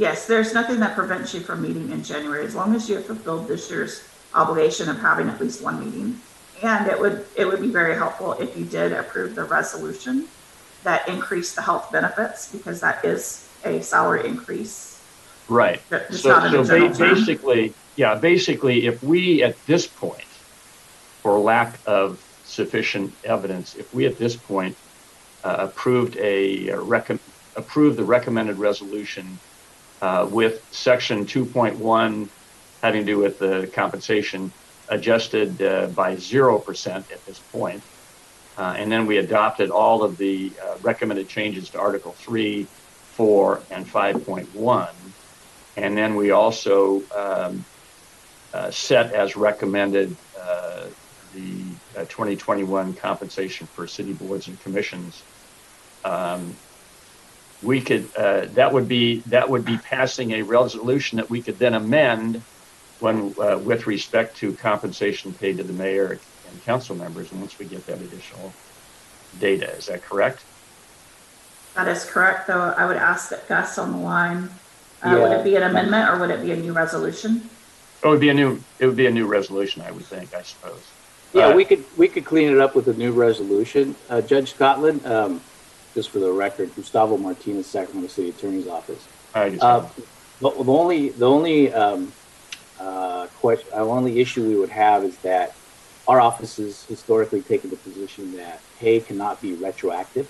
Yes, 0.00 0.26
there's 0.26 0.54
nothing 0.54 0.80
that 0.80 0.94
prevents 0.94 1.34
you 1.34 1.40
from 1.40 1.60
meeting 1.60 1.92
in 1.92 2.02
January 2.02 2.46
as 2.46 2.54
long 2.54 2.74
as 2.74 2.88
you 2.88 2.96
have 2.96 3.04
fulfilled 3.04 3.46
this 3.46 3.70
year's 3.70 4.02
obligation 4.32 4.88
of 4.88 4.98
having 4.98 5.28
at 5.28 5.38
least 5.38 5.62
one 5.62 5.78
meeting. 5.84 6.18
And 6.62 6.86
it 6.86 6.98
would 6.98 7.26
it 7.36 7.44
would 7.44 7.60
be 7.60 7.68
very 7.68 7.94
helpful 7.94 8.32
if 8.32 8.56
you 8.56 8.64
did 8.64 8.92
approve 8.92 9.34
the 9.34 9.44
resolution 9.44 10.26
that 10.84 11.06
increased 11.06 11.54
the 11.54 11.60
health 11.60 11.92
benefits 11.92 12.50
because 12.50 12.80
that 12.80 13.04
is 13.04 13.46
a 13.62 13.82
salary 13.82 14.26
increase. 14.26 15.02
Right. 15.50 15.82
It's 15.90 16.20
So, 16.20 16.64
so 16.64 16.88
ba- 16.88 16.94
basically, 16.98 17.74
yeah, 17.96 18.14
basically, 18.14 18.86
if 18.86 19.02
we 19.02 19.42
at 19.42 19.54
this 19.66 19.86
point, 19.86 20.24
for 21.20 21.38
lack 21.38 21.78
of 21.84 22.24
sufficient 22.46 23.12
evidence, 23.24 23.74
if 23.74 23.92
we 23.92 24.06
at 24.06 24.16
this 24.16 24.34
point 24.34 24.78
uh, 25.44 25.56
approved 25.58 26.16
a, 26.16 26.68
recom- 26.68 27.20
approved 27.54 27.98
the 27.98 28.04
recommended 28.04 28.56
resolution 28.56 29.38
uh, 30.02 30.28
with 30.30 30.66
section 30.70 31.26
2.1 31.26 32.28
having 32.82 33.02
to 33.02 33.06
do 33.06 33.18
with 33.18 33.38
the 33.38 33.70
compensation 33.74 34.52
adjusted 34.88 35.60
uh, 35.62 35.86
by 35.88 36.16
0% 36.16 36.96
at 36.96 37.26
this 37.26 37.38
point, 37.52 37.82
Uh, 38.60 38.74
and 38.76 38.92
then 38.92 39.06
we 39.06 39.16
adopted 39.16 39.70
all 39.70 40.02
of 40.02 40.18
the 40.18 40.52
uh, 40.62 40.76
recommended 40.82 41.28
changes 41.28 41.70
to 41.70 41.78
Article 41.80 42.12
3, 42.12 42.64
4, 42.64 43.62
and 43.70 43.86
5.1. 43.86 44.88
And 45.76 45.96
then 45.96 46.14
we 46.14 46.30
also 46.30 47.02
um, 47.16 47.64
uh, 48.52 48.70
set 48.70 49.14
as 49.14 49.34
recommended 49.34 50.14
uh, 50.38 50.86
the 51.34 51.62
uh, 51.96 52.04
2021 52.04 52.92
compensation 52.94 53.66
for 53.68 53.86
city 53.86 54.12
boards 54.12 54.48
and 54.48 54.60
commissions. 54.60 55.22
Um, 56.04 56.54
we 57.62 57.80
could 57.80 58.08
uh, 58.16 58.46
that 58.54 58.72
would 58.72 58.88
be 58.88 59.20
that 59.26 59.48
would 59.48 59.64
be 59.64 59.76
passing 59.78 60.32
a 60.32 60.42
resolution 60.42 61.16
that 61.16 61.28
we 61.28 61.42
could 61.42 61.58
then 61.58 61.74
amend 61.74 62.42
when 63.00 63.34
uh, 63.40 63.58
with 63.58 63.86
respect 63.86 64.36
to 64.38 64.52
compensation 64.54 65.32
paid 65.34 65.56
to 65.58 65.62
the 65.62 65.72
mayor 65.72 66.18
and 66.48 66.64
council 66.64 66.96
members 66.96 67.32
once 67.32 67.58
we 67.58 67.66
get 67.66 67.86
that 67.86 68.00
additional 68.00 68.52
data. 69.38 69.70
Is 69.76 69.86
that 69.86 70.02
correct? 70.02 70.42
That 71.74 71.86
is 71.88 72.04
correct, 72.04 72.48
though 72.48 72.74
I 72.76 72.84
would 72.84 72.96
ask 72.96 73.30
that 73.30 73.48
Gus 73.48 73.78
on 73.78 73.92
the 73.92 73.98
line, 73.98 74.50
uh, 75.02 75.16
would 75.20 75.32
it 75.32 75.44
be 75.44 75.54
an 75.56 75.62
amendment 75.62 76.10
or 76.10 76.18
would 76.18 76.30
it 76.30 76.42
be 76.42 76.50
a 76.52 76.56
new 76.56 76.72
resolution? 76.72 77.48
It 78.02 78.08
would 78.08 78.20
be 78.20 78.30
a 78.30 78.34
new 78.34 78.60
it 78.78 78.86
would 78.86 78.96
be 78.96 79.06
a 79.06 79.10
new 79.10 79.26
resolution, 79.26 79.82
I 79.82 79.90
would 79.90 80.04
think. 80.04 80.34
I 80.34 80.42
suppose. 80.42 80.80
Yeah, 81.32 81.48
Uh, 81.48 81.54
we 81.54 81.64
could, 81.64 81.84
we 81.96 82.08
could 82.08 82.24
clean 82.24 82.50
it 82.50 82.58
up 82.58 82.74
with 82.74 82.88
a 82.88 82.94
new 82.94 83.12
resolution. 83.12 83.94
Uh, 84.08 84.20
Judge 84.20 84.52
Scotland, 84.54 85.06
um, 85.06 85.40
just 85.94 86.10
for 86.10 86.18
the 86.18 86.30
record, 86.30 86.74
Gustavo 86.74 87.16
Martinez, 87.16 87.66
Sacramento 87.66 88.08
City 88.08 88.30
Attorney's 88.30 88.68
Office. 88.68 89.06
Uh, 89.60 89.88
the, 90.40 90.50
the 90.50 90.72
only, 90.72 91.08
the 91.10 91.28
only, 91.28 91.72
um, 91.72 92.12
uh, 92.78 93.26
question, 93.40 93.68
uh, 93.72 93.76
only 93.76 94.20
issue 94.20 94.46
we 94.46 94.56
would 94.56 94.70
have 94.70 95.04
is 95.04 95.16
that 95.18 95.54
our 96.08 96.20
office 96.20 96.56
has 96.56 96.84
historically 96.84 97.42
taken 97.42 97.70
the 97.70 97.76
position 97.76 98.36
that 98.36 98.60
pay 98.78 99.00
cannot 99.00 99.40
be 99.40 99.52
retroactive. 99.54 100.28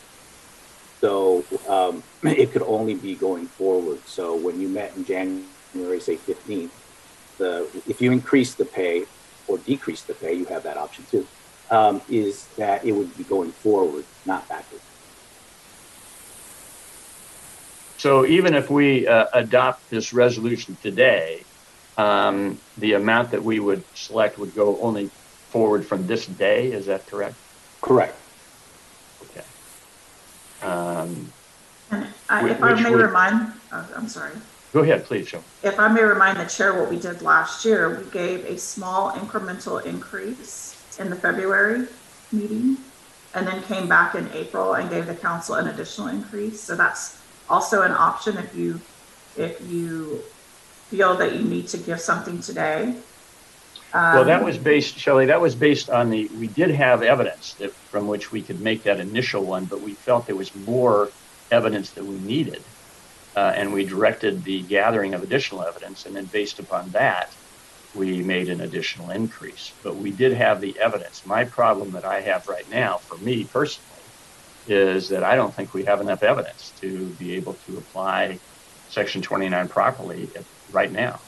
So, 1.00 1.44
um, 1.68 2.02
it 2.22 2.52
could 2.52 2.62
only 2.62 2.94
be 2.94 3.14
going 3.14 3.46
forward. 3.46 4.00
So 4.06 4.36
when 4.36 4.60
you 4.60 4.68
met 4.68 4.96
in 4.96 5.04
January, 5.04 6.00
say 6.00 6.16
fifteenth, 6.16 6.74
the, 7.38 7.66
if 7.88 8.00
you 8.00 8.12
increase 8.12 8.54
the 8.54 8.64
pay 8.64 9.06
or 9.48 9.58
decrease 9.58 10.02
the 10.02 10.14
pay, 10.14 10.34
you 10.34 10.44
have 10.46 10.64
that 10.64 10.76
option 10.76 11.04
too, 11.10 11.26
um, 11.70 12.02
is 12.08 12.46
that 12.58 12.84
it 12.84 12.92
would 12.92 13.16
be 13.16 13.24
going 13.24 13.52
forward, 13.52 14.04
not 14.26 14.46
backward. 14.48 14.80
So 18.00 18.24
even 18.24 18.54
if 18.54 18.70
we 18.70 19.06
uh, 19.06 19.26
adopt 19.34 19.90
this 19.90 20.14
resolution 20.14 20.74
today, 20.82 21.44
um, 21.98 22.58
the 22.78 22.94
amount 22.94 23.30
that 23.32 23.44
we 23.44 23.60
would 23.60 23.84
select 23.94 24.38
would 24.38 24.54
go 24.54 24.80
only 24.80 25.10
forward 25.50 25.84
from 25.84 26.06
this 26.06 26.24
day. 26.24 26.72
Is 26.72 26.86
that 26.86 27.06
correct? 27.06 27.34
Correct. 27.82 28.16
Okay. 29.24 29.44
Um, 30.62 31.30
And 31.90 32.06
I- 32.30 32.42
Whi- 32.42 32.50
if 32.52 32.62
I 32.62 32.72
may 32.80 32.88
would- 32.90 33.02
remind, 33.04 33.52
oh, 33.70 33.86
I'm 33.94 34.08
sorry. 34.08 34.32
go 34.72 34.80
ahead, 34.80 35.04
please, 35.04 35.26
Joe. 35.26 35.44
If 35.62 35.78
I 35.78 35.88
may 35.88 36.02
remind 36.02 36.40
the 36.40 36.46
chair 36.46 36.80
what 36.80 36.88
we 36.88 36.98
did 36.98 37.20
last 37.20 37.66
year, 37.66 37.98
we 38.02 38.10
gave 38.10 38.46
a 38.46 38.56
small 38.56 39.12
incremental 39.12 39.84
increase 39.84 40.74
in 40.98 41.10
the 41.10 41.16
February 41.16 41.86
meeting 42.32 42.78
and 43.34 43.46
then 43.46 43.62
came 43.64 43.88
back 43.88 44.14
in 44.14 44.26
April 44.32 44.72
and 44.72 44.88
gave 44.88 45.04
the 45.06 45.14
council 45.14 45.56
an 45.56 45.68
additional 45.68 46.08
increase. 46.08 46.62
So 46.62 46.74
that's 46.76 47.18
also 47.50 47.82
an 47.82 47.92
option 47.92 48.38
if 48.38 48.54
you, 48.54 48.80
if 49.36 49.60
you 49.68 50.22
feel 50.88 51.16
that 51.16 51.34
you 51.36 51.42
need 51.42 51.68
to 51.68 51.78
give 51.78 52.00
something 52.00 52.40
today. 52.40 52.94
Well, 53.92 54.24
that 54.24 54.40
Um, 54.40 54.44
was 54.44 54.56
based, 54.56 54.96
Shelley, 54.96 55.26
that 55.26 55.40
was 55.40 55.54
based 55.54 55.90
on 55.90 56.10
the, 56.10 56.28
we 56.38 56.46
did 56.46 56.70
have 56.70 57.02
evidence 57.02 57.54
that, 57.54 57.72
from 57.72 58.06
which 58.06 58.30
we 58.30 58.40
could 58.40 58.60
make 58.60 58.84
that 58.84 59.00
initial 59.00 59.42
one, 59.42 59.64
but 59.64 59.80
we 59.80 59.94
felt 59.94 60.26
there 60.26 60.36
was 60.36 60.54
more 60.54 61.10
evidence 61.50 61.90
that 61.90 62.04
we 62.04 62.16
needed. 62.20 62.62
Uh, 63.36 63.52
and 63.54 63.72
we 63.72 63.84
directed 63.84 64.42
the 64.44 64.62
gathering 64.62 65.14
of 65.14 65.22
additional 65.22 65.62
evidence, 65.62 66.06
and 66.06 66.14
then 66.16 66.24
based 66.26 66.58
upon 66.58 66.90
that, 66.90 67.30
we 67.94 68.22
made 68.22 68.48
an 68.48 68.60
additional 68.60 69.10
increase. 69.10 69.72
But 69.82 69.96
we 69.96 70.10
did 70.10 70.32
have 70.32 70.60
the 70.60 70.78
evidence. 70.78 71.24
My 71.26 71.44
problem 71.44 71.92
that 71.92 72.04
I 72.04 72.20
have 72.20 72.48
right 72.48 72.68
now, 72.70 72.98
for 72.98 73.16
me 73.18 73.44
personally, 73.44 73.99
is 74.70 75.08
that 75.08 75.24
I 75.24 75.34
don't 75.34 75.54
think 75.54 75.74
we 75.74 75.84
have 75.84 76.00
enough 76.00 76.22
evidence 76.22 76.72
to 76.80 77.06
be 77.18 77.34
able 77.34 77.54
to 77.66 77.78
apply 77.78 78.38
Section 78.88 79.22
29 79.22 79.68
properly 79.68 80.28
right 80.72 80.90
now. 80.90 81.20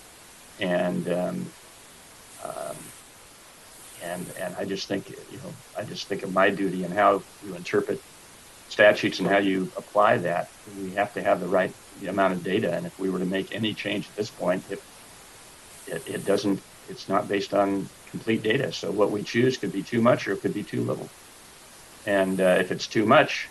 And 0.60 1.08
um, 1.08 1.46
um, 2.44 2.76
and 4.02 4.26
and 4.40 4.54
I 4.56 4.64
just 4.64 4.88
think 4.88 5.10
you 5.10 5.38
know 5.38 5.52
I 5.76 5.84
just 5.84 6.06
think 6.06 6.22
of 6.22 6.32
my 6.32 6.50
duty 6.50 6.84
and 6.84 6.92
how 6.92 7.22
you 7.46 7.54
interpret 7.54 8.00
statutes 8.68 9.20
and 9.20 9.28
how 9.28 9.38
you 9.38 9.70
apply 9.76 10.18
that. 10.18 10.48
We 10.80 10.90
have 10.92 11.12
to 11.14 11.22
have 11.22 11.40
the 11.40 11.48
right 11.48 11.74
amount 12.06 12.34
of 12.34 12.42
data, 12.42 12.72
and 12.72 12.86
if 12.86 12.98
we 12.98 13.10
were 13.10 13.18
to 13.18 13.26
make 13.26 13.54
any 13.54 13.74
change 13.74 14.08
at 14.08 14.16
this 14.16 14.30
point, 14.30 14.64
it 14.70 14.82
it, 15.86 16.02
it 16.06 16.24
doesn't. 16.24 16.60
It's 16.88 17.08
not 17.08 17.28
based 17.28 17.54
on 17.54 17.88
complete 18.10 18.42
data. 18.42 18.72
So 18.72 18.90
what 18.90 19.10
we 19.10 19.22
choose 19.22 19.56
could 19.56 19.72
be 19.72 19.82
too 19.82 20.02
much 20.02 20.26
or 20.26 20.32
it 20.32 20.42
could 20.42 20.54
be 20.54 20.64
too 20.64 20.82
little. 20.82 21.08
And 22.06 22.40
uh, 22.40 22.56
if 22.60 22.72
it's 22.72 22.86
too 22.86 23.06
much, 23.06 23.48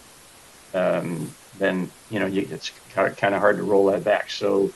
um, 0.74 1.32
then 1.58 1.90
you 2.10 2.20
know 2.20 2.26
you, 2.26 2.48
it's 2.50 2.72
kind 2.94 3.36
of 3.36 3.42
hard 3.42 3.58
to 3.58 3.64
roll 3.64 3.86
that 3.88 4.04
back. 4.04 4.30
So 4.30 4.72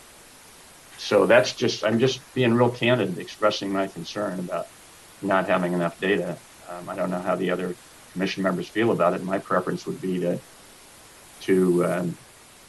so 0.98 1.26
that's 1.26 1.54
just 1.54 1.84
I'm 1.84 2.00
just 2.00 2.20
being 2.34 2.54
real 2.54 2.70
candid, 2.70 3.18
expressing 3.18 3.72
my 3.72 3.88
concern 3.88 4.40
about 4.40 4.68
not 5.22 5.48
having 5.48 5.74
enough 5.74 6.00
data. 6.00 6.38
Um, 6.70 6.90
I 6.90 6.96
don't 6.96 7.10
know 7.10 7.20
how 7.20 7.36
the 7.36 7.52
other 7.52 7.76
commission 8.14 8.44
members 8.44 8.68
feel 8.68 8.92
about 8.92 9.14
it. 9.14 9.24
My 9.24 9.40
preference 9.40 9.86
would 9.86 10.02
be 10.02 10.20
to 10.20 10.40
to 11.42 11.86
um, 11.86 12.18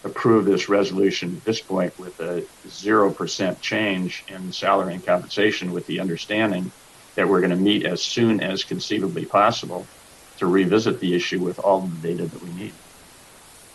approve 0.05 0.45
this 0.45 0.69
resolution 0.69 1.37
at 1.37 1.45
this 1.45 1.61
point 1.61 1.99
with 1.99 2.19
a 2.21 2.45
zero 2.69 3.11
percent 3.11 3.61
change 3.61 4.25
in 4.29 4.53
salary 4.53 4.95
and 4.95 5.05
compensation, 5.05 5.73
with 5.73 5.87
the 5.87 6.01
understanding 6.01 6.71
that 7.15 7.29
we're 7.29 7.41
going 7.41 7.51
to 7.51 7.57
meet 7.57 7.87
as 7.87 8.03
soon 8.03 8.41
as 8.41 8.65
conceivably 8.65 9.25
possible 9.25 9.87
to 10.39 10.47
revisit 10.47 11.01
the 11.01 11.15
issue 11.15 11.43
with 11.43 11.59
all 11.59 11.89
the 11.89 11.97
data 11.97 12.27
that 12.29 12.43
we 12.43 12.53
need. 12.53 12.79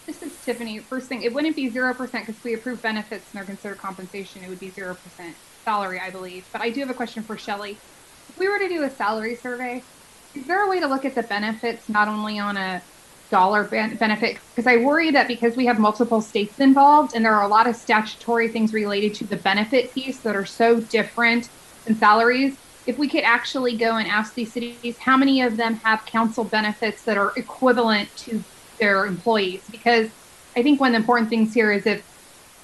This 0.08 0.22
is 0.22 0.40
Tiffany. 0.40 0.86
First 0.90 1.08
thing, 1.08 1.22
it 1.24 1.34
wouldn't 1.34 1.56
be 1.56 1.70
zero 1.72 1.94
percent 1.96 2.26
because 2.26 2.42
we 2.44 2.54
approve 2.54 2.82
benefits 2.82 3.30
and 3.32 3.40
they're 3.40 3.46
considered 3.46 3.78
compensation. 3.78 4.44
It 4.44 4.50
would 4.50 4.60
be 4.60 4.72
zero 4.72 4.96
percent 4.96 5.38
salary, 5.64 6.02
I 6.06 6.10
believe. 6.10 6.46
But 6.52 6.62
I 6.62 6.70
do 6.70 6.82
have 6.82 6.90
a 6.90 6.94
question 6.96 7.24
for 7.24 7.38
Shelley. 7.38 7.82
If 8.28 8.36
we 8.38 8.50
were 8.50 8.60
to 8.60 8.68
do 8.70 8.84
a 8.84 8.90
salary 8.90 9.36
survey, 9.36 9.88
is 10.34 10.48
there 10.48 10.66
a 10.66 10.70
way 10.70 10.80
to 10.80 10.88
look 10.88 11.06
at 11.06 11.16
the 11.16 11.24
benefits 11.24 11.90
not 11.90 12.08
only 12.08 12.40
on 12.40 12.58
a 12.58 12.84
dollar 13.30 13.70
ben- 13.70 13.98
benefit? 13.98 14.40
Because 14.56 14.68
I 14.68 14.78
worry 14.78 15.12
that 15.12 15.28
because 15.28 15.56
we 15.56 15.66
have 15.68 15.80
multiple 15.80 16.22
states 16.22 16.60
involved 16.60 17.14
and 17.16 17.24
there 17.24 17.36
are 17.36 17.44
a 17.44 17.50
lot 17.50 17.68
of 17.68 17.76
statutory 17.76 18.52
things 18.52 18.74
related 18.74 19.14
to 19.16 19.28
the 19.28 19.38
benefit 19.38 19.94
piece 19.94 20.22
that 20.24 20.36
are 20.36 20.46
so 20.46 20.82
different 20.82 21.50
than 21.86 21.96
salaries. 21.96 22.58
If 22.88 22.98
we 22.98 23.08
could 23.08 23.24
actually 23.24 23.78
go 23.78 23.98
and 23.98 24.08
ask 24.08 24.34
these 24.34 24.52
cities 24.52 24.98
how 24.98 25.16
many 25.16 25.42
of 25.42 25.58
them 25.58 25.76
have 25.76 26.06
council 26.06 26.44
benefits 26.44 27.04
that 27.04 27.18
are 27.18 27.34
equivalent 27.38 28.16
to 28.18 28.44
their 28.80 29.06
employees 29.06 29.62
because 29.70 30.10
I 30.56 30.64
think 30.64 30.80
one 30.80 30.90
of 30.90 30.94
the 30.94 30.98
important 30.98 31.30
things 31.30 31.54
here 31.54 31.72
is 31.72 31.86
if 31.86 32.04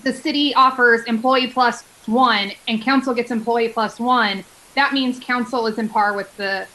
the 0.03 0.11
city 0.11 0.53
offers 0.55 1.03
employee 1.05 1.47
plus 1.47 1.83
one 2.05 2.51
and 2.67 2.81
council 2.81 3.13
gets 3.13 3.31
employee 3.31 3.69
plus 3.69 3.99
one, 3.99 4.43
that 4.75 4.93
means 4.93 5.19
council 5.19 5.67
is 5.67 5.77
in 5.77 5.89
par 5.89 6.13
with 6.13 6.35
the 6.37 6.67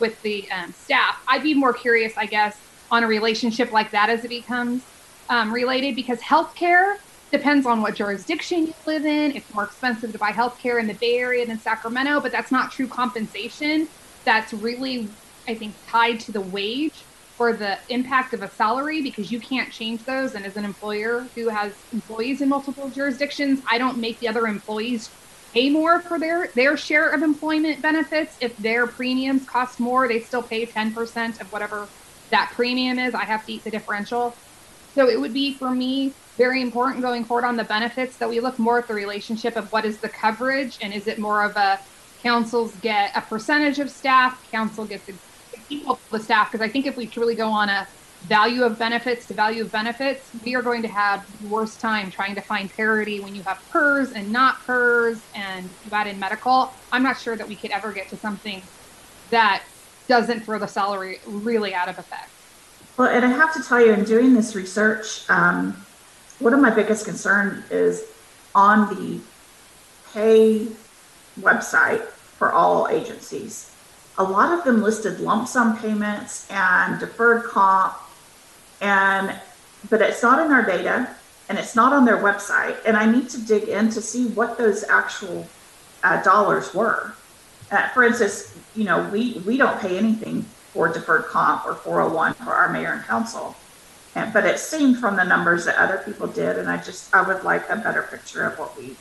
with 0.00 0.20
the 0.22 0.50
um, 0.52 0.72
staff. 0.72 1.20
I'd 1.26 1.42
be 1.42 1.54
more 1.54 1.72
curious, 1.72 2.16
I 2.16 2.26
guess, 2.26 2.56
on 2.90 3.02
a 3.02 3.06
relationship 3.06 3.72
like 3.72 3.90
that 3.90 4.08
as 4.10 4.24
it 4.24 4.28
becomes 4.28 4.82
um, 5.28 5.52
related 5.52 5.96
because 5.96 6.20
healthcare 6.20 6.98
depends 7.30 7.66
on 7.66 7.82
what 7.82 7.94
jurisdiction 7.94 8.66
you 8.66 8.74
live 8.86 9.04
in. 9.04 9.36
It's 9.36 9.52
more 9.52 9.64
expensive 9.64 10.12
to 10.12 10.18
buy 10.18 10.32
healthcare 10.32 10.80
in 10.80 10.86
the 10.86 10.94
Bay 10.94 11.18
Area 11.18 11.46
than 11.46 11.58
Sacramento, 11.60 12.20
but 12.20 12.32
that's 12.32 12.50
not 12.50 12.72
true 12.72 12.88
compensation. 12.88 13.88
That's 14.24 14.52
really, 14.52 15.16
I 15.46 15.54
think, 15.54 15.76
tied 15.86 16.20
to 16.20 16.32
the 16.32 16.40
wage 16.40 17.04
or 17.38 17.52
the 17.52 17.78
impact 17.88 18.34
of 18.34 18.42
a 18.42 18.50
salary 18.50 19.02
because 19.02 19.30
you 19.30 19.40
can't 19.40 19.72
change 19.72 20.04
those. 20.04 20.34
And 20.34 20.44
as 20.44 20.56
an 20.56 20.64
employer 20.64 21.30
who 21.36 21.48
has 21.48 21.72
employees 21.92 22.40
in 22.40 22.48
multiple 22.48 22.90
jurisdictions, 22.90 23.60
I 23.70 23.78
don't 23.78 23.98
make 23.98 24.18
the 24.20 24.28
other 24.28 24.46
employees 24.46 25.10
pay 25.52 25.70
more 25.70 26.02
for 26.02 26.18
their 26.18 26.50
their 26.54 26.76
share 26.76 27.10
of 27.10 27.22
employment 27.22 27.80
benefits. 27.80 28.36
If 28.40 28.56
their 28.56 28.86
premiums 28.86 29.44
cost 29.46 29.80
more, 29.80 30.08
they 30.08 30.20
still 30.20 30.42
pay 30.42 30.66
10% 30.66 31.40
of 31.40 31.52
whatever 31.52 31.92
that 32.30 32.52
premium 32.54 32.98
is. 32.98 33.14
I 33.14 33.24
have 33.24 33.44
to 33.46 33.52
eat 33.52 33.64
the 33.64 33.70
differential. 33.70 34.36
So 34.94 35.08
it 35.08 35.20
would 35.20 35.32
be 35.32 35.56
for 35.58 35.70
me 35.70 36.16
very 36.38 36.62
important 36.62 37.02
going 37.02 37.24
forward 37.24 37.44
on 37.44 37.56
the 37.56 37.64
benefits 37.64 38.16
that 38.16 38.28
we 38.28 38.38
look 38.38 38.58
more 38.60 38.78
at 38.78 38.86
the 38.86 38.94
relationship 38.94 39.56
of 39.56 39.70
what 39.72 39.84
is 39.84 39.98
the 39.98 40.08
coverage 40.08 40.78
and 40.80 40.94
is 40.94 41.08
it 41.08 41.18
more 41.18 41.42
of 41.42 41.56
a 41.56 41.78
councils 42.22 42.74
get 42.76 43.10
a 43.16 43.20
percentage 43.20 43.80
of 43.80 43.90
staff, 43.90 44.48
council 44.50 44.84
gets 44.84 45.10
equal 45.68 45.98
the 46.10 46.20
staff 46.20 46.50
because 46.50 46.64
I 46.64 46.70
think 46.70 46.86
if 46.86 46.96
we 46.96 47.06
truly 47.06 47.34
go 47.34 47.48
on 47.48 47.68
a 47.68 47.86
value 48.22 48.62
of 48.62 48.78
benefits 48.78 49.26
to 49.26 49.34
value 49.34 49.62
of 49.62 49.72
benefits, 49.72 50.30
we 50.44 50.54
are 50.54 50.62
going 50.62 50.82
to 50.82 50.88
have 50.88 51.26
the 51.42 51.48
worst 51.48 51.80
time 51.80 52.10
trying 52.10 52.36
to 52.36 52.40
find 52.40 52.72
parity 52.72 53.18
when 53.18 53.34
you 53.34 53.42
have 53.42 53.60
PERS 53.70 54.12
and 54.12 54.32
not 54.32 54.64
PERS 54.64 55.20
and 55.34 55.68
you 55.84 55.90
add 55.92 56.06
in 56.06 56.20
medical. 56.20 56.72
I'm 56.92 57.02
not 57.02 57.18
sure 57.20 57.36
that 57.36 57.48
we 57.48 57.56
could 57.56 57.72
ever 57.72 57.92
get 57.92 58.08
to 58.10 58.16
something 58.16 58.62
that 59.30 59.64
doesn't 60.06 60.40
throw 60.44 60.58
the 60.58 60.66
salary 60.66 61.18
really 61.26 61.74
out 61.74 61.88
of 61.88 61.98
effect. 61.98 62.30
Well, 62.96 63.08
and 63.08 63.24
I 63.24 63.28
have 63.28 63.54
to 63.54 63.62
tell 63.62 63.80
you, 63.84 63.92
in 63.92 64.04
doing 64.04 64.34
this 64.34 64.56
research, 64.56 65.28
um, 65.30 65.84
one 66.38 66.54
of 66.54 66.60
my 66.60 66.70
biggest 66.70 67.04
concern 67.04 67.64
is 67.70 68.04
on 68.54 68.94
the 68.94 69.20
pay 70.12 70.68
website 71.40 72.04
for 72.06 72.52
all 72.52 72.88
agencies. 72.88 73.74
A 74.18 74.22
lot 74.22 74.56
of 74.56 74.64
them 74.64 74.82
listed 74.82 75.20
lump 75.20 75.48
sum 75.48 75.78
payments 75.78 76.50
and 76.50 76.98
deferred 76.98 77.44
comp, 77.44 77.94
and 78.80 79.34
but 79.90 80.02
it's 80.02 80.22
not 80.22 80.44
in 80.44 80.52
our 80.52 80.64
data 80.64 81.08
and 81.48 81.58
it's 81.58 81.74
not 81.74 81.92
on 81.92 82.04
their 82.04 82.18
website. 82.18 82.76
And 82.84 82.96
I 82.96 83.10
need 83.10 83.28
to 83.30 83.40
dig 83.40 83.64
in 83.68 83.90
to 83.90 84.02
see 84.02 84.28
what 84.28 84.58
those 84.58 84.84
actual 84.84 85.46
uh, 86.02 86.22
dollars 86.22 86.74
were. 86.74 87.14
Uh, 87.70 87.88
for 87.88 88.04
instance, 88.04 88.56
you 88.74 88.84
know, 88.84 89.08
we 89.12 89.42
we 89.46 89.56
don't 89.56 89.80
pay 89.80 89.98
anything 89.98 90.42
for 90.72 90.88
deferred 90.88 91.24
comp 91.24 91.66
or 91.66 91.74
401 91.74 92.34
for 92.34 92.52
our 92.52 92.68
mayor 92.68 92.92
and 92.92 93.04
council. 93.04 93.56
And, 94.18 94.32
but 94.32 94.44
it 94.44 94.58
seemed 94.58 94.98
from 94.98 95.14
the 95.14 95.22
numbers 95.22 95.64
that 95.66 95.76
other 95.76 95.98
people 95.98 96.26
did, 96.26 96.58
and 96.58 96.68
I 96.68 96.78
just 96.78 97.14
I 97.14 97.22
would 97.22 97.44
like 97.44 97.70
a 97.70 97.76
better 97.76 98.02
picture 98.02 98.42
of 98.42 98.58
what 98.58 98.76
we 98.76 98.96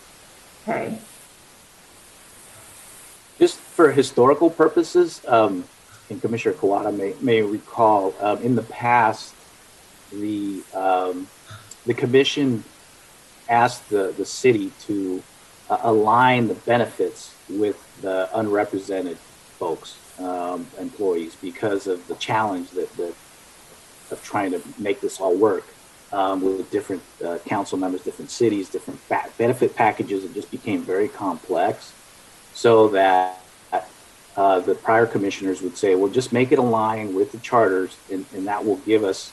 pay. 0.64 1.00
Just 3.40 3.58
for 3.58 3.92
historical 3.92 4.52
purposes, 4.52 5.22
um, 5.28 5.64
and 6.12 6.22
Commissioner 6.22 6.54
Kawada 6.54 6.96
may, 6.96 7.16
may 7.20 7.42
recall, 7.42 8.14
um, 8.22 8.42
in 8.44 8.54
the 8.54 8.62
past, 8.62 9.34
the 10.12 10.62
um, 10.76 11.28
the 11.88 11.96
commission 11.96 12.64
asked 13.50 13.90
the, 13.90 14.14
the 14.18 14.26
city 14.26 14.72
to 14.82 15.24
uh, 15.72 15.80
align 15.82 16.48
the 16.48 16.54
benefits 16.54 17.34
with 17.50 17.78
the 18.02 18.30
unrepresented 18.36 19.18
folks, 19.58 19.98
um, 20.20 20.68
employees, 20.80 21.36
because 21.42 21.88
of 21.88 22.06
the 22.08 22.16
challenge 22.16 22.70
that, 22.72 22.96
that 22.98 23.16
of 24.12 24.24
trying 24.24 24.52
to 24.52 24.62
make 24.78 25.02
this 25.02 25.20
all 25.20 25.36
work 25.36 25.66
um, 26.12 26.42
with 26.42 26.70
different 26.72 27.02
uh, 27.24 27.38
council 27.46 27.78
members, 27.78 28.02
different 28.02 28.32
cities, 28.32 28.70
different 28.70 29.00
benefit 29.38 29.76
packages. 29.76 30.24
It 30.24 30.34
just 30.34 30.52
became 30.52 30.82
very 30.82 31.08
complex, 31.08 31.94
so 32.54 32.88
that 32.90 33.42
uh, 34.36 34.60
the 34.60 34.76
prior 34.76 35.06
commissioners 35.06 35.62
would 35.62 35.78
say, 35.78 35.96
"Well, 35.96 36.12
just 36.12 36.32
make 36.32 36.52
it 36.52 36.60
align 36.60 37.14
with 37.14 37.32
the 37.32 37.40
charters, 37.40 37.98
and, 38.12 38.26
and 38.34 38.48
that 38.48 38.64
will 38.64 38.78
give 38.78 39.04
us 39.04 39.32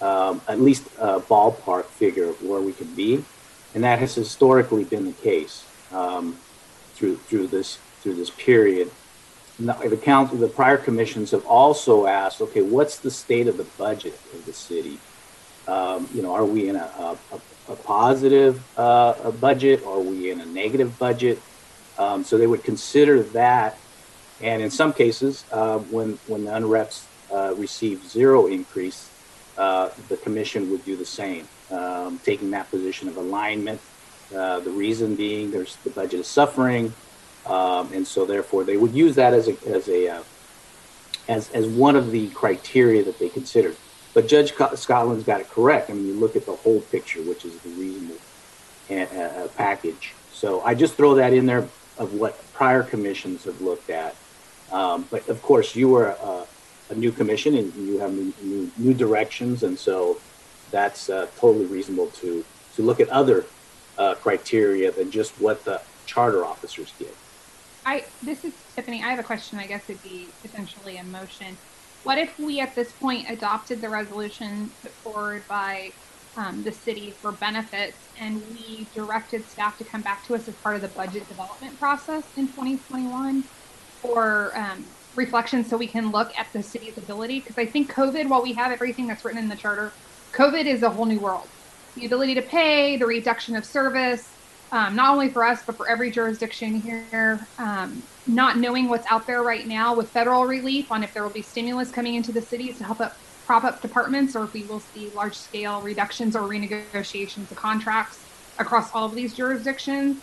um, 0.00 0.40
at 0.48 0.60
least 0.60 0.86
a 0.98 1.20
ballpark 1.20 1.84
figure 1.84 2.28
of 2.30 2.42
where 2.42 2.60
we 2.60 2.72
can 2.72 2.92
be." 2.94 3.24
And 3.74 3.84
that 3.84 4.00
has 4.00 4.14
historically 4.14 4.84
been 4.84 5.06
the 5.06 5.12
case 5.12 5.64
um, 5.92 6.36
through 6.94 7.16
through 7.16 7.46
this 7.46 7.78
through 8.02 8.14
this 8.14 8.30
period 8.30 8.90
the 9.60 9.96
council, 9.96 10.38
the 10.38 10.48
prior 10.48 10.76
commissions 10.76 11.30
have 11.32 11.44
also 11.46 12.06
asked, 12.06 12.40
okay, 12.40 12.62
what's 12.62 12.98
the 12.98 13.10
state 13.10 13.46
of 13.46 13.56
the 13.56 13.64
budget 13.64 14.18
of 14.34 14.44
the 14.46 14.52
city? 14.52 14.98
Um, 15.68 16.08
you 16.14 16.22
know, 16.22 16.34
are 16.34 16.44
we 16.44 16.68
in 16.68 16.76
a, 16.76 17.18
a, 17.32 17.72
a 17.72 17.76
positive 17.76 18.62
uh, 18.78 19.14
a 19.24 19.32
budget? 19.32 19.84
Are 19.84 20.00
we 20.00 20.30
in 20.30 20.40
a 20.40 20.46
negative 20.46 20.98
budget? 20.98 21.40
Um, 21.98 22.24
so 22.24 22.38
they 22.38 22.46
would 22.46 22.64
consider 22.64 23.22
that, 23.22 23.76
and 24.40 24.62
in 24.62 24.70
some 24.70 24.92
cases, 24.92 25.44
uh, 25.52 25.78
when 25.78 26.18
when 26.26 26.44
the 26.44 26.50
unreps 26.50 27.04
uh, 27.32 27.54
receive 27.56 28.02
zero 28.08 28.46
increase, 28.46 29.10
uh, 29.58 29.90
the 30.08 30.16
commission 30.16 30.70
would 30.70 30.84
do 30.84 30.96
the 30.96 31.04
same, 31.04 31.46
um, 31.70 32.18
taking 32.24 32.50
that 32.52 32.70
position 32.70 33.08
of 33.08 33.16
alignment. 33.16 33.80
Uh, 34.34 34.60
the 34.60 34.70
reason 34.70 35.14
being, 35.14 35.50
there's 35.50 35.76
the 35.84 35.90
budget 35.90 36.20
is 36.20 36.26
suffering. 36.26 36.92
Um, 37.46 37.92
and 37.92 38.06
so 38.06 38.24
therefore 38.24 38.64
they 38.64 38.76
would 38.76 38.92
use 38.92 39.14
that 39.16 39.32
as 39.32 39.48
a, 39.48 39.56
as 39.68 39.88
a, 39.88 40.08
uh, 40.08 40.22
as, 41.28 41.50
as 41.50 41.66
one 41.66 41.96
of 41.96 42.10
the 42.10 42.28
criteria 42.30 43.02
that 43.04 43.18
they 43.18 43.28
considered. 43.28 43.76
But 44.12 44.26
Judge 44.26 44.52
Scotland's 44.52 45.24
got 45.24 45.40
it 45.40 45.48
correct. 45.48 45.88
I 45.88 45.92
mean, 45.92 46.06
you 46.06 46.14
look 46.14 46.36
at 46.36 46.44
the 46.44 46.56
whole 46.56 46.80
picture, 46.80 47.22
which 47.22 47.44
is 47.44 47.56
the 47.60 47.70
reasonable 47.70 48.16
uh, 48.90 49.48
package. 49.56 50.14
So 50.32 50.60
I 50.62 50.74
just 50.74 50.94
throw 50.94 51.14
that 51.14 51.32
in 51.32 51.46
there 51.46 51.68
of 51.98 52.14
what 52.14 52.42
prior 52.52 52.82
commissions 52.82 53.44
have 53.44 53.60
looked 53.60 53.90
at. 53.90 54.16
Um, 54.72 55.06
but 55.10 55.28
of 55.28 55.42
course, 55.42 55.76
you 55.76 55.88
were 55.88 56.08
a, 56.08 56.46
a, 56.90 56.94
new 56.94 57.12
commission 57.12 57.56
and 57.56 57.74
you 57.74 57.98
have 57.98 58.12
new, 58.12 58.32
new, 58.42 58.70
new 58.76 58.94
directions, 58.94 59.62
and 59.62 59.78
so 59.78 60.20
that's 60.70 61.10
uh, 61.10 61.26
totally 61.38 61.66
reasonable 61.66 62.06
to 62.22 62.44
to 62.76 62.82
look 62.82 63.00
at 63.00 63.08
other 63.08 63.44
uh, 63.98 64.14
criteria 64.14 64.92
than 64.92 65.10
just 65.10 65.32
what 65.40 65.64
the 65.64 65.80
charter 66.06 66.44
officers 66.44 66.92
did. 66.98 67.12
I 67.84 68.04
this 68.22 68.44
is 68.44 68.52
Tiffany. 68.74 69.02
I 69.02 69.08
have 69.10 69.18
a 69.18 69.24
question. 69.24 69.58
I 69.58 69.66
guess 69.66 69.88
it'd 69.88 70.02
be 70.02 70.28
essentially 70.44 70.96
a 70.98 71.04
motion. 71.04 71.56
What 72.02 72.18
if 72.18 72.38
we 72.38 72.60
at 72.60 72.74
this 72.74 72.92
point 72.92 73.28
adopted 73.28 73.80
the 73.80 73.88
resolution 73.88 74.70
put 74.82 74.90
forward 74.92 75.42
by 75.48 75.92
um, 76.36 76.62
the 76.62 76.72
city 76.72 77.10
for 77.10 77.32
benefits, 77.32 77.96
and 78.18 78.42
we 78.50 78.86
directed 78.94 79.44
staff 79.48 79.76
to 79.78 79.84
come 79.84 80.00
back 80.00 80.26
to 80.26 80.34
us 80.34 80.48
as 80.48 80.54
part 80.56 80.76
of 80.76 80.82
the 80.82 80.88
budget 80.88 81.28
development 81.28 81.78
process 81.78 82.24
in 82.36 82.46
2021 82.48 83.42
for 84.00 84.56
um, 84.56 84.84
reflection, 85.16 85.64
so 85.64 85.76
we 85.76 85.86
can 85.86 86.10
look 86.10 86.32
at 86.38 86.46
the 86.52 86.62
city's 86.62 86.96
ability? 86.96 87.40
Because 87.40 87.58
I 87.58 87.66
think 87.66 87.92
COVID, 87.92 88.28
while 88.28 88.42
we 88.42 88.52
have 88.54 88.72
everything 88.72 89.06
that's 89.06 89.24
written 89.24 89.42
in 89.42 89.48
the 89.48 89.56
charter, 89.56 89.92
COVID 90.32 90.64
is 90.64 90.82
a 90.82 90.90
whole 90.90 91.06
new 91.06 91.18
world. 91.18 91.48
The 91.96 92.06
ability 92.06 92.34
to 92.36 92.42
pay, 92.42 92.96
the 92.96 93.06
reduction 93.06 93.56
of 93.56 93.64
service, 93.64 94.30
um, 94.72 94.94
not 94.94 95.12
only 95.12 95.28
for 95.28 95.44
us, 95.44 95.62
but 95.64 95.76
for 95.76 95.88
every 95.88 96.10
jurisdiction 96.10 96.80
here. 96.80 97.46
Um, 97.58 98.02
not 98.26 98.58
knowing 98.58 98.88
what's 98.88 99.10
out 99.10 99.26
there 99.26 99.42
right 99.42 99.66
now 99.66 99.94
with 99.94 100.08
federal 100.08 100.44
relief 100.44 100.92
on 100.92 101.02
if 101.02 101.12
there 101.12 101.22
will 101.22 101.30
be 101.30 101.42
stimulus 101.42 101.90
coming 101.90 102.14
into 102.14 102.30
the 102.32 102.42
cities 102.42 102.78
to 102.78 102.84
help 102.84 103.00
up 103.00 103.16
prop 103.46 103.64
up 103.64 103.82
departments, 103.82 104.36
or 104.36 104.44
if 104.44 104.52
we 104.52 104.62
will 104.64 104.78
see 104.78 105.10
large 105.10 105.34
scale 105.34 105.80
reductions 105.80 106.36
or 106.36 106.42
renegotiations 106.42 107.50
of 107.50 107.56
contracts 107.56 108.24
across 108.58 108.94
all 108.94 109.06
of 109.06 109.14
these 109.14 109.34
jurisdictions. 109.34 110.18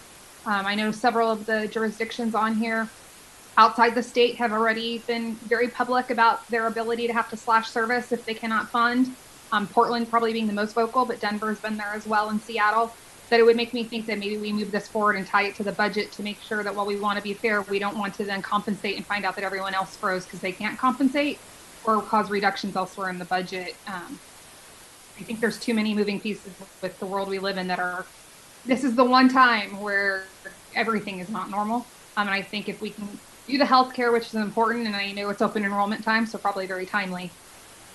Um, 0.45 0.65
I 0.65 0.75
know 0.75 0.91
several 0.91 1.29
of 1.29 1.45
the 1.45 1.67
jurisdictions 1.67 2.33
on 2.35 2.55
here 2.55 2.87
outside 3.57 3.95
the 3.95 4.03
state 4.03 4.35
have 4.35 4.53
already 4.53 4.99
been 4.99 5.33
very 5.35 5.67
public 5.67 6.09
about 6.09 6.47
their 6.47 6.67
ability 6.67 7.07
to 7.07 7.13
have 7.13 7.29
to 7.31 7.35
slash 7.35 7.69
service 7.69 8.13
if 8.13 8.23
they 8.25 8.33
cannot 8.33 8.69
fund. 8.69 9.13
Um, 9.51 9.67
Portland 9.67 10.09
probably 10.09 10.31
being 10.31 10.47
the 10.47 10.53
most 10.53 10.73
vocal, 10.73 11.03
but 11.03 11.19
Denver's 11.19 11.59
been 11.59 11.75
there 11.75 11.93
as 11.93 12.05
well, 12.05 12.29
and 12.29 12.39
Seattle 12.39 12.93
that 13.29 13.39
it 13.39 13.43
would 13.43 13.55
make 13.55 13.73
me 13.73 13.83
think 13.83 14.05
that 14.05 14.17
maybe 14.17 14.37
we 14.37 14.53
move 14.53 14.71
this 14.71 14.87
forward 14.87 15.15
and 15.17 15.27
tie 15.27 15.43
it 15.43 15.55
to 15.55 15.63
the 15.63 15.71
budget 15.71 16.11
to 16.13 16.23
make 16.23 16.41
sure 16.41 16.63
that 16.63 16.73
while 16.73 16.85
we 16.85 16.95
want 16.95 17.17
to 17.17 17.23
be 17.23 17.33
fair, 17.33 17.61
we 17.63 17.79
don't 17.79 17.97
want 17.97 18.13
to 18.15 18.23
then 18.23 18.41
compensate 18.41 18.95
and 18.95 19.05
find 19.05 19.25
out 19.25 19.35
that 19.35 19.43
everyone 19.43 19.73
else 19.73 19.95
froze 19.97 20.25
because 20.25 20.39
they 20.39 20.51
can't 20.51 20.77
compensate 20.79 21.37
or 21.85 22.01
cause 22.01 22.29
reductions 22.29 22.75
elsewhere 22.75 23.09
in 23.09 23.17
the 23.17 23.25
budget. 23.25 23.75
Um, 23.87 24.19
I 25.19 25.23
think 25.23 25.39
there's 25.39 25.59
too 25.59 25.73
many 25.73 25.93
moving 25.93 26.19
pieces 26.19 26.51
with 26.81 26.97
the 26.99 27.05
world 27.05 27.27
we 27.27 27.39
live 27.39 27.57
in 27.57 27.67
that 27.67 27.79
are. 27.79 28.05
This 28.65 28.83
is 28.83 28.95
the 28.95 29.03
one 29.03 29.29
time 29.29 29.79
where 29.79 30.25
everything 30.75 31.19
is 31.19 31.29
not 31.29 31.49
normal, 31.49 31.85
um, 32.17 32.27
and 32.27 32.29
I 32.29 32.41
think 32.41 32.67
if 32.67 32.81
we 32.81 32.89
can 32.89 33.07
do 33.47 33.57
the 33.57 33.63
healthcare, 33.63 34.11
which 34.11 34.27
is 34.27 34.35
important, 34.35 34.87
and 34.87 34.95
I 34.95 35.11
know 35.13 35.29
it's 35.29 35.41
open 35.41 35.63
enrollment 35.63 36.03
time, 36.03 36.25
so 36.25 36.37
probably 36.37 36.67
very 36.67 36.85
timely 36.85 37.31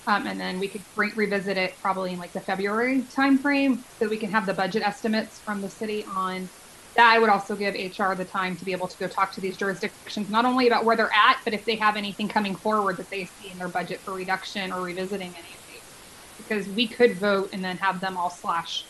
um, 0.07 0.27
and 0.27 0.39
then 0.39 0.59
we 0.59 0.69
could 0.69 0.85
re- 0.95 1.13
revisit 1.15 1.57
it 1.57 1.73
probably 1.81 2.13
in 2.13 2.19
like 2.19 2.33
the 2.33 2.41
February 2.41 3.07
timeframe 3.17 3.83
so 3.89 4.07
we 4.07 4.17
can 4.17 4.31
have 4.31 4.45
the 4.45 4.53
budget 4.53 4.83
estimates 4.83 5.41
from 5.43 5.61
the 5.61 5.69
city 5.69 6.05
on 6.05 6.49
that. 6.95 7.07
I 7.11 7.19
would 7.19 7.29
also 7.29 7.55
give 7.55 7.73
HR 7.75 8.13
the 8.15 8.25
time 8.25 8.57
to 8.57 8.65
be 8.65 8.71
able 8.71 8.87
to 8.87 8.97
go 8.99 9.07
talk 9.07 9.33
to 9.33 9.41
these 9.41 9.57
jurisdictions, 9.57 10.29
not 10.29 10.45
only 10.45 10.67
about 10.67 10.85
where 10.85 10.97
they're 10.97 11.13
at, 11.13 11.37
but 11.45 11.53
if 11.53 11.65
they 11.65 11.77
have 11.77 11.95
anything 11.95 12.27
coming 12.27 12.55
forward 12.57 12.97
that 12.97 13.09
they 13.09 13.25
see 13.25 13.49
in 13.51 13.57
their 13.57 13.69
budget 13.69 14.01
for 14.03 14.13
reduction 14.13 14.71
or 14.71 14.81
revisiting 14.81 15.35
any 15.37 15.55
of 15.55 15.61
these. 15.67 15.95
Because 16.37 16.67
we 16.67 16.89
could 16.89 17.19
vote 17.19 17.49
and 17.53 17.63
then 17.63 17.77
have 17.77 18.01
them 18.01 18.17
all 18.17 18.29
slash 18.29 18.87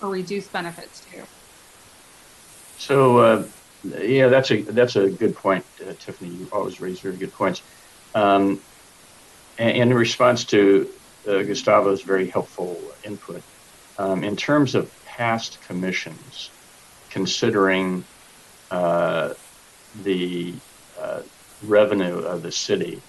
or 0.00 0.08
reduce 0.08 0.48
benefits 0.48 1.00
too. 1.00 1.24
So, 2.76 3.18
uh, 3.18 3.48
yeah, 3.82 4.28
that's 4.28 4.50
a 4.50 4.62
that's 4.62 4.96
a 4.96 5.08
good 5.08 5.34
point, 5.34 5.66
uh, 5.86 5.92
Tiffany. 5.98 6.30
You 6.30 6.48
always 6.52 6.80
raise 6.80 7.00
very 7.00 7.18
good 7.18 7.32
points. 7.32 7.62
Um, 8.14 8.64
in 9.60 9.92
response 9.92 10.44
to 10.44 10.88
uh, 11.28 11.42
Gustavo's 11.42 12.02
very 12.02 12.28
helpful 12.28 12.80
input, 13.04 13.42
um, 13.98 14.24
in 14.24 14.36
terms 14.36 14.74
of 14.74 14.90
past 15.04 15.60
commissions, 15.66 16.50
considering 17.10 18.04
uh, 18.70 19.34
the 20.02 20.54
uh, 20.98 21.20
revenue 21.64 22.18
of 22.18 22.42
the 22.42 22.52
city, 22.52 23.02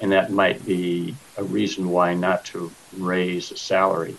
and 0.00 0.12
that 0.12 0.30
might 0.30 0.64
be 0.64 1.14
a 1.36 1.44
reason 1.44 1.90
why 1.90 2.14
not 2.14 2.44
to 2.46 2.72
raise 2.96 3.52
a 3.52 3.56
salary. 3.56 4.16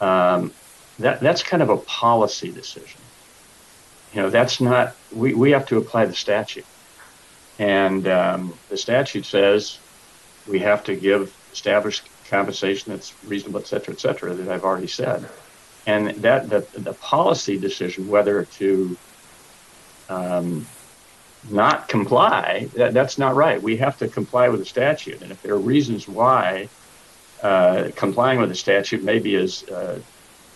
Um, 0.00 0.52
that 0.98 1.20
that's 1.20 1.42
kind 1.42 1.62
of 1.62 1.70
a 1.70 1.76
policy 1.76 2.50
decision. 2.50 3.00
You 4.12 4.22
know, 4.22 4.30
that's 4.30 4.60
not 4.60 4.96
we, 5.12 5.34
we 5.34 5.52
have 5.52 5.66
to 5.66 5.76
apply 5.76 6.06
the 6.06 6.14
statute, 6.14 6.66
and 7.58 8.08
um, 8.08 8.54
the 8.68 8.76
statute 8.76 9.26
says 9.26 9.78
we 10.46 10.58
have 10.60 10.84
to 10.84 10.94
give 10.94 11.34
established 11.52 12.08
compensation 12.28 12.92
that's 12.92 13.14
reasonable, 13.24 13.60
et 13.60 13.66
cetera, 13.66 13.94
et 13.94 14.00
cetera, 14.00 14.34
that 14.34 14.48
I've 14.48 14.64
already 14.64 14.86
said. 14.88 15.28
And 15.86 16.10
that 16.22 16.48
the, 16.48 16.66
the 16.78 16.94
policy 16.94 17.58
decision, 17.58 18.08
whether 18.08 18.44
to 18.44 18.96
um, 20.08 20.66
not 21.50 21.88
comply, 21.88 22.68
that, 22.74 22.94
that's 22.94 23.18
not 23.18 23.34
right. 23.34 23.62
We 23.62 23.76
have 23.76 23.98
to 23.98 24.08
comply 24.08 24.48
with 24.48 24.60
the 24.60 24.66
statute. 24.66 25.20
And 25.22 25.30
if 25.30 25.42
there 25.42 25.54
are 25.54 25.58
reasons 25.58 26.08
why 26.08 26.68
uh, 27.42 27.90
complying 27.94 28.40
with 28.40 28.48
the 28.48 28.54
statute 28.54 29.02
maybe 29.02 29.34
is, 29.34 29.64
uh, 29.64 30.00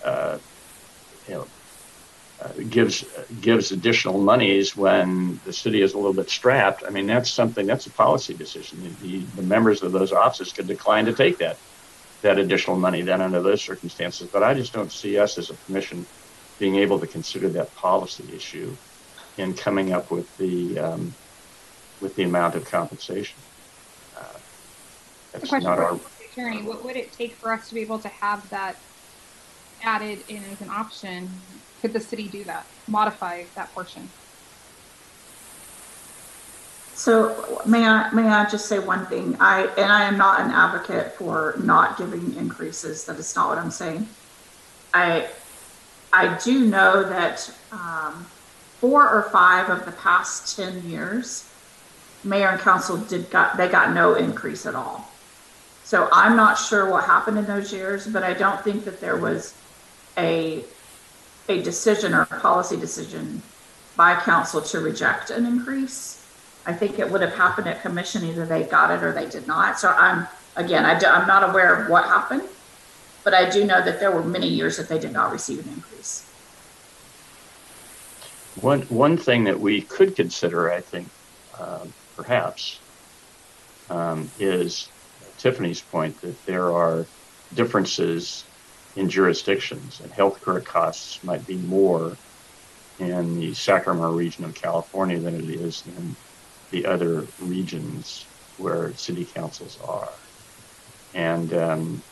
uh, 0.05 0.39
you 1.29 1.35
know, 1.35 1.47
gives 2.69 3.05
gives 3.41 3.73
additional 3.73 4.21
monies 4.21 4.77
when 4.77 5.41
the 5.45 5.53
city 5.53 5.83
is 5.83 5.95
a 5.95 5.97
little 5.97 6.13
bit 6.13 6.31
strapped. 6.31 6.85
I 6.87 6.91
mean, 6.91 7.07
that's 7.07 7.31
something 7.31 7.67
that's 7.67 7.87
a 7.87 7.93
policy 7.93 8.35
decision. 8.35 8.97
The, 9.01 9.27
the 9.35 9.43
members 9.43 9.83
of 9.83 9.93
those 9.93 10.13
offices 10.13 10.53
could 10.53 10.69
decline 10.69 11.07
to 11.07 11.13
take 11.13 11.39
that 11.39 11.59
that 12.23 12.39
additional 12.39 12.79
money 12.79 13.03
then 13.03 13.21
under 13.21 13.43
those 13.43 13.63
circumstances. 13.63 14.29
But 14.33 14.43
I 14.43 14.55
just 14.55 14.73
don't 14.73 14.93
see 14.93 15.19
us 15.19 15.39
as 15.39 15.51
a 15.51 15.57
commission 15.57 16.07
being 16.59 16.77
able 16.77 17.01
to 17.01 17.07
consider 17.07 17.49
that 17.51 17.75
policy 17.75 18.33
issue 18.33 18.77
in 19.37 19.55
coming 19.55 19.93
up 19.93 20.11
with 20.11 20.37
the 20.37 20.79
um, 20.79 21.15
with 22.01 22.15
the 22.15 22.23
amount 22.23 22.55
of 22.55 22.65
compensation. 22.65 23.43
Uh, 24.17 24.39
that's 25.33 25.51
not 25.53 25.79
our 25.79 26.01
attorney. 26.31 26.63
What 26.63 26.85
would 26.85 26.97
it 26.97 27.13
take 27.13 27.35
for 27.35 27.53
us 27.53 27.69
to 27.69 27.75
be 27.75 27.81
able 27.81 27.99
to 27.99 28.09
have 28.09 28.49
that 28.51 28.77
added 29.83 30.25
in 30.29 30.45
as 30.45 30.61
an 30.61 30.71
option 30.71 31.31
could 31.81 31.93
the 31.93 32.01
city 32.01 32.29
do 32.29 32.45
that, 32.45 32.67
modify 32.87 33.45
that 33.55 33.73
portion? 33.75 34.09
So 36.95 37.63
may 37.65 37.87
I 37.87 38.11
may 38.11 38.27
I 38.29 38.49
just 38.51 38.67
say 38.67 38.81
one 38.81 39.07
thing? 39.07 39.37
I 39.39 39.67
and 39.79 39.93
I 39.93 40.03
am 40.05 40.19
not 40.19 40.41
an 40.41 40.51
advocate 40.51 41.13
for 41.13 41.55
not 41.63 41.97
giving 41.97 42.35
increases. 42.35 43.05
That 43.05 43.19
is 43.19 43.37
not 43.37 43.51
what 43.51 43.59
I'm 43.59 43.71
saying. 43.71 44.09
I 44.93 45.29
I 46.13 46.37
do 46.43 46.67
know 46.67 47.05
that 47.05 47.55
um, 47.71 48.27
four 48.81 49.09
or 49.09 49.31
five 49.31 49.71
of 49.71 49.85
the 49.85 49.93
past 49.93 50.57
ten 50.57 50.83
years, 50.91 51.49
mayor 52.25 52.49
and 52.49 52.61
council 52.61 52.97
did 52.97 53.31
got 53.31 53.57
they 53.57 53.69
got 53.69 53.95
no 53.95 54.15
increase 54.15 54.67
at 54.67 54.75
all. 54.75 55.09
So 55.85 56.09
I'm 56.13 56.35
not 56.35 56.59
sure 56.59 56.91
what 56.91 57.05
happened 57.05 57.39
in 57.39 57.47
those 57.47 57.73
years, 57.73 58.09
but 58.09 58.25
I 58.25 58.35
don't 58.35 58.61
think 58.63 58.85
that 58.87 59.01
there 59.01 59.17
was 59.17 59.55
a 60.17 60.65
a 61.49 61.63
decision 61.63 62.15
or 62.15 62.23
a 62.23 62.27
policy 62.27 62.77
decision 62.77 63.43
by 63.97 64.15
council 64.21 64.61
to 64.61 64.81
reject 64.81 65.31
an 65.31 65.47
increase. 65.47 66.25
I 66.67 66.73
think 66.73 66.99
it 66.99 67.11
would 67.11 67.23
have 67.23 67.35
happened 67.35 67.67
at 67.67 67.81
commission, 67.81 68.25
either 68.25 68.45
they 68.45 68.65
got 68.65 68.91
it 68.91 69.03
or 69.03 69.13
they 69.13 69.27
did 69.29 69.47
not. 69.47 69.79
So 69.81 69.89
I'm, 69.89 70.27
again, 70.57 70.85
I 70.85 70.99
do, 70.99 71.07
I'm 71.07 71.27
not 71.27 71.49
aware 71.49 71.75
of 71.75 71.89
what 71.89 72.05
happened, 72.05 72.43
but 73.25 73.33
I 73.33 73.49
do 73.49 73.65
know 73.65 73.83
that 73.83 73.99
there 74.01 74.11
were 74.11 74.23
many 74.23 74.49
years 74.49 74.77
that 74.77 74.89
they 74.89 74.99
did 74.99 75.13
not 75.13 75.33
receive 75.33 75.67
an 75.67 75.73
increase. 75.73 76.25
One, 78.61 78.83
one 78.83 79.17
thing 79.17 79.45
that 79.45 79.59
we 79.59 79.83
could 79.83 80.15
consider, 80.15 80.71
I 80.71 80.81
think, 80.81 81.09
uh, 81.59 81.87
perhaps, 82.17 82.81
um, 83.89 84.31
is 84.39 84.89
Tiffany's 85.39 85.81
point 85.81 86.21
that 86.21 86.45
there 86.45 86.71
are 86.73 87.07
differences 87.55 88.45
in 88.99 89.09
jurisdictions, 89.09 90.01
and 90.01 90.13
healthcare 90.13 90.63
costs 90.65 91.23
might 91.23 91.47
be 91.47 91.57
more 91.57 92.17
in 92.99 93.39
the 93.39 93.55
Sacramento 93.55 94.13
region 94.13 94.45
of 94.45 94.57
California 94.57 95.21
than 95.21 95.37
it 95.37 95.49
is 95.49 95.85
in 95.87 96.17
the 96.73 96.85
other 96.85 97.25
regions 97.41 98.27
where 98.57 98.93
city 98.95 99.25
councils 99.25 99.79
are. 99.87 100.09
And 101.15 101.55
um, 101.55 102.03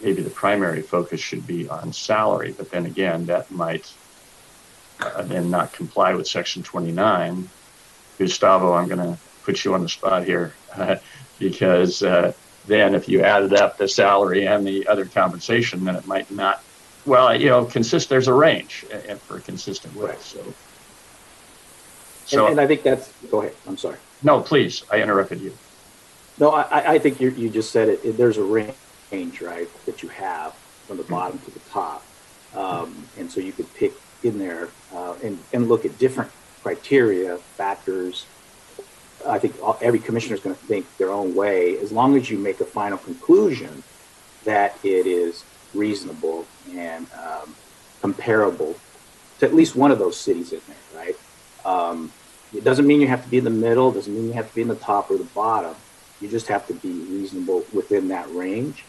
maybe 0.00 0.22
the 0.22 0.30
primary 0.30 0.80
focus 0.80 1.20
should 1.20 1.46
be 1.46 1.68
on 1.68 1.92
salary, 1.92 2.54
but 2.56 2.70
then 2.70 2.86
again, 2.86 3.26
that 3.26 3.50
might 3.50 3.92
uh, 5.00 5.22
then 5.22 5.50
not 5.50 5.74
comply 5.74 6.14
with 6.14 6.26
Section 6.26 6.62
29. 6.62 7.50
Gustavo, 8.16 8.72
I'm 8.72 8.88
going 8.88 8.98
to 8.98 9.18
put 9.44 9.62
you 9.62 9.74
on 9.74 9.82
the 9.82 9.90
spot 9.90 10.24
here 10.24 10.54
uh, 10.74 10.96
because 11.38 12.02
uh, 12.02 12.32
then 12.68 12.94
if 12.94 13.08
you 13.08 13.22
added 13.22 13.54
up 13.54 13.78
the 13.78 13.88
salary 13.88 14.46
and 14.46 14.66
the 14.66 14.86
other 14.86 15.06
compensation, 15.06 15.84
then 15.84 15.96
it 15.96 16.06
might 16.06 16.30
not. 16.30 16.62
Well, 17.06 17.34
you 17.34 17.48
know, 17.48 17.64
consist. 17.64 18.08
There's 18.08 18.28
a 18.28 18.34
range 18.34 18.84
for 19.26 19.38
a 19.38 19.40
consistent 19.40 19.96
with. 19.96 20.22
So, 20.22 20.44
so 22.26 22.44
and, 22.44 22.52
and, 22.52 22.60
I 22.60 22.66
think 22.66 22.82
that's. 22.82 23.10
Go 23.30 23.40
ahead. 23.40 23.54
I'm 23.66 23.78
sorry. 23.78 23.96
No, 24.22 24.40
please. 24.40 24.84
I 24.92 25.00
interrupted 25.00 25.40
you. 25.40 25.56
No, 26.38 26.50
I, 26.50 26.92
I 26.92 26.98
think 26.98 27.20
you 27.20 27.30
you 27.30 27.50
just 27.50 27.72
said 27.72 27.88
it, 27.88 28.04
it, 28.04 28.16
There's 28.16 28.36
a 28.36 28.44
range, 28.44 29.40
right, 29.40 29.68
that 29.86 30.02
you 30.02 30.08
have 30.10 30.54
from 30.86 30.98
the 30.98 31.02
bottom 31.04 31.38
to 31.38 31.50
the 31.50 31.60
top, 31.70 32.04
um, 32.54 33.06
and 33.18 33.30
so 33.30 33.40
you 33.40 33.52
could 33.52 33.72
pick 33.74 33.92
in 34.22 34.38
there 34.38 34.68
uh, 34.94 35.14
and 35.22 35.38
and 35.52 35.68
look 35.68 35.84
at 35.84 35.98
different 35.98 36.30
criteria, 36.62 37.38
factors, 37.38 38.26
I 39.28 39.38
think 39.38 39.56
every 39.80 39.98
commissioner 39.98 40.34
is 40.34 40.40
going 40.40 40.56
to 40.56 40.66
think 40.66 40.84
their 40.96 41.10
own 41.10 41.34
way, 41.34 41.78
as 41.78 41.92
long 41.92 42.16
as 42.16 42.30
you 42.30 42.38
make 42.38 42.60
a 42.60 42.64
final 42.64 42.98
conclusion 42.98 43.82
that 44.44 44.76
it 44.82 45.06
is 45.06 45.44
reasonable 45.74 46.46
and 46.72 47.06
um, 47.12 47.54
comparable 48.00 48.76
to 49.40 49.46
at 49.46 49.54
least 49.54 49.76
one 49.76 49.90
of 49.90 49.98
those 49.98 50.16
cities 50.16 50.52
in 50.52 50.60
there, 50.66 51.04
right? 51.04 51.16
Um, 51.64 52.12
it 52.54 52.64
doesn't 52.64 52.86
mean 52.86 53.00
you 53.00 53.08
have 53.08 53.22
to 53.24 53.28
be 53.28 53.38
in 53.38 53.44
the 53.44 53.50
middle, 53.50 53.92
doesn't 53.92 54.12
mean 54.12 54.26
you 54.26 54.32
have 54.32 54.48
to 54.48 54.54
be 54.54 54.62
in 54.62 54.68
the 54.68 54.76
top 54.76 55.10
or 55.10 55.18
the 55.18 55.24
bottom. 55.24 55.74
You 56.20 56.28
just 56.28 56.48
have 56.48 56.66
to 56.68 56.74
be 56.74 56.90
reasonable 56.90 57.64
within 57.72 58.08
that 58.08 58.32
range. 58.34 58.84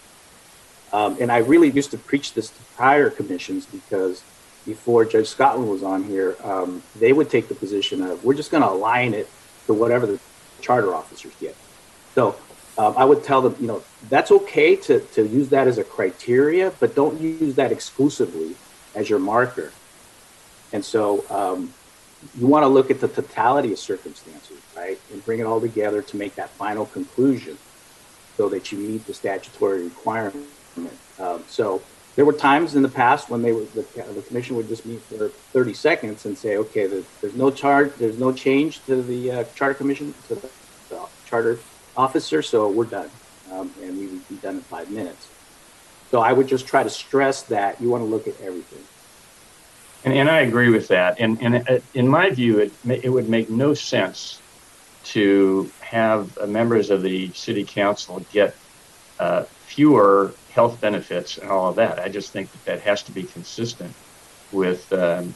Um, 0.91 1.17
and 1.19 1.31
I 1.31 1.39
really 1.39 1.69
used 1.69 1.91
to 1.91 1.97
preach 1.97 2.33
this 2.33 2.49
to 2.49 2.63
prior 2.75 3.09
commissions 3.09 3.65
because 3.65 4.23
before 4.65 5.05
Judge 5.05 5.27
Scotland 5.27 5.69
was 5.69 5.83
on 5.83 6.03
here, 6.03 6.35
um, 6.43 6.81
they 6.95 7.13
would 7.13 7.29
take 7.29 7.47
the 7.47 7.55
position 7.55 8.01
of 8.01 8.23
we're 8.23 8.33
just 8.33 8.49
going 8.49 8.63
to 8.63 8.69
align 8.69 9.13
it 9.13 9.29
to 9.67 9.73
whatever 9.73 10.07
the 10.07 10.19
charter 10.61 10.93
officers 10.93 11.33
get. 11.39 11.55
So 12.15 12.35
um, 12.77 12.93
I 12.97 13.05
would 13.05 13.23
tell 13.23 13.41
them, 13.41 13.55
you 13.59 13.67
know, 13.67 13.83
that's 14.09 14.31
okay 14.31 14.75
to, 14.75 14.99
to 14.99 15.27
use 15.27 15.49
that 15.49 15.67
as 15.67 15.77
a 15.77 15.83
criteria, 15.83 16.71
but 16.79 16.95
don't 16.95 17.19
use 17.19 17.55
that 17.55 17.71
exclusively 17.71 18.55
as 18.95 19.09
your 19.09 19.19
marker. 19.19 19.71
And 20.71 20.83
so 20.83 21.25
um, 21.29 21.73
you 22.37 22.47
want 22.47 22.63
to 22.63 22.67
look 22.67 22.91
at 22.91 23.01
the 23.01 23.07
totality 23.07 23.73
of 23.73 23.79
circumstances, 23.79 24.57
right, 24.75 24.99
and 25.11 25.23
bring 25.25 25.39
it 25.39 25.43
all 25.43 25.61
together 25.61 26.01
to 26.01 26.17
make 26.17 26.35
that 26.35 26.49
final 26.51 26.85
conclusion 26.85 27.57
so 28.37 28.49
that 28.49 28.71
you 28.71 28.77
meet 28.77 29.05
the 29.05 29.13
statutory 29.13 29.83
requirement. 29.83 30.47
Um, 31.19 31.43
so 31.47 31.81
there 32.19 32.25
were 32.25 32.33
times 32.33 32.75
in 32.75 32.81
the 32.81 32.89
past 32.89 33.29
when 33.29 33.41
they 33.41 33.53
were 33.53 33.63
the, 33.73 33.85
the, 34.13 34.21
commission 34.27 34.57
would 34.57 34.67
just 34.67 34.85
meet 34.85 35.01
for 35.03 35.29
30 35.29 35.73
seconds 35.73 36.25
and 36.25 36.37
say, 36.37 36.57
okay, 36.57 36.85
there's, 36.85 37.05
there's 37.21 37.33
no 37.33 37.49
charge, 37.49 37.93
there's 37.95 38.19
no 38.19 38.33
change 38.33 38.83
to 38.87 39.01
the 39.01 39.31
uh, 39.31 39.43
charter 39.55 39.73
commission, 39.73 40.13
to 40.27 40.35
the, 40.35 40.49
the, 40.89 41.07
charter 41.25 41.57
officer, 41.95 42.41
so 42.41 42.69
we're 42.69 42.83
done, 42.83 43.09
um, 43.53 43.73
and 43.81 43.97
we 43.97 44.07
would 44.07 44.27
be 44.27 44.35
done 44.35 44.55
in 44.55 44.61
five 44.63 44.91
minutes. 44.91 45.29
So 46.11 46.19
I 46.19 46.33
would 46.33 46.49
just 46.49 46.67
try 46.67 46.83
to 46.83 46.89
stress 46.89 47.43
that 47.43 47.79
you 47.79 47.89
want 47.89 48.01
to 48.01 48.05
look 48.05 48.27
at 48.27 48.37
everything. 48.41 48.83
And, 50.03 50.13
and 50.13 50.29
I 50.29 50.41
agree 50.41 50.71
with 50.71 50.89
that. 50.89 51.21
And, 51.21 51.41
and 51.41 51.69
uh, 51.69 51.79
in 51.93 52.05
my 52.05 52.31
view, 52.31 52.59
it, 52.59 52.73
it 52.85 53.07
would 53.07 53.29
make 53.29 53.49
no 53.49 53.73
sense 53.73 54.41
to 55.05 55.71
have 55.79 56.37
members 56.49 56.89
of 56.89 57.01
the 57.01 57.31
city 57.31 57.63
council 57.63 58.25
get 58.33 58.57
uh, 59.19 59.43
fewer 59.67 60.33
health 60.51 60.81
benefits 60.81 61.37
and 61.37 61.49
all 61.49 61.69
of 61.69 61.75
that. 61.75 61.99
I 61.99 62.09
just 62.09 62.31
think 62.31 62.51
that 62.51 62.65
that 62.65 62.79
has 62.81 63.03
to 63.03 63.11
be 63.11 63.23
consistent 63.23 63.93
with 64.51 64.91
um, 64.93 65.33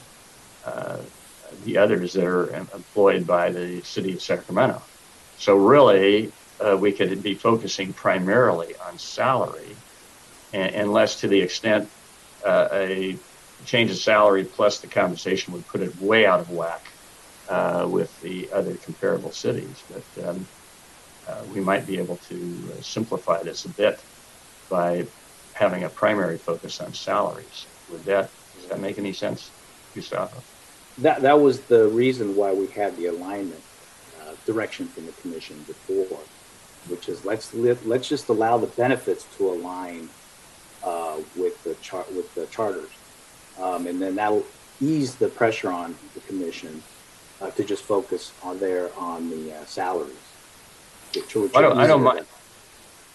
uh, 0.66 0.98
the 1.66 1.78
others 1.78 2.14
that 2.14 2.26
are 2.26 2.50
employed 2.74 3.28
by 3.28 3.52
the 3.52 3.82
city 3.82 4.14
of 4.14 4.22
Sacramento. 4.22 4.82
So 5.38 5.56
really, 5.56 6.32
uh, 6.60 6.78
we 6.80 6.92
could 6.92 7.22
be 7.22 7.36
focusing 7.36 7.94
primarily 7.94 8.76
on 8.88 8.98
salary, 8.98 9.76
and, 10.54 10.74
unless 10.76 11.20
to 11.22 11.28
the 11.28 11.42
extent 11.42 11.90
uh, 12.46 12.70
a 12.72 13.18
change 13.66 13.92
of 13.92 13.98
salary 13.98 14.44
plus 14.44 14.80
the 14.80 14.88
compensation 14.88 15.54
would 15.54 15.68
put 15.68 15.82
it 15.82 15.96
way 16.02 16.26
out 16.26 16.40
of 16.40 16.50
whack 16.50 16.82
uh, 17.50 17.88
with 17.90 18.20
the 18.22 18.50
other 18.52 18.76
comparable 18.76 19.32
cities. 19.32 19.84
But 19.90 20.28
um, 20.28 20.46
uh, 21.28 21.42
we 21.54 21.62
might 21.62 21.86
be 21.86 21.98
able 21.98 22.18
to 22.18 22.36
uh, 22.36 22.82
simplify 22.82 23.42
this 23.44 23.66
a 23.66 23.70
bit 23.70 24.00
by 24.74 25.06
having 25.54 25.84
a 25.84 25.90
primary 25.90 26.40
focus 26.40 26.82
on 26.82 26.92
salaries. 26.96 27.68
Would 27.92 28.04
that 28.06 28.32
does 28.56 28.70
that 28.70 28.80
make 28.80 28.98
any 28.98 29.14
sense, 29.14 29.52
Gustavo? 29.94 30.42
That 30.98 31.22
that 31.22 31.40
was 31.40 31.62
the 31.62 31.88
reason 31.90 32.36
why 32.36 32.54
we 32.54 32.66
had 32.68 32.98
the 32.98 33.06
alignment 33.06 33.62
uh, 34.20 34.34
direction 34.48 34.88
from 34.88 35.06
the 35.06 35.12
commission 35.22 35.58
before, 35.68 36.18
which 36.88 37.08
is 37.08 37.24
let's 37.24 37.54
let, 37.54 37.86
let's 37.88 38.10
just 38.10 38.30
allow 38.30 38.58
the 38.58 38.72
benefits 38.84 39.26
to 39.38 39.52
align 39.52 40.10
uh, 40.84 41.18
with 41.36 41.64
the 41.64 41.76
chart 41.76 42.12
with 42.12 42.34
the 42.34 42.48
charters, 42.48 42.90
um, 43.62 43.86
and 43.86 44.02
then 44.02 44.16
that'll 44.16 44.46
ease 44.82 45.14
the 45.16 45.28
pressure 45.28 45.72
on 45.72 45.96
the 46.16 46.22
commission 46.22 46.82
uh, 47.42 47.52
to 47.52 47.64
just 47.64 47.84
focus 47.84 48.32
on 48.42 48.60
there 48.60 48.90
on 48.98 49.30
the 49.30 49.54
uh, 49.54 49.66
salaries. 49.66 50.16
I 51.16 51.62
don't, 51.62 51.78
I 51.78 51.86
don't 51.86 52.02
mind. 52.02 52.26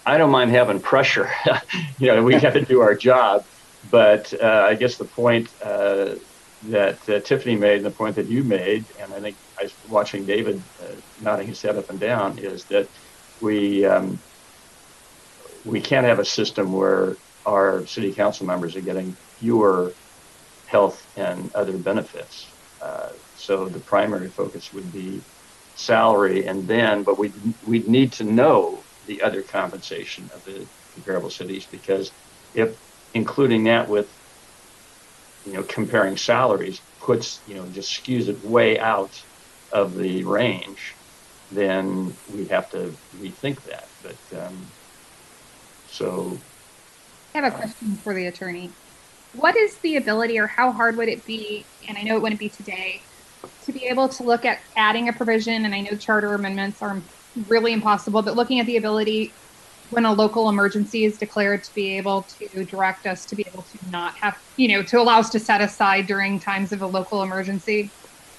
I 0.09 0.17
don't 0.17 0.31
mind 0.31 0.51
having 0.53 0.81
pressure. 0.81 1.31
you 1.99 2.07
know, 2.07 2.23
we 2.23 2.35
have 2.37 2.55
to 2.55 2.65
do 2.65 2.81
our 2.81 2.95
job. 2.95 3.45
But 3.91 4.33
uh, 4.43 4.67
I 4.67 4.75
guess 4.75 4.97
the 4.97 5.05
point 5.05 5.51
uh, 5.63 6.15
that 6.69 7.09
uh, 7.11 7.21
Tiffany 7.21 7.57
made 7.57 7.77
and 7.77 7.85
the 7.85 7.91
point 7.91 8.17
that 8.17 8.27
you 8.27 8.43
made, 8.43 8.87
and 8.99 9.13
I 9.13 9.21
think 9.21 9.37
I 9.61 9.65
was 9.65 9.75
watching 9.91 10.25
David 10.25 10.63
uh, 10.83 10.93
nodding 11.21 11.47
his 11.47 11.61
head 11.61 11.77
up 11.77 11.91
and 11.91 12.01
down, 12.01 12.39
is 12.39 12.65
that 12.65 12.89
we 13.43 13.85
um, 13.85 14.19
we 15.67 15.79
can't 15.79 16.07
have 16.07 16.19
a 16.19 16.25
system 16.25 16.73
where 16.73 17.15
our 17.45 17.85
city 17.85 18.11
council 18.11 18.47
members 18.47 18.77
are 18.77 18.81
getting 18.81 19.13
fewer 19.13 19.93
health 20.69 21.07
and 21.19 21.55
other 21.55 21.77
benefits. 21.77 22.47
Uh, 22.81 23.11
so 23.37 23.69
the 23.69 23.81
primary 23.81 24.29
focus 24.29 24.73
would 24.73 24.91
be 24.91 25.21
salary, 25.77 26.47
and 26.47 26.67
then, 26.67 27.03
but 27.03 27.19
we 27.19 27.31
we 27.67 27.81
need 27.81 28.11
to 28.13 28.25
know 28.25 28.83
the 29.09 29.23
other 29.23 29.43
compensation 29.43 30.31
of 30.33 30.45
the 30.45 30.69
comparable 30.95 31.31
cities 31.31 31.67
because 31.67 32.13
if 32.55 32.77
including 33.15 33.65
that 33.65 33.89
with 33.89 34.07
you 35.45 35.53
know 35.55 35.63
comparing 35.65 36.17
salaries 36.17 36.81
puts 37.01 37.41
you 37.47 37.55
know 37.55 37.67
just 37.69 37.91
skews 37.91 38.29
it 38.29 38.45
way 38.45 38.79
out 38.79 39.15
of 39.73 39.95
the 39.97 40.25
range, 40.25 40.95
then 41.51 42.17
we 42.27 42.47
have 42.47 42.69
to 42.71 42.97
rethink 43.17 43.63
that. 43.65 43.89
But 44.03 44.39
um, 44.39 44.67
so 45.87 46.39
I 47.35 47.41
have 47.41 47.53
a 47.53 47.57
question 47.57 47.97
for 48.03 48.15
the 48.15 48.27
attorney. 48.27 48.71
What 49.33 49.57
is 49.57 49.79
the 49.83 49.97
ability, 49.97 50.39
or 50.39 50.47
how 50.47 50.73
hard 50.73 50.97
would 50.97 51.09
it 51.09 51.25
be? 51.25 51.65
And 51.87 51.97
I 51.99 52.03
know 52.03 52.17
it 52.17 52.23
wouldn't 52.23 52.41
be 52.41 52.49
today, 52.49 53.03
to 53.65 53.73
be 53.73 53.87
able 53.87 54.09
to 54.09 54.23
look 54.23 54.45
at 54.45 54.59
adding 54.77 55.09
a 55.09 55.13
provision. 55.13 55.65
And 55.65 55.75
I 55.75 55.81
know 55.81 55.97
charter 55.97 56.35
amendments 56.35 56.83
are 56.83 57.03
really 57.49 57.73
impossible, 57.73 58.23
but 58.23 58.37
looking 58.37 58.61
at 58.61 58.67
the 58.67 58.77
ability 58.77 59.33
when 59.91 60.05
a 60.05 60.13
local 60.13 60.49
emergency 60.49 61.05
is 61.05 61.17
declared 61.17 61.65
to 61.65 61.75
be 61.75 61.97
able 61.97 62.23
to 62.23 62.65
direct 62.65 63.07
us 63.07 63.25
to 63.25 63.35
be 63.35 63.45
able 63.47 63.63
to 63.63 63.79
not 63.91 64.15
have, 64.17 64.37
you 64.57 64.69
know, 64.69 64.83
to 64.83 65.01
allow 65.01 65.19
us 65.19 65.31
to 65.31 65.41
set 65.41 65.61
aside 65.61 66.07
during 66.07 66.39
times 66.39 66.73
of 66.73 66.83
a 66.83 66.87
local 66.87 67.23
emergency. 67.23 67.91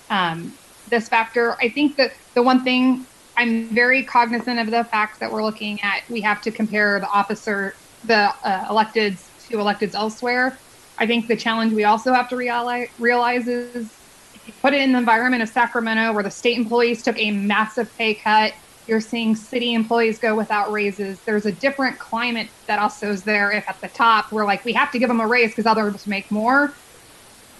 Um, 0.09 0.53
this 0.89 1.09
factor, 1.09 1.55
I 1.61 1.69
think 1.69 1.97
that 1.97 2.13
the 2.35 2.43
one 2.43 2.63
thing 2.63 3.05
I'm 3.35 3.69
very 3.69 4.03
cognizant 4.03 4.59
of 4.59 4.69
the 4.69 4.83
fact 4.83 5.19
that 5.19 5.31
we're 5.31 5.43
looking 5.43 5.81
at, 5.81 6.03
we 6.09 6.21
have 6.21 6.41
to 6.41 6.51
compare 6.51 6.99
the 6.99 7.07
officer, 7.07 7.73
the 8.03 8.33
uh, 8.43 8.65
electeds 8.65 9.29
to 9.49 9.57
electeds 9.57 9.95
elsewhere. 9.95 10.57
I 10.97 11.07
think 11.07 11.27
the 11.27 11.35
challenge 11.35 11.73
we 11.73 11.85
also 11.85 12.13
have 12.13 12.27
to 12.29 12.35
realize, 12.35 12.89
realize 12.99 13.47
is 13.47 13.89
put 14.61 14.73
it 14.73 14.81
in 14.81 14.91
the 14.91 14.99
environment 14.99 15.41
of 15.41 15.49
Sacramento 15.49 16.11
where 16.13 16.23
the 16.23 16.31
state 16.31 16.57
employees 16.57 17.01
took 17.01 17.17
a 17.17 17.31
massive 17.31 17.95
pay 17.97 18.15
cut 18.15 18.53
you're 18.89 18.99
seeing 18.99 19.35
city 19.35 19.73
employees 19.73 20.17
go 20.17 20.35
without 20.35 20.71
raises. 20.71 21.21
There's 21.25 21.45
a 21.45 21.51
different 21.51 21.99
climate 21.99 22.49
that 22.67 22.79
also 22.79 23.11
is 23.11 23.23
there. 23.23 23.51
If 23.51 23.63
at 23.69 23.77
the 23.81 23.89
top 23.89 24.25
we're 24.31 24.45
like, 24.45 24.65
we 24.65 24.73
have 24.73 24.91
to 24.91 24.99
give 24.99 25.09
them 25.09 25.19
a 25.19 25.27
raise 25.27 25.51
because 25.51 25.67
others 25.67 26.07
make 26.07 26.29
more. 26.31 26.75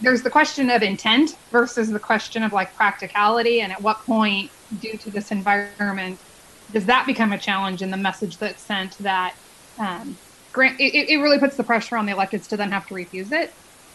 There's 0.02 0.24
the 0.24 0.32
question 0.32 0.72
of 0.72 0.82
intent 0.82 1.32
versus 1.52 1.90
the 1.90 2.00
question 2.00 2.42
of 2.42 2.52
like 2.52 2.74
practicality. 2.76 3.62
And 3.62 3.72
at 3.72 3.82
what 3.82 3.98
point, 4.06 4.52
due 4.80 4.98
to 4.98 5.12
this 5.12 5.30
environment, 5.30 6.20
does 6.72 6.86
that 6.88 7.06
become 7.06 7.32
a 7.32 7.38
challenge 7.38 7.84
in 7.84 7.92
the 7.92 7.98
message 7.98 8.40
that's 8.40 8.66
sent 8.66 8.98
that 9.00 9.34
um, 9.78 10.18
grant 10.52 10.80
it, 10.80 11.10
it 11.10 11.18
really 11.18 11.40
puts 11.40 11.58
the 11.58 11.64
pressure 11.64 11.96
on 11.96 12.08
the 12.08 12.12
electeds 12.14 12.48
to 12.48 12.58
then 12.58 12.72
have 12.72 12.88
to 12.88 12.96
refuse 12.96 13.32
it 13.32 13.52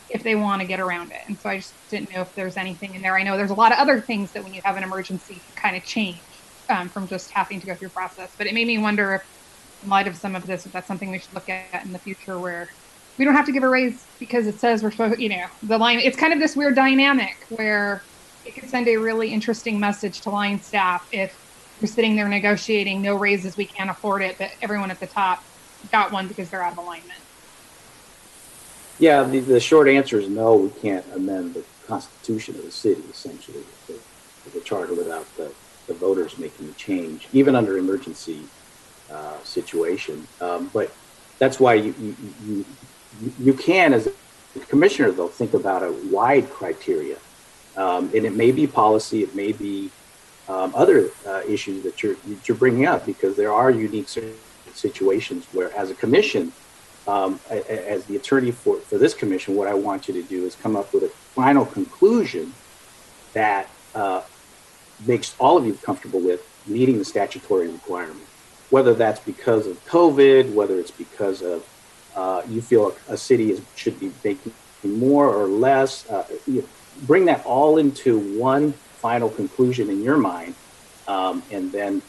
if 0.09 0.22
they 0.22 0.37
want 0.37 0.61
to 0.61 0.68
get 0.68 0.78
around 0.78 1.11
it. 1.11 1.20
And 1.26 1.41
so 1.41 1.49
I 1.49 1.57
just 1.57 1.74
didn't 1.89 2.12
know 2.14 2.20
if 2.20 2.28
there's 2.37 2.57
anything 2.57 2.95
in 2.95 3.03
there. 3.03 3.16
I 3.16 3.22
know 3.24 3.37
there's 3.37 3.51
a 3.51 3.55
lot 3.55 3.72
of 3.72 3.78
other 3.78 4.01
things 4.01 4.32
that 4.32 4.45
when 4.45 4.53
you 4.53 4.61
have 4.64 4.76
an 4.76 4.85
emergency 4.85 5.43
kind 5.57 5.76
of 5.76 5.82
change 5.82 6.22
um, 6.69 6.89
from 6.89 7.07
just 7.09 7.31
having 7.31 7.61
to 7.61 7.67
go 7.67 7.75
through 7.75 7.91
process. 7.91 8.33
But 8.37 8.47
it 8.47 8.55
made 8.55 8.67
me 8.67 8.79
wonder 8.79 9.15
if, 9.15 9.83
in 9.83 9.91
light 9.91 10.07
of 10.07 10.17
some 10.17 10.35
of 10.35 10.47
this, 10.47 10.67
if 10.67 10.73
that's 10.73 10.89
something 10.89 11.11
we 11.11 11.19
should 11.19 11.35
look 11.35 11.49
at 11.49 11.85
in 11.85 11.93
the 11.93 11.99
future 11.99 12.39
where 12.39 12.69
we 13.19 13.25
don't 13.25 13.35
have 13.35 13.47
to 13.47 13.53
give 13.53 13.62
a 13.62 13.69
raise 13.69 14.05
because 14.19 14.47
it 14.47 14.59
says 14.59 14.83
we're 14.83 14.91
supposed, 14.91 15.21
you 15.21 15.29
know, 15.29 15.47
the 15.62 15.79
line. 15.79 16.01
It's 16.01 16.17
kind 16.17 16.33
of 16.33 16.41
this 16.41 16.57
weird 16.57 16.75
dynamic 16.75 17.37
where 17.49 18.03
it 18.45 18.55
could 18.55 18.69
send 18.69 18.89
a 18.89 18.97
really 18.97 19.33
interesting 19.33 19.79
message 19.79 20.21
to 20.23 20.31
line 20.31 20.61
staff 20.61 21.09
if 21.12 21.41
you're 21.81 21.89
sitting 21.89 22.17
there 22.17 22.29
negotiating 22.29 23.03
no 23.03 23.17
raises, 23.17 23.57
we 23.57 23.65
can't 23.65 23.91
afford 23.91 24.23
it, 24.23 24.37
but 24.39 24.53
everyone 24.62 24.91
at 24.91 25.01
the 25.01 25.07
top 25.07 25.45
got 25.93 26.12
one 26.12 26.29
because 26.29 26.51
they're 26.51 26.62
out 26.62 26.73
of 26.73 26.79
alignment. 26.79 27.19
Yeah, 28.99 29.25
the, 29.25 29.41
the 29.41 29.61
short 29.61 29.89
answer 29.89 30.19
is 30.19 30.29
no. 30.29 30.55
We 30.55 30.71
can't 30.81 31.05
amend 31.15 31.55
the 31.55 31.65
constitution 31.87 32.55
of 32.55 32.65
the 32.65 32.71
city, 32.71 33.03
essentially, 33.11 33.65
the, 33.87 33.99
the 34.53 34.61
charter 34.61 34.95
without 34.95 35.27
the 35.37 35.53
the 35.87 35.95
voters 35.95 36.39
making 36.39 36.66
the 36.66 36.72
change, 36.74 37.28
even 37.32 37.55
under 37.55 37.76
emergency 37.78 38.41
uh, 39.11 39.39
situation. 39.43 40.26
Um, 40.41 40.70
but 40.72 40.95
that's 41.39 41.61
why 41.61 41.74
you, 41.74 41.95
you, 41.99 42.16
you, 42.47 42.64
you 43.39 43.55
can, 43.55 43.93
as 43.93 44.07
a 44.07 44.61
commissioner, 44.61 45.11
though, 45.11 45.28
think 45.28 45.55
about 45.55 45.82
a 45.82 45.93
wide 46.11 46.51
criteria. 46.51 47.18
Um, 47.76 48.11
and 48.14 48.24
it 48.24 48.35
may 48.35 48.53
be 48.53 48.66
policy, 48.66 49.22
it 49.22 49.35
may 49.35 49.53
be 49.53 49.91
um, 50.49 50.72
other 50.74 51.11
uh, 51.26 51.43
issues 51.49 51.82
that 51.82 52.03
you're, 52.03 52.14
that 52.14 52.49
you're 52.49 52.57
bringing 52.57 52.87
up, 52.87 53.05
because 53.05 53.37
there 53.37 53.53
are 53.53 53.70
unique 53.70 54.09
situations 54.72 55.47
where, 55.53 55.74
as 55.76 55.91
a 55.91 55.95
commission, 55.95 56.53
um, 57.07 57.41
as 57.51 58.05
the 58.07 58.16
attorney 58.16 58.51
for, 58.51 58.76
for 58.76 58.97
this 58.97 59.12
commission, 59.12 59.55
what 59.57 59.68
I 59.68 59.74
want 59.74 60.09
you 60.09 60.14
to 60.14 60.22
do 60.22 60.47
is 60.47 60.55
come 60.55 60.76
up 60.76 60.93
with 60.95 61.03
a 61.03 61.09
final 61.09 61.66
conclusion 61.66 62.55
that 63.32 63.68
uh, 63.95 64.22
makes 65.07 65.35
all 65.39 65.57
of 65.57 65.67
you 65.67 65.75
comfortable 65.75 66.21
with 66.21 66.47
meeting 66.67 66.99
the 66.99 67.05
statutory 67.05 67.69
requirement. 67.69 68.27
Whether 68.71 68.95
that's 68.95 69.21
because 69.21 69.67
of 69.67 69.85
COVID, 69.87 70.53
whether 70.55 70.79
it's 70.79 70.91
because 70.91 71.43
of 71.43 71.67
uh, 72.17 72.43
you 72.49 72.63
feel 72.63 72.95
a, 73.09 73.15
a 73.15 73.17
city 73.17 73.51
is, 73.51 73.61
should 73.77 73.99
be 73.99 74.13
making 74.23 74.53
more 74.83 75.29
or 75.29 75.47
less, 75.47 76.09
uh, 76.11 76.27
you 76.47 76.67
bring 77.03 77.25
that 77.25 77.45
all 77.45 77.79
into 77.79 78.19
one 78.39 78.73
final 78.73 79.29
conclusion 79.29 79.91
in 79.91 80.03
your 80.03 80.17
mind, 80.17 80.55
um, 81.09 81.43
and 81.51 81.73
then 81.73 82.01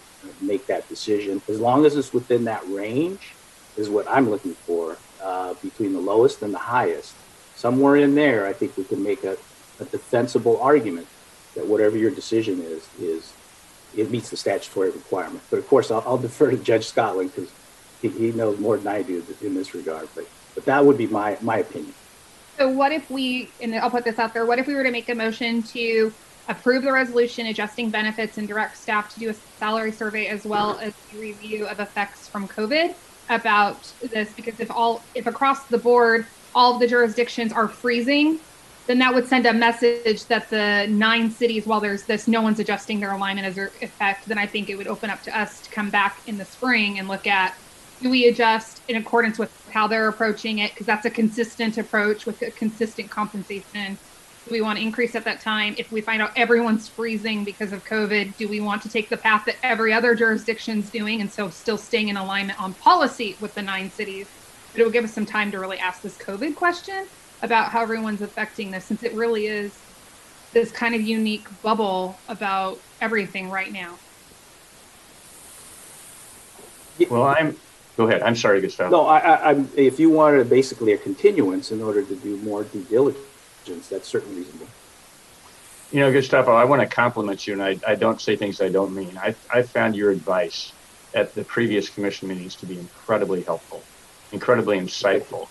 make 0.42 0.66
that 0.68 0.88
decision. 0.88 1.42
As 1.48 1.60
long 1.60 1.86
as 1.86 1.96
it's 1.96 2.14
within 2.14 2.46
that 2.46 2.68
range, 2.70 3.34
is 3.78 3.90
what 3.90 4.10
I'm 4.10 4.30
looking 4.30 4.54
for 4.54 4.98
uh, 5.22 5.54
between 5.56 5.94
the 5.94 6.00
lowest 6.00 6.42
and 6.42 6.54
the 6.54 6.60
highest. 6.60 7.14
Somewhere 7.56 7.98
in 7.98 8.16
there, 8.16 8.46
I 8.48 8.54
think 8.54 8.78
we 8.78 8.84
can 8.84 9.04
make 9.04 9.24
a, 9.24 9.38
a 9.80 9.86
defensible 9.86 10.60
argument 10.62 11.08
that 11.56 11.66
whatever 11.66 11.97
your 11.97 12.12
decision 12.12 12.62
is, 12.62 12.88
is 12.99 13.34
it 13.95 14.12
meets 14.12 14.30
the 14.30 14.38
statutory 14.38 14.89
requirement. 14.91 15.41
But 15.49 15.60
of 15.60 15.68
course, 15.68 15.89
I'll, 15.89 16.03
I'll 16.06 16.18
defer 16.18 16.51
to 16.51 16.58
Judge 16.58 16.86
Scotland 16.86 17.32
because 17.34 17.51
he, 18.01 18.10
he, 18.10 18.32
knows 18.32 18.60
more 18.60 18.78
than 18.78 18.88
I 18.88 19.01
do 19.01 19.26
in 19.41 19.56
this 19.56 19.74
regard. 19.74 20.10
But 20.14 20.28
but 20.53 20.66
that 20.66 20.86
would 20.86 20.97
be 20.97 21.08
my 21.08 21.38
my 21.41 21.58
opinion. 21.60 21.93
So 22.58 22.70
what 22.70 22.91
if 22.91 23.10
we, 23.10 23.49
and 23.62 23.76
I'll 23.76 23.89
put 23.89 24.06
this 24.06 24.18
out 24.18 24.34
there, 24.34 24.45
what 24.45 24.60
if 24.60 24.68
we 24.68 24.76
were 24.76 24.84
to 24.84 24.91
make 24.91 25.10
a 25.10 25.16
motion 25.16 25.62
to 25.64 26.14
approve 26.47 26.84
the 26.84 26.91
resolution 26.91 27.47
adjusting 27.47 27.89
benefits 27.89 28.38
and 28.38 28.47
direct 28.47 28.78
staff 28.78 29.14
to 29.14 29.20
do 29.20 29.30
a 29.30 29.34
salary 29.34 29.91
survey 29.91 30.28
as 30.28 30.45
well 30.45 30.80
as 30.80 30.93
a 31.14 31.18
review 31.18 31.66
of 31.68 31.82
effects 31.82 32.30
from 32.30 32.47
COVID 32.47 32.95
about 33.30 33.91
this? 34.12 34.32
Because 34.34 34.60
if 34.62 34.72
all, 34.72 35.03
if 35.16 35.28
across 35.28 35.66
the 35.66 35.78
board, 35.78 36.26
all 36.53 36.76
of 36.76 36.80
the 36.80 36.88
jurisdictions 36.88 37.51
are 37.51 37.68
freezing 37.68 38.39
then 38.88 39.00
that 39.00 39.14
would 39.14 39.28
send 39.28 39.46
a 39.46 39.54
message 39.54 40.26
that 40.26 40.50
the 40.50 40.86
nine 40.90 41.32
cities, 41.32 41.66
while 41.66 41.80
there's 41.80 42.04
this, 42.04 42.28
no 42.28 42.42
one's 42.42 42.60
adjusting 42.60 43.00
their 43.00 43.12
alignment 43.12 43.48
as 43.48 43.58
effect, 43.82 44.28
then 44.28 44.38
I 44.38 44.46
think 44.46 44.70
it 44.70 44.76
would 44.76 44.88
open 44.88 45.10
up 45.10 45.24
to 45.24 45.38
us 45.38 45.62
to 45.62 45.72
come 45.72 45.90
back 45.90 46.20
in 46.28 46.38
the 46.38 46.46
spring 46.46 47.00
and 47.00 47.08
look 47.08 47.26
at 47.26 47.56
do 48.02 48.10
we 48.10 48.28
adjust 48.28 48.82
in 48.88 48.98
accordance 48.98 49.40
with 49.40 49.52
how 49.72 49.88
they're 49.88 50.10
approaching 50.10 50.60
it? 50.60 50.74
Because 50.74 50.86
that's 50.86 51.06
a 51.06 51.10
consistent 51.10 51.78
approach 51.78 52.26
with 52.26 52.42
a 52.42 52.52
consistent 52.52 53.10
compensation. 53.10 53.98
Do 54.46 54.52
we 54.52 54.62
want 54.62 54.78
to 54.78 54.84
increase 54.84 55.16
at 55.16 55.24
that 55.24 55.42
time? 55.42 55.76
If 55.78 55.92
we 55.92 56.02
find 56.02 56.22
out 56.22 56.32
everyone's 56.36 56.88
freezing 56.88 57.44
because 57.44 57.72
of 57.72 57.84
COVID, 57.86 58.38
do 58.38 58.48
we 58.48 58.60
want 58.60 58.84
to 58.84 58.90
take 58.90 59.10
the 59.10 59.18
path 59.18 59.46
that 59.46 59.56
every 59.64 59.94
other 59.94 60.14
jurisdiction's 60.14 60.90
doing 60.92 61.22
and 61.22 61.32
so 61.32 61.50
still 61.50 61.78
staying 61.78 62.10
in 62.10 62.18
alignment 62.18 62.62
on 62.62 62.74
policy 62.76 63.38
with 63.40 63.56
the 63.56 63.62
nine 63.62 63.90
cities? 63.90 64.28
But 64.72 64.82
it 64.82 64.84
will 64.84 64.92
give 64.92 65.06
us 65.06 65.14
some 65.14 65.26
time 65.26 65.50
to 65.52 65.60
really 65.60 65.80
ask 65.80 66.02
this 66.02 66.18
COVID 66.18 66.56
question 66.56 67.08
about 67.46 67.70
how 67.70 67.82
everyone's 67.82 68.22
affecting 68.22 68.72
this 68.72 68.84
since 68.84 69.04
it 69.04 69.14
really 69.14 69.46
is 69.46 69.72
this 70.52 70.72
kind 70.72 70.96
of 70.96 71.02
unique 71.02 71.48
bubble 71.62 72.18
about 72.28 72.80
everything 73.02 73.50
right 73.50 73.72
now. 73.72 73.98
Well, 77.10 77.24
I'm. 77.24 77.56
Go 77.98 78.08
ahead. 78.08 78.24
I'm 78.24 78.36
sorry, 78.36 78.60
Gustavo. 78.62 78.89
No, 78.89 79.06
I, 79.06 79.20
I, 79.20 79.50
I'm. 79.52 79.70
If 79.76 80.00
you 80.00 80.10
wanted 80.10 80.50
basically 80.50 80.93
a 80.93 80.98
continuance 80.98 81.72
in 81.72 81.82
order 81.82 82.02
to 82.02 82.16
do 82.16 82.38
more 82.38 82.64
due 82.64 82.84
diligence, 82.84 83.89
that's 83.89 84.08
certainly 84.08 84.38
reasonable. 84.38 84.68
You 85.91 86.00
know, 86.00 86.12
Gustavo, 86.12 86.54
I 86.54 86.66
want 86.66 86.82
to 86.82 86.88
compliment 86.88 87.46
you, 87.46 87.54
and 87.54 87.62
I, 87.62 87.78
I 87.88 87.96
don't 87.96 88.20
say 88.20 88.36
things 88.36 88.60
I 88.60 88.70
don't 88.70 88.96
mean. 88.96 89.18
I, 89.22 89.36
I 89.54 89.62
found 89.62 89.96
your 89.96 90.10
advice 90.10 90.74
at 91.14 91.36
the 91.36 91.43
previous 91.43 91.89
commission 91.89 92.28
meetings 92.28 92.56
to 92.56 92.66
be 92.66 92.80
incredibly 92.80 93.43
helpful, 93.43 93.84
incredibly 94.32 94.80
insightful, 94.80 95.48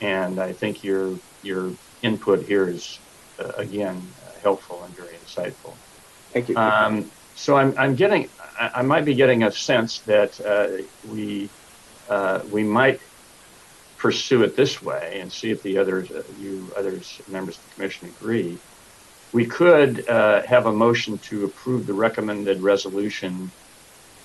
and 0.00 0.38
I 0.38 0.52
think 0.52 0.84
your 0.84 1.18
your 1.42 1.72
input 2.02 2.44
here 2.44 2.68
is 2.68 2.98
uh, 3.38 3.52
again 3.56 4.02
helpful 4.42 4.82
and 4.84 4.94
very 4.94 5.14
insightful. 5.14 5.74
Thank 6.32 6.48
you. 6.48 6.56
Um, 6.56 7.10
so 7.34 7.56
I'm, 7.56 7.74
I'm 7.78 7.94
getting, 7.94 8.28
I, 8.58 8.70
I, 8.76 8.82
might 8.82 9.04
be 9.04 9.14
getting 9.14 9.44
a 9.44 9.52
sense 9.52 10.00
that 10.00 10.40
uh, 10.40 10.82
we 11.10 11.48
uh, 12.08 12.40
we 12.50 12.62
might 12.64 13.00
pursue 13.96 14.42
it 14.42 14.56
this 14.56 14.82
way 14.82 15.18
and 15.20 15.30
see 15.30 15.50
if 15.50 15.62
the 15.62 15.78
others, 15.78 16.10
uh, 16.10 16.22
you 16.40 16.70
others 16.76 17.20
members 17.28 17.58
of 17.58 17.64
the 17.68 17.74
commission 17.74 18.08
agree. 18.08 18.58
we 19.32 19.44
could 19.44 20.08
uh, 20.08 20.42
have 20.42 20.66
a 20.66 20.72
motion 20.72 21.18
to 21.18 21.44
approve 21.44 21.86
the 21.86 21.92
recommended 21.92 22.60
resolution 22.60 23.50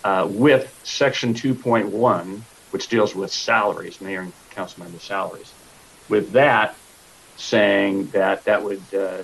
uh, 0.03 0.28
with 0.30 0.74
section 0.84 1.34
2.1, 1.34 2.39
which 2.72 2.88
deals 2.88 3.16
with 3.16 3.32
salaries, 3.32 3.99
mayor 3.99 4.22
and 4.22 4.34
council 4.51 4.84
member 4.84 4.99
salaries. 4.99 5.51
With 6.09 6.32
that, 6.32 6.76
saying 7.43 8.07
that 8.07 8.43
that 8.45 8.63
would 8.63 8.81
uh, 8.93 9.23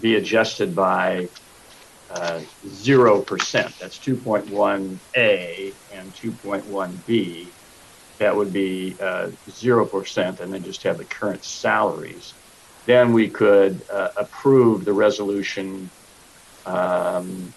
be 0.00 0.16
adjusted 0.16 0.74
by 0.74 1.28
uh, 2.10 2.40
0%. 2.66 3.78
That's 3.78 3.98
2.1A 3.98 5.74
and 5.92 6.14
2.1B. 6.14 7.46
That 8.18 8.34
would 8.34 8.52
be 8.52 8.96
uh, 9.00 9.30
0%, 9.48 10.40
and 10.40 10.52
then 10.52 10.62
just 10.62 10.82
have 10.82 10.98
the 10.98 11.04
current 11.04 11.44
salaries. 11.44 12.34
Then 12.86 13.12
we 13.12 13.28
could 13.28 13.82
uh, 13.90 14.10
approve 14.16 14.84
the 14.84 14.92
resolution 14.92 15.90
um, 16.66 17.52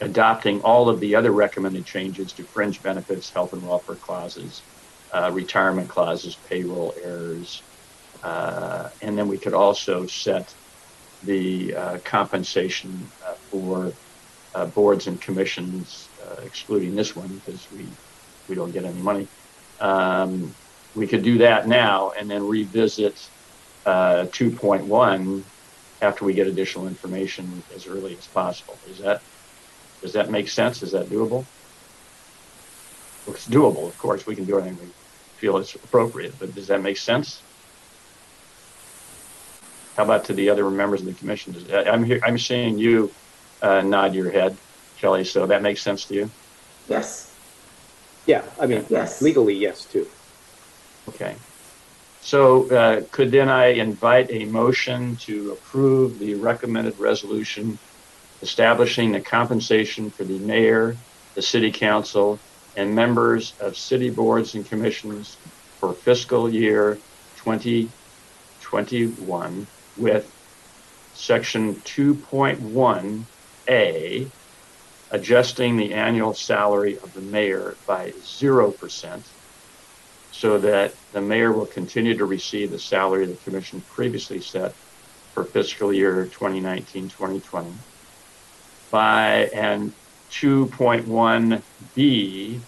adopting 0.00 0.60
all 0.62 0.88
of 0.88 1.00
the 1.00 1.14
other 1.14 1.32
recommended 1.32 1.84
changes 1.84 2.32
to 2.32 2.44
fringe 2.44 2.82
benefits, 2.82 3.30
health 3.30 3.52
and 3.52 3.66
welfare 3.66 3.96
clauses, 3.96 4.62
uh, 5.12 5.30
retirement 5.32 5.88
clauses, 5.88 6.36
payroll 6.48 6.94
errors, 7.02 7.62
uh, 8.22 8.88
and 9.02 9.16
then 9.16 9.28
we 9.28 9.38
could 9.38 9.54
also 9.54 10.06
set 10.06 10.54
the 11.22 11.74
uh, 11.74 11.98
compensation 12.04 13.12
uh, 13.26 13.34
for 13.50 13.92
uh, 14.54 14.66
boards 14.66 15.06
and 15.06 15.20
commissions, 15.20 16.08
uh, 16.24 16.40
excluding 16.42 16.94
this 16.94 17.14
one 17.14 17.28
because 17.28 17.70
we 17.70 17.86
we 18.48 18.54
don't 18.54 18.72
get 18.72 18.84
any 18.84 19.00
money. 19.00 19.28
Um, 19.78 20.56
we 20.94 21.06
could 21.06 21.22
do 21.22 21.38
that 21.38 21.68
now 21.68 22.12
and 22.18 22.30
then 22.30 22.46
revisit 22.46 23.30
2.1 23.86 25.44
after 26.00 26.24
we 26.24 26.32
get 26.34 26.46
additional 26.46 26.88
information 26.88 27.62
as 27.74 27.86
early 27.86 28.16
as 28.16 28.26
possible. 28.26 28.80
Is 28.86 28.98
that 28.98 29.22
does 30.00 30.12
that 30.14 30.30
make 30.30 30.48
sense? 30.48 30.82
Is 30.82 30.92
that 30.92 31.08
doable? 31.08 31.44
Well, 33.26 33.34
it's 33.34 33.46
doable, 33.48 33.88
of 33.88 33.98
course. 33.98 34.26
We 34.26 34.34
can 34.36 34.44
do 34.46 34.58
anything 34.58 34.78
we 34.78 34.92
feel 35.36 35.58
is 35.58 35.74
appropriate, 35.74 36.38
but 36.38 36.54
does 36.54 36.68
that 36.68 36.80
make 36.82 36.96
sense? 36.96 37.44
How 39.98 40.04
about 40.04 40.24
to 40.26 40.32
the 40.32 40.48
other 40.48 40.70
members 40.70 41.00
of 41.00 41.08
the 41.08 41.12
commission? 41.14 41.56
I'm 41.72 42.04
here. 42.04 42.20
I'm 42.22 42.38
seeing 42.38 42.78
you 42.78 43.10
uh, 43.60 43.80
nod 43.80 44.14
your 44.14 44.30
head, 44.30 44.56
Kelly. 45.00 45.24
So 45.24 45.44
that 45.48 45.60
makes 45.60 45.82
sense 45.82 46.04
to 46.04 46.14
you? 46.14 46.30
Yes. 46.88 47.34
Yeah, 48.24 48.44
I 48.60 48.66
mean, 48.66 48.86
Yes. 48.88 49.20
legally, 49.20 49.54
yes, 49.54 49.84
too. 49.86 50.06
Okay. 51.08 51.34
So 52.20 52.70
uh, 52.70 53.02
could 53.10 53.32
then 53.32 53.48
I 53.48 53.70
invite 53.70 54.30
a 54.30 54.44
motion 54.44 55.16
to 55.16 55.50
approve 55.50 56.20
the 56.20 56.36
recommended 56.36 56.96
resolution 57.00 57.76
establishing 58.40 59.10
the 59.10 59.20
compensation 59.20 60.10
for 60.10 60.22
the 60.22 60.38
mayor, 60.38 60.96
the 61.34 61.42
city 61.42 61.72
council, 61.72 62.38
and 62.76 62.94
members 62.94 63.52
of 63.58 63.76
city 63.76 64.10
boards 64.10 64.54
and 64.54 64.64
commissions 64.64 65.36
for 65.80 65.92
fiscal 65.92 66.48
year 66.48 66.98
2021 67.38 69.66
with 69.98 70.30
section 71.14 71.76
2.1A 71.76 74.30
adjusting 75.10 75.76
the 75.76 75.94
annual 75.94 76.34
salary 76.34 76.98
of 76.98 77.14
the 77.14 77.20
mayor 77.20 77.76
by 77.86 78.10
0% 78.10 79.22
so 80.30 80.58
that 80.58 80.94
the 81.12 81.20
mayor 81.20 81.52
will 81.52 81.66
continue 81.66 82.16
to 82.16 82.24
receive 82.24 82.70
the 82.70 82.78
salary 82.78 83.26
the 83.26 83.34
commission 83.36 83.80
previously 83.90 84.40
set 84.40 84.72
for 85.34 85.44
fiscal 85.44 85.92
year 85.92 86.24
2019-2020 86.26 87.72
by 88.90 89.50
and 89.54 89.92
2.1b 90.30 92.60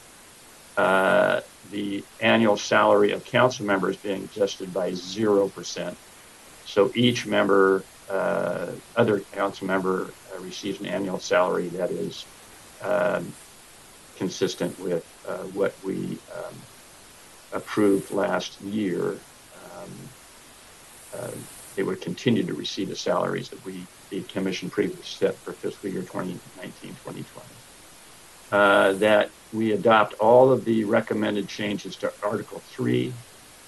uh, 0.76 1.41
the 1.70 2.05
annual 2.20 2.57
salary 2.57 3.11
of 3.12 3.24
council 3.24 3.66
members 3.66 3.97
being 3.97 4.24
adjusted 4.24 4.72
by 4.72 4.93
0% 4.93 5.95
so 6.71 6.93
each 6.95 7.27
member, 7.27 7.83
uh, 8.09 8.68
other 8.97 9.21
council 9.33 9.66
member, 9.66 10.12
uh, 10.33 10.41
receives 10.41 10.79
an 10.79 10.87
annual 10.87 11.18
salary 11.18 11.66
that 11.68 11.91
is 11.91 12.25
um, 12.83 13.33
consistent 14.16 14.79
with 14.79 15.05
uh, 15.29 15.39
what 15.49 15.75
we 15.83 16.16
um, 16.33 16.55
approved 17.53 18.12
last 18.12 18.61
year. 18.62 19.18
Um, 19.75 19.91
uh, 21.12 21.31
they 21.75 21.83
would 21.83 22.01
continue 22.01 22.45
to 22.45 22.55
receive 22.55 22.89
the 22.89 22.97
salaries 22.97 23.49
that 23.49 23.64
we, 23.64 23.85
the 24.11 24.23
commission 24.23 24.71
previously 24.71 25.03
set 25.03 25.35
for 25.35 25.53
fiscal 25.53 25.91
year 25.91 26.03
2019 26.03 26.91
2020. 26.91 27.47
Uh, 28.53 28.93
that 28.95 29.31
we 29.53 29.73
adopt 29.73 30.14
all 30.14 30.53
of 30.53 30.64
the 30.64 30.85
recommended 30.85 31.49
changes 31.49 31.97
to 31.97 32.12
Article 32.23 32.61
3, 32.61 33.12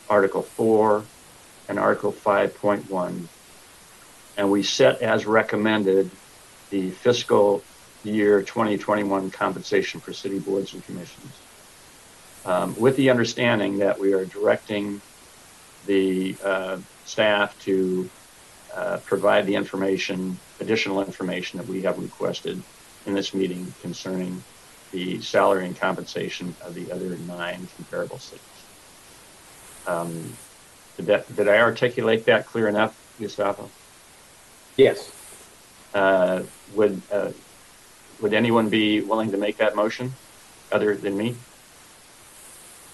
Article 0.08 0.42
4, 0.42 1.04
and 1.72 1.80
Article 1.80 2.12
5.1. 2.12 3.26
And 4.36 4.50
we 4.50 4.62
set 4.62 5.00
as 5.00 5.24
recommended 5.24 6.10
the 6.68 6.90
fiscal 6.90 7.62
year 8.04 8.42
2021 8.42 9.30
compensation 9.30 9.98
for 9.98 10.12
city 10.12 10.38
boards 10.38 10.74
and 10.74 10.84
commissions. 10.84 11.32
Um, 12.44 12.78
with 12.78 12.96
the 12.96 13.08
understanding 13.08 13.78
that 13.78 13.98
we 13.98 14.12
are 14.12 14.26
directing 14.26 15.00
the 15.86 16.36
uh, 16.44 16.78
staff 17.06 17.58
to 17.60 18.10
uh, 18.74 18.98
provide 19.06 19.46
the 19.46 19.54
information, 19.54 20.38
additional 20.60 21.00
information 21.00 21.58
that 21.58 21.66
we 21.66 21.80
have 21.82 21.98
requested 21.98 22.62
in 23.06 23.14
this 23.14 23.32
meeting 23.32 23.72
concerning 23.80 24.44
the 24.90 25.22
salary 25.22 25.64
and 25.64 25.78
compensation 25.78 26.54
of 26.60 26.74
the 26.74 26.92
other 26.92 27.16
nine 27.16 27.66
comparable 27.76 28.18
cities. 28.18 28.42
Um, 29.86 30.36
did, 30.96 31.06
that, 31.06 31.36
did 31.36 31.48
I 31.48 31.58
articulate 31.58 32.24
that 32.26 32.46
clear 32.46 32.68
enough, 32.68 32.96
Gustavo? 33.20 33.70
Yes. 34.76 35.10
Uh, 35.94 36.42
would 36.74 37.02
uh, 37.12 37.32
would 38.20 38.32
anyone 38.32 38.68
be 38.68 39.00
willing 39.00 39.30
to 39.32 39.36
make 39.36 39.58
that 39.58 39.76
motion 39.76 40.14
other 40.70 40.96
than 40.96 41.16
me? 41.16 41.36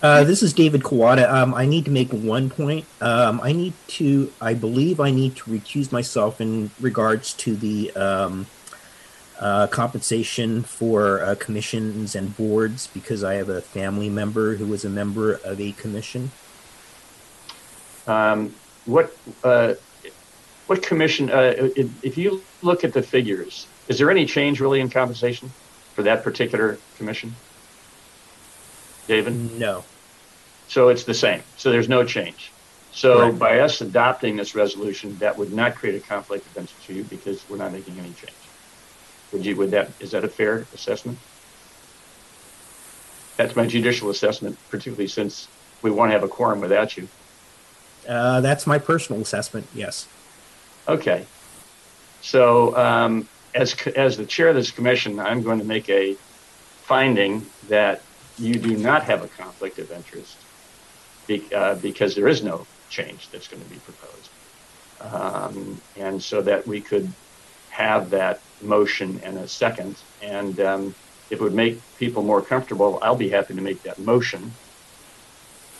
Uh, 0.00 0.24
this 0.24 0.42
is 0.42 0.52
David 0.52 0.82
Kawada. 0.82 1.28
Um, 1.28 1.54
I 1.54 1.66
need 1.66 1.84
to 1.84 1.90
make 1.90 2.12
one 2.12 2.50
point. 2.50 2.86
Um, 3.00 3.40
I 3.42 3.52
need 3.52 3.74
to, 3.88 4.32
I 4.40 4.54
believe 4.54 5.00
I 5.00 5.10
need 5.10 5.36
to 5.36 5.50
recuse 5.50 5.90
myself 5.90 6.40
in 6.40 6.70
regards 6.80 7.34
to 7.34 7.56
the 7.56 7.90
um, 7.96 8.46
uh, 9.40 9.66
compensation 9.66 10.62
for 10.62 11.20
uh, 11.22 11.34
commissions 11.34 12.14
and 12.14 12.36
boards 12.36 12.86
because 12.86 13.24
I 13.24 13.34
have 13.34 13.48
a 13.48 13.60
family 13.60 14.08
member 14.08 14.54
who 14.54 14.66
was 14.66 14.84
a 14.84 14.88
member 14.88 15.34
of 15.34 15.60
a 15.60 15.72
commission. 15.72 16.30
Um, 18.08 18.54
what 18.86 19.14
uh, 19.44 19.74
what 20.66 20.82
commission? 20.82 21.30
Uh, 21.30 21.54
if, 21.76 22.04
if 22.04 22.18
you 22.18 22.42
look 22.62 22.82
at 22.82 22.92
the 22.92 23.02
figures, 23.02 23.66
is 23.86 23.98
there 23.98 24.10
any 24.10 24.24
change 24.24 24.60
really 24.60 24.80
in 24.80 24.88
compensation 24.88 25.50
for 25.94 26.02
that 26.04 26.24
particular 26.24 26.78
commission, 26.96 27.34
David? 29.06 29.58
No. 29.58 29.84
So 30.68 30.88
it's 30.88 31.04
the 31.04 31.14
same. 31.14 31.42
So 31.56 31.70
there's 31.70 31.88
no 31.88 32.04
change. 32.04 32.50
So 32.92 33.18
Correct. 33.18 33.38
by 33.38 33.60
us 33.60 33.80
adopting 33.80 34.36
this 34.36 34.54
resolution, 34.54 35.16
that 35.18 35.36
would 35.38 35.52
not 35.52 35.74
create 35.74 35.94
a 35.94 36.06
conflict 36.06 36.46
of 36.46 36.56
interest 36.56 36.84
for 36.84 36.92
you 36.92 37.04
because 37.04 37.44
we're 37.48 37.58
not 37.58 37.72
making 37.72 37.98
any 37.98 38.12
change. 38.12 38.32
Would 39.32 39.44
you? 39.44 39.54
Would 39.56 39.70
that? 39.72 39.90
Is 40.00 40.12
that 40.12 40.24
a 40.24 40.28
fair 40.28 40.66
assessment? 40.74 41.18
That's 43.36 43.54
my 43.54 43.66
judicial 43.66 44.10
assessment, 44.10 44.58
particularly 44.70 45.08
since 45.08 45.46
we 45.82 45.90
won't 45.90 46.10
have 46.10 46.22
a 46.22 46.28
quorum 46.28 46.60
without 46.60 46.96
you. 46.96 47.06
Uh, 48.08 48.40
that's 48.40 48.66
my 48.66 48.78
personal 48.78 49.20
assessment. 49.20 49.66
Yes. 49.74 50.08
Okay. 50.88 51.26
So, 52.22 52.76
um, 52.76 53.28
as 53.54 53.74
as 53.94 54.16
the 54.16 54.24
chair 54.26 54.48
of 54.48 54.54
this 54.54 54.70
commission, 54.70 55.20
I'm 55.20 55.42
going 55.42 55.58
to 55.58 55.64
make 55.64 55.88
a 55.90 56.14
finding 56.82 57.44
that 57.68 58.02
you 58.38 58.54
do 58.54 58.76
not 58.76 59.02
have 59.04 59.22
a 59.22 59.28
conflict 59.28 59.78
of 59.78 59.92
interest 59.92 60.36
be, 61.26 61.42
uh, 61.54 61.74
because 61.76 62.14
there 62.14 62.28
is 62.28 62.42
no 62.42 62.66
change 62.88 63.28
that's 63.30 63.46
going 63.48 63.62
to 63.62 63.68
be 63.68 63.76
proposed, 63.76 64.30
um, 65.00 65.80
and 65.96 66.22
so 66.22 66.40
that 66.42 66.66
we 66.66 66.80
could 66.80 67.12
have 67.70 68.10
that 68.10 68.40
motion 68.62 69.20
and 69.22 69.36
a 69.38 69.46
second, 69.46 69.96
and 70.22 70.58
um, 70.60 70.94
if 71.30 71.40
it 71.40 71.40
would 71.40 71.54
make 71.54 71.80
people 71.98 72.22
more 72.22 72.40
comfortable, 72.40 72.98
I'll 73.02 73.16
be 73.16 73.28
happy 73.28 73.54
to 73.54 73.60
make 73.60 73.82
that 73.82 73.98
motion. 73.98 74.52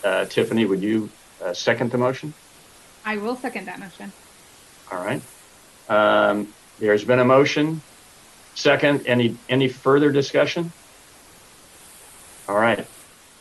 Uh, 0.04 0.26
Tiffany, 0.26 0.64
would 0.64 0.82
you 0.82 1.08
uh, 1.42 1.54
second 1.54 1.90
the 1.90 1.98
motion? 1.98 2.34
I 3.04 3.16
will 3.16 3.36
second 3.36 3.66
that 3.66 3.78
motion. 3.78 4.12
All 4.90 5.02
right. 5.04 5.22
Um, 5.88 6.52
there's 6.78 7.04
been 7.04 7.18
a 7.18 7.24
motion. 7.24 7.80
Second, 8.54 9.06
any 9.06 9.36
any 9.48 9.68
further 9.68 10.10
discussion? 10.10 10.72
All 12.48 12.56
right. 12.56 12.86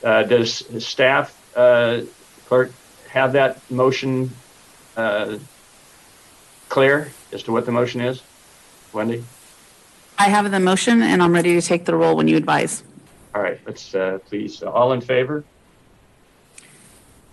Uh, 0.03 0.23
does 0.23 0.59
the 0.59 0.81
staff 0.81 1.35
uh, 1.55 2.01
clerk 2.45 2.71
have 3.09 3.33
that 3.33 3.59
motion 3.71 4.31
uh, 4.95 5.37
clear? 6.69 7.11
as 7.31 7.43
to 7.43 7.51
what 7.51 7.65
the 7.65 7.71
motion 7.71 8.01
is? 8.01 8.21
Wendy? 8.93 9.23
I 10.17 10.29
have 10.29 10.49
the 10.49 10.59
motion 10.59 11.01
and 11.01 11.21
I'm 11.21 11.33
ready 11.33 11.53
to 11.59 11.61
take 11.61 11.85
the 11.85 11.95
roll 11.95 12.15
when 12.15 12.27
you 12.27 12.37
advise. 12.37 12.83
All 13.35 13.41
right, 13.41 13.59
let's, 13.65 13.93
uh, 13.93 14.19
please, 14.25 14.63
all 14.63 14.93
in 14.93 15.01
favor? 15.01 15.43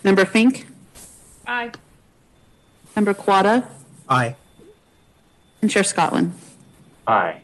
Member 0.05 0.27
Fink, 0.27 0.67
Aye. 1.47 1.73
Member 2.95 3.15
Kawada, 3.15 3.67
Aye. 4.07 4.37
and 5.63 5.71
Chair 5.71 5.83
Scotland. 5.83 6.35
Aye. 7.07 7.41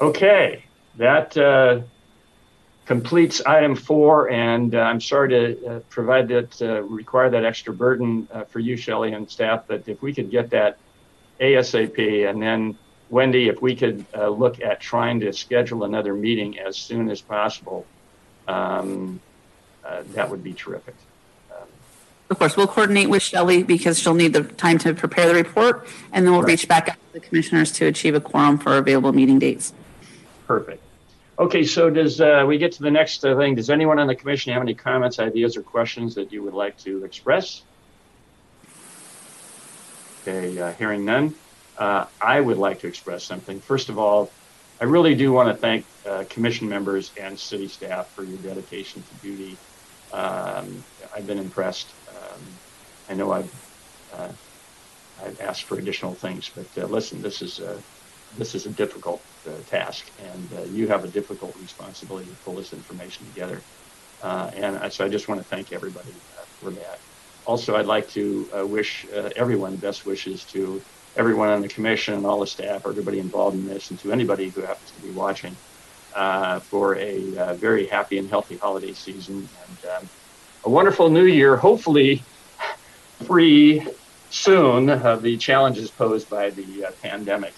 Okay, 0.00 0.62
that 0.98 1.36
uh, 1.36 1.80
completes 2.86 3.42
item 3.44 3.74
four, 3.74 4.30
and 4.30 4.72
uh, 4.76 4.78
I'm 4.78 5.00
sorry 5.00 5.28
to 5.30 5.66
uh, 5.66 5.80
provide 5.90 6.28
that, 6.28 6.62
uh, 6.62 6.82
require 6.82 7.28
that 7.30 7.44
extra 7.44 7.72
burden 7.74 8.28
uh, 8.32 8.44
for 8.44 8.60
you, 8.60 8.76
Shelley, 8.76 9.12
and 9.12 9.28
staff, 9.28 9.64
but 9.66 9.88
if 9.88 10.00
we 10.00 10.14
could 10.14 10.30
get 10.30 10.50
that 10.50 10.78
ASAP, 11.40 12.30
and 12.30 12.40
then 12.40 12.78
Wendy, 13.10 13.48
if 13.48 13.60
we 13.60 13.74
could 13.74 14.06
uh, 14.16 14.28
look 14.28 14.60
at 14.60 14.80
trying 14.80 15.18
to 15.20 15.32
schedule 15.32 15.82
another 15.82 16.14
meeting 16.14 16.56
as 16.60 16.76
soon 16.76 17.10
as 17.10 17.20
possible, 17.20 17.84
um, 18.46 19.20
uh, 19.84 20.02
that 20.14 20.30
would 20.30 20.42
be 20.42 20.52
terrific. 20.52 20.94
Of 22.30 22.38
course, 22.38 22.58
we'll 22.58 22.66
coordinate 22.66 23.08
with 23.08 23.22
Shelley 23.22 23.62
because 23.62 23.98
she'll 23.98 24.12
need 24.12 24.34
the 24.34 24.42
time 24.42 24.76
to 24.80 24.92
prepare 24.92 25.28
the 25.28 25.34
report, 25.34 25.86
and 26.12 26.26
then 26.26 26.32
we'll 26.32 26.42
Right. 26.42 26.48
reach 26.48 26.68
back 26.68 26.90
out 26.90 26.96
to 26.96 27.12
the 27.14 27.20
commissioners 27.20 27.72
to 27.72 27.86
achieve 27.86 28.14
a 28.14 28.20
quorum 28.20 28.58
for 28.58 28.76
available 28.76 29.14
meeting 29.14 29.38
dates. 29.38 29.72
Perfect. 30.46 30.82
Okay, 31.38 31.64
so 31.64 31.88
does, 31.88 32.20
uh, 32.20 32.44
we 32.46 32.58
get 32.58 32.72
to 32.72 32.82
the 32.82 32.90
next 32.90 33.24
uh, 33.24 33.34
thing, 33.36 33.54
does 33.54 33.70
anyone 33.70 33.98
on 33.98 34.08
the 34.08 34.14
commission 34.14 34.52
have 34.52 34.60
any 34.60 34.74
comments, 34.74 35.18
ideas, 35.18 35.56
or 35.56 35.62
questions 35.62 36.14
that 36.16 36.30
you 36.30 36.42
would 36.42 36.52
like 36.52 36.76
to 36.80 37.02
express? 37.04 37.62
Okay, 40.22 40.60
uh, 40.60 40.72
hearing 40.72 41.06
none, 41.06 41.34
uh, 41.78 42.04
I 42.20 42.40
would 42.40 42.58
like 42.58 42.80
to 42.80 42.88
express 42.88 43.24
something. 43.24 43.60
First 43.60 43.88
of 43.88 43.98
all, 43.98 44.30
I 44.80 44.84
really 44.84 45.14
do 45.14 45.32
want 45.32 45.48
to 45.48 45.54
thank 45.54 45.86
uh, 46.06 46.24
commission 46.28 46.68
members 46.68 47.10
and 47.18 47.38
city 47.38 47.68
staff 47.68 48.10
for 48.10 48.22
your 48.22 48.36
dedication 48.38 49.02
to 49.02 49.26
duty. 49.26 49.56
Um, 50.12 50.84
I've 51.14 51.26
been 51.26 51.38
impressed. 51.38 51.94
Um, 52.08 52.60
I 53.08 53.14
know 53.14 53.32
I've, 53.32 53.50
uh, 54.12 54.32
I've 55.18 55.40
asked 55.40 55.64
for 55.64 55.78
additional 55.78 56.14
things, 56.16 56.50
but 56.54 56.68
uh, 56.78 56.86
listen, 56.86 57.20
this 57.22 57.42
is, 57.42 57.58
uh, 57.60 57.80
this 58.32 58.54
is 58.54 58.66
a 58.66 58.70
difficult 58.70 59.24
uh, 59.46 59.58
task, 59.66 60.06
and 60.18 60.52
uh, 60.52 60.64
you 60.64 60.88
have 60.88 61.04
a 61.04 61.08
difficult 61.08 61.56
responsibility 61.56 62.30
to 62.30 62.36
pull 62.44 62.56
this 62.56 62.72
information 62.72 63.26
together. 63.26 63.64
Uh, 64.20 64.50
and 64.54 64.78
I- 64.78 64.88
so 64.88 65.04
I 65.04 65.08
just 65.08 65.28
want 65.28 65.40
to 65.40 65.46
thank 65.48 65.72
everybody 65.72 66.22
for 66.60 66.72
that. 66.72 67.00
Also, 67.44 67.76
I'd 67.76 67.86
like 67.86 68.08
to 68.08 68.50
wish 68.66 69.06
everyone 69.36 69.76
best 69.76 70.04
wishes 70.04 70.44
to 70.46 70.84
everyone 71.16 71.48
on 71.48 71.62
the 71.62 71.68
commission 71.68 72.14
and 72.14 72.26
all 72.26 72.40
the 72.40 72.46
staff, 72.46 72.82
everybody 72.86 73.18
involved 73.20 73.56
in 73.56 73.64
this, 73.64 73.90
and 73.90 73.98
to 74.00 74.12
anybody 74.12 74.52
who 74.54 74.62
happens 74.62 74.92
to 74.92 75.00
be 75.00 75.10
watching 75.10 75.58
uh, 76.18 76.58
for 76.58 76.96
a 76.96 77.38
uh, 77.38 77.54
very 77.54 77.86
happy 77.86 78.18
and 78.18 78.28
healthy 78.28 78.56
holiday 78.56 78.92
season 78.92 79.48
and 79.68 79.90
um, 79.92 80.08
a 80.64 80.68
wonderful 80.68 81.08
new 81.08 81.26
year, 81.26 81.56
hopefully 81.56 82.22
free 83.24 83.86
soon 84.30 84.90
of 84.90 85.22
the 85.22 85.36
challenges 85.36 85.92
posed 85.92 86.28
by 86.28 86.50
the 86.50 86.86
uh, 86.86 86.90
pandemic. 87.02 87.54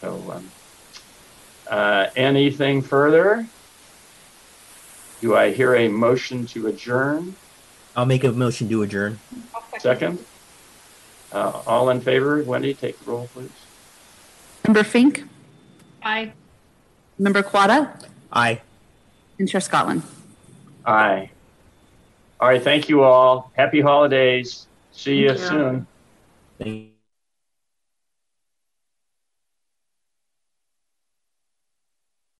So, 0.00 0.14
um, 0.32 0.50
uh, 1.68 2.06
anything 2.16 2.80
further? 2.80 3.46
Do 5.20 5.36
I 5.36 5.52
hear 5.52 5.74
a 5.74 5.88
motion 5.88 6.46
to 6.46 6.68
adjourn? 6.68 7.36
I'll 7.94 8.06
make 8.06 8.24
a 8.24 8.32
motion 8.32 8.70
to 8.70 8.82
adjourn. 8.82 9.20
Second? 9.80 10.24
Uh, 11.30 11.60
all 11.66 11.90
in 11.90 12.00
favor? 12.00 12.42
Wendy, 12.42 12.72
take 12.72 12.98
the 13.04 13.10
roll, 13.10 13.28
please. 13.34 13.50
Member 14.66 14.82
Fink, 14.82 15.24
Aye. 16.02 16.32
Member 17.18 17.42
Kawada, 17.42 17.90
Aye. 18.32 18.60
and 19.38 19.48
Chair 19.48 19.60
Scotland. 19.60 20.02
Aye. 20.86 21.30
All 22.40 22.48
right, 22.48 22.62
thank 22.62 22.88
you 22.88 23.02
all. 23.02 23.50
Happy 23.56 23.80
holidays. 23.80 24.66
See 24.92 25.16
you 25.16 25.28
Thank 25.28 25.40
you. 25.40 25.46
soon. 25.46 25.86
Thank 26.58 26.92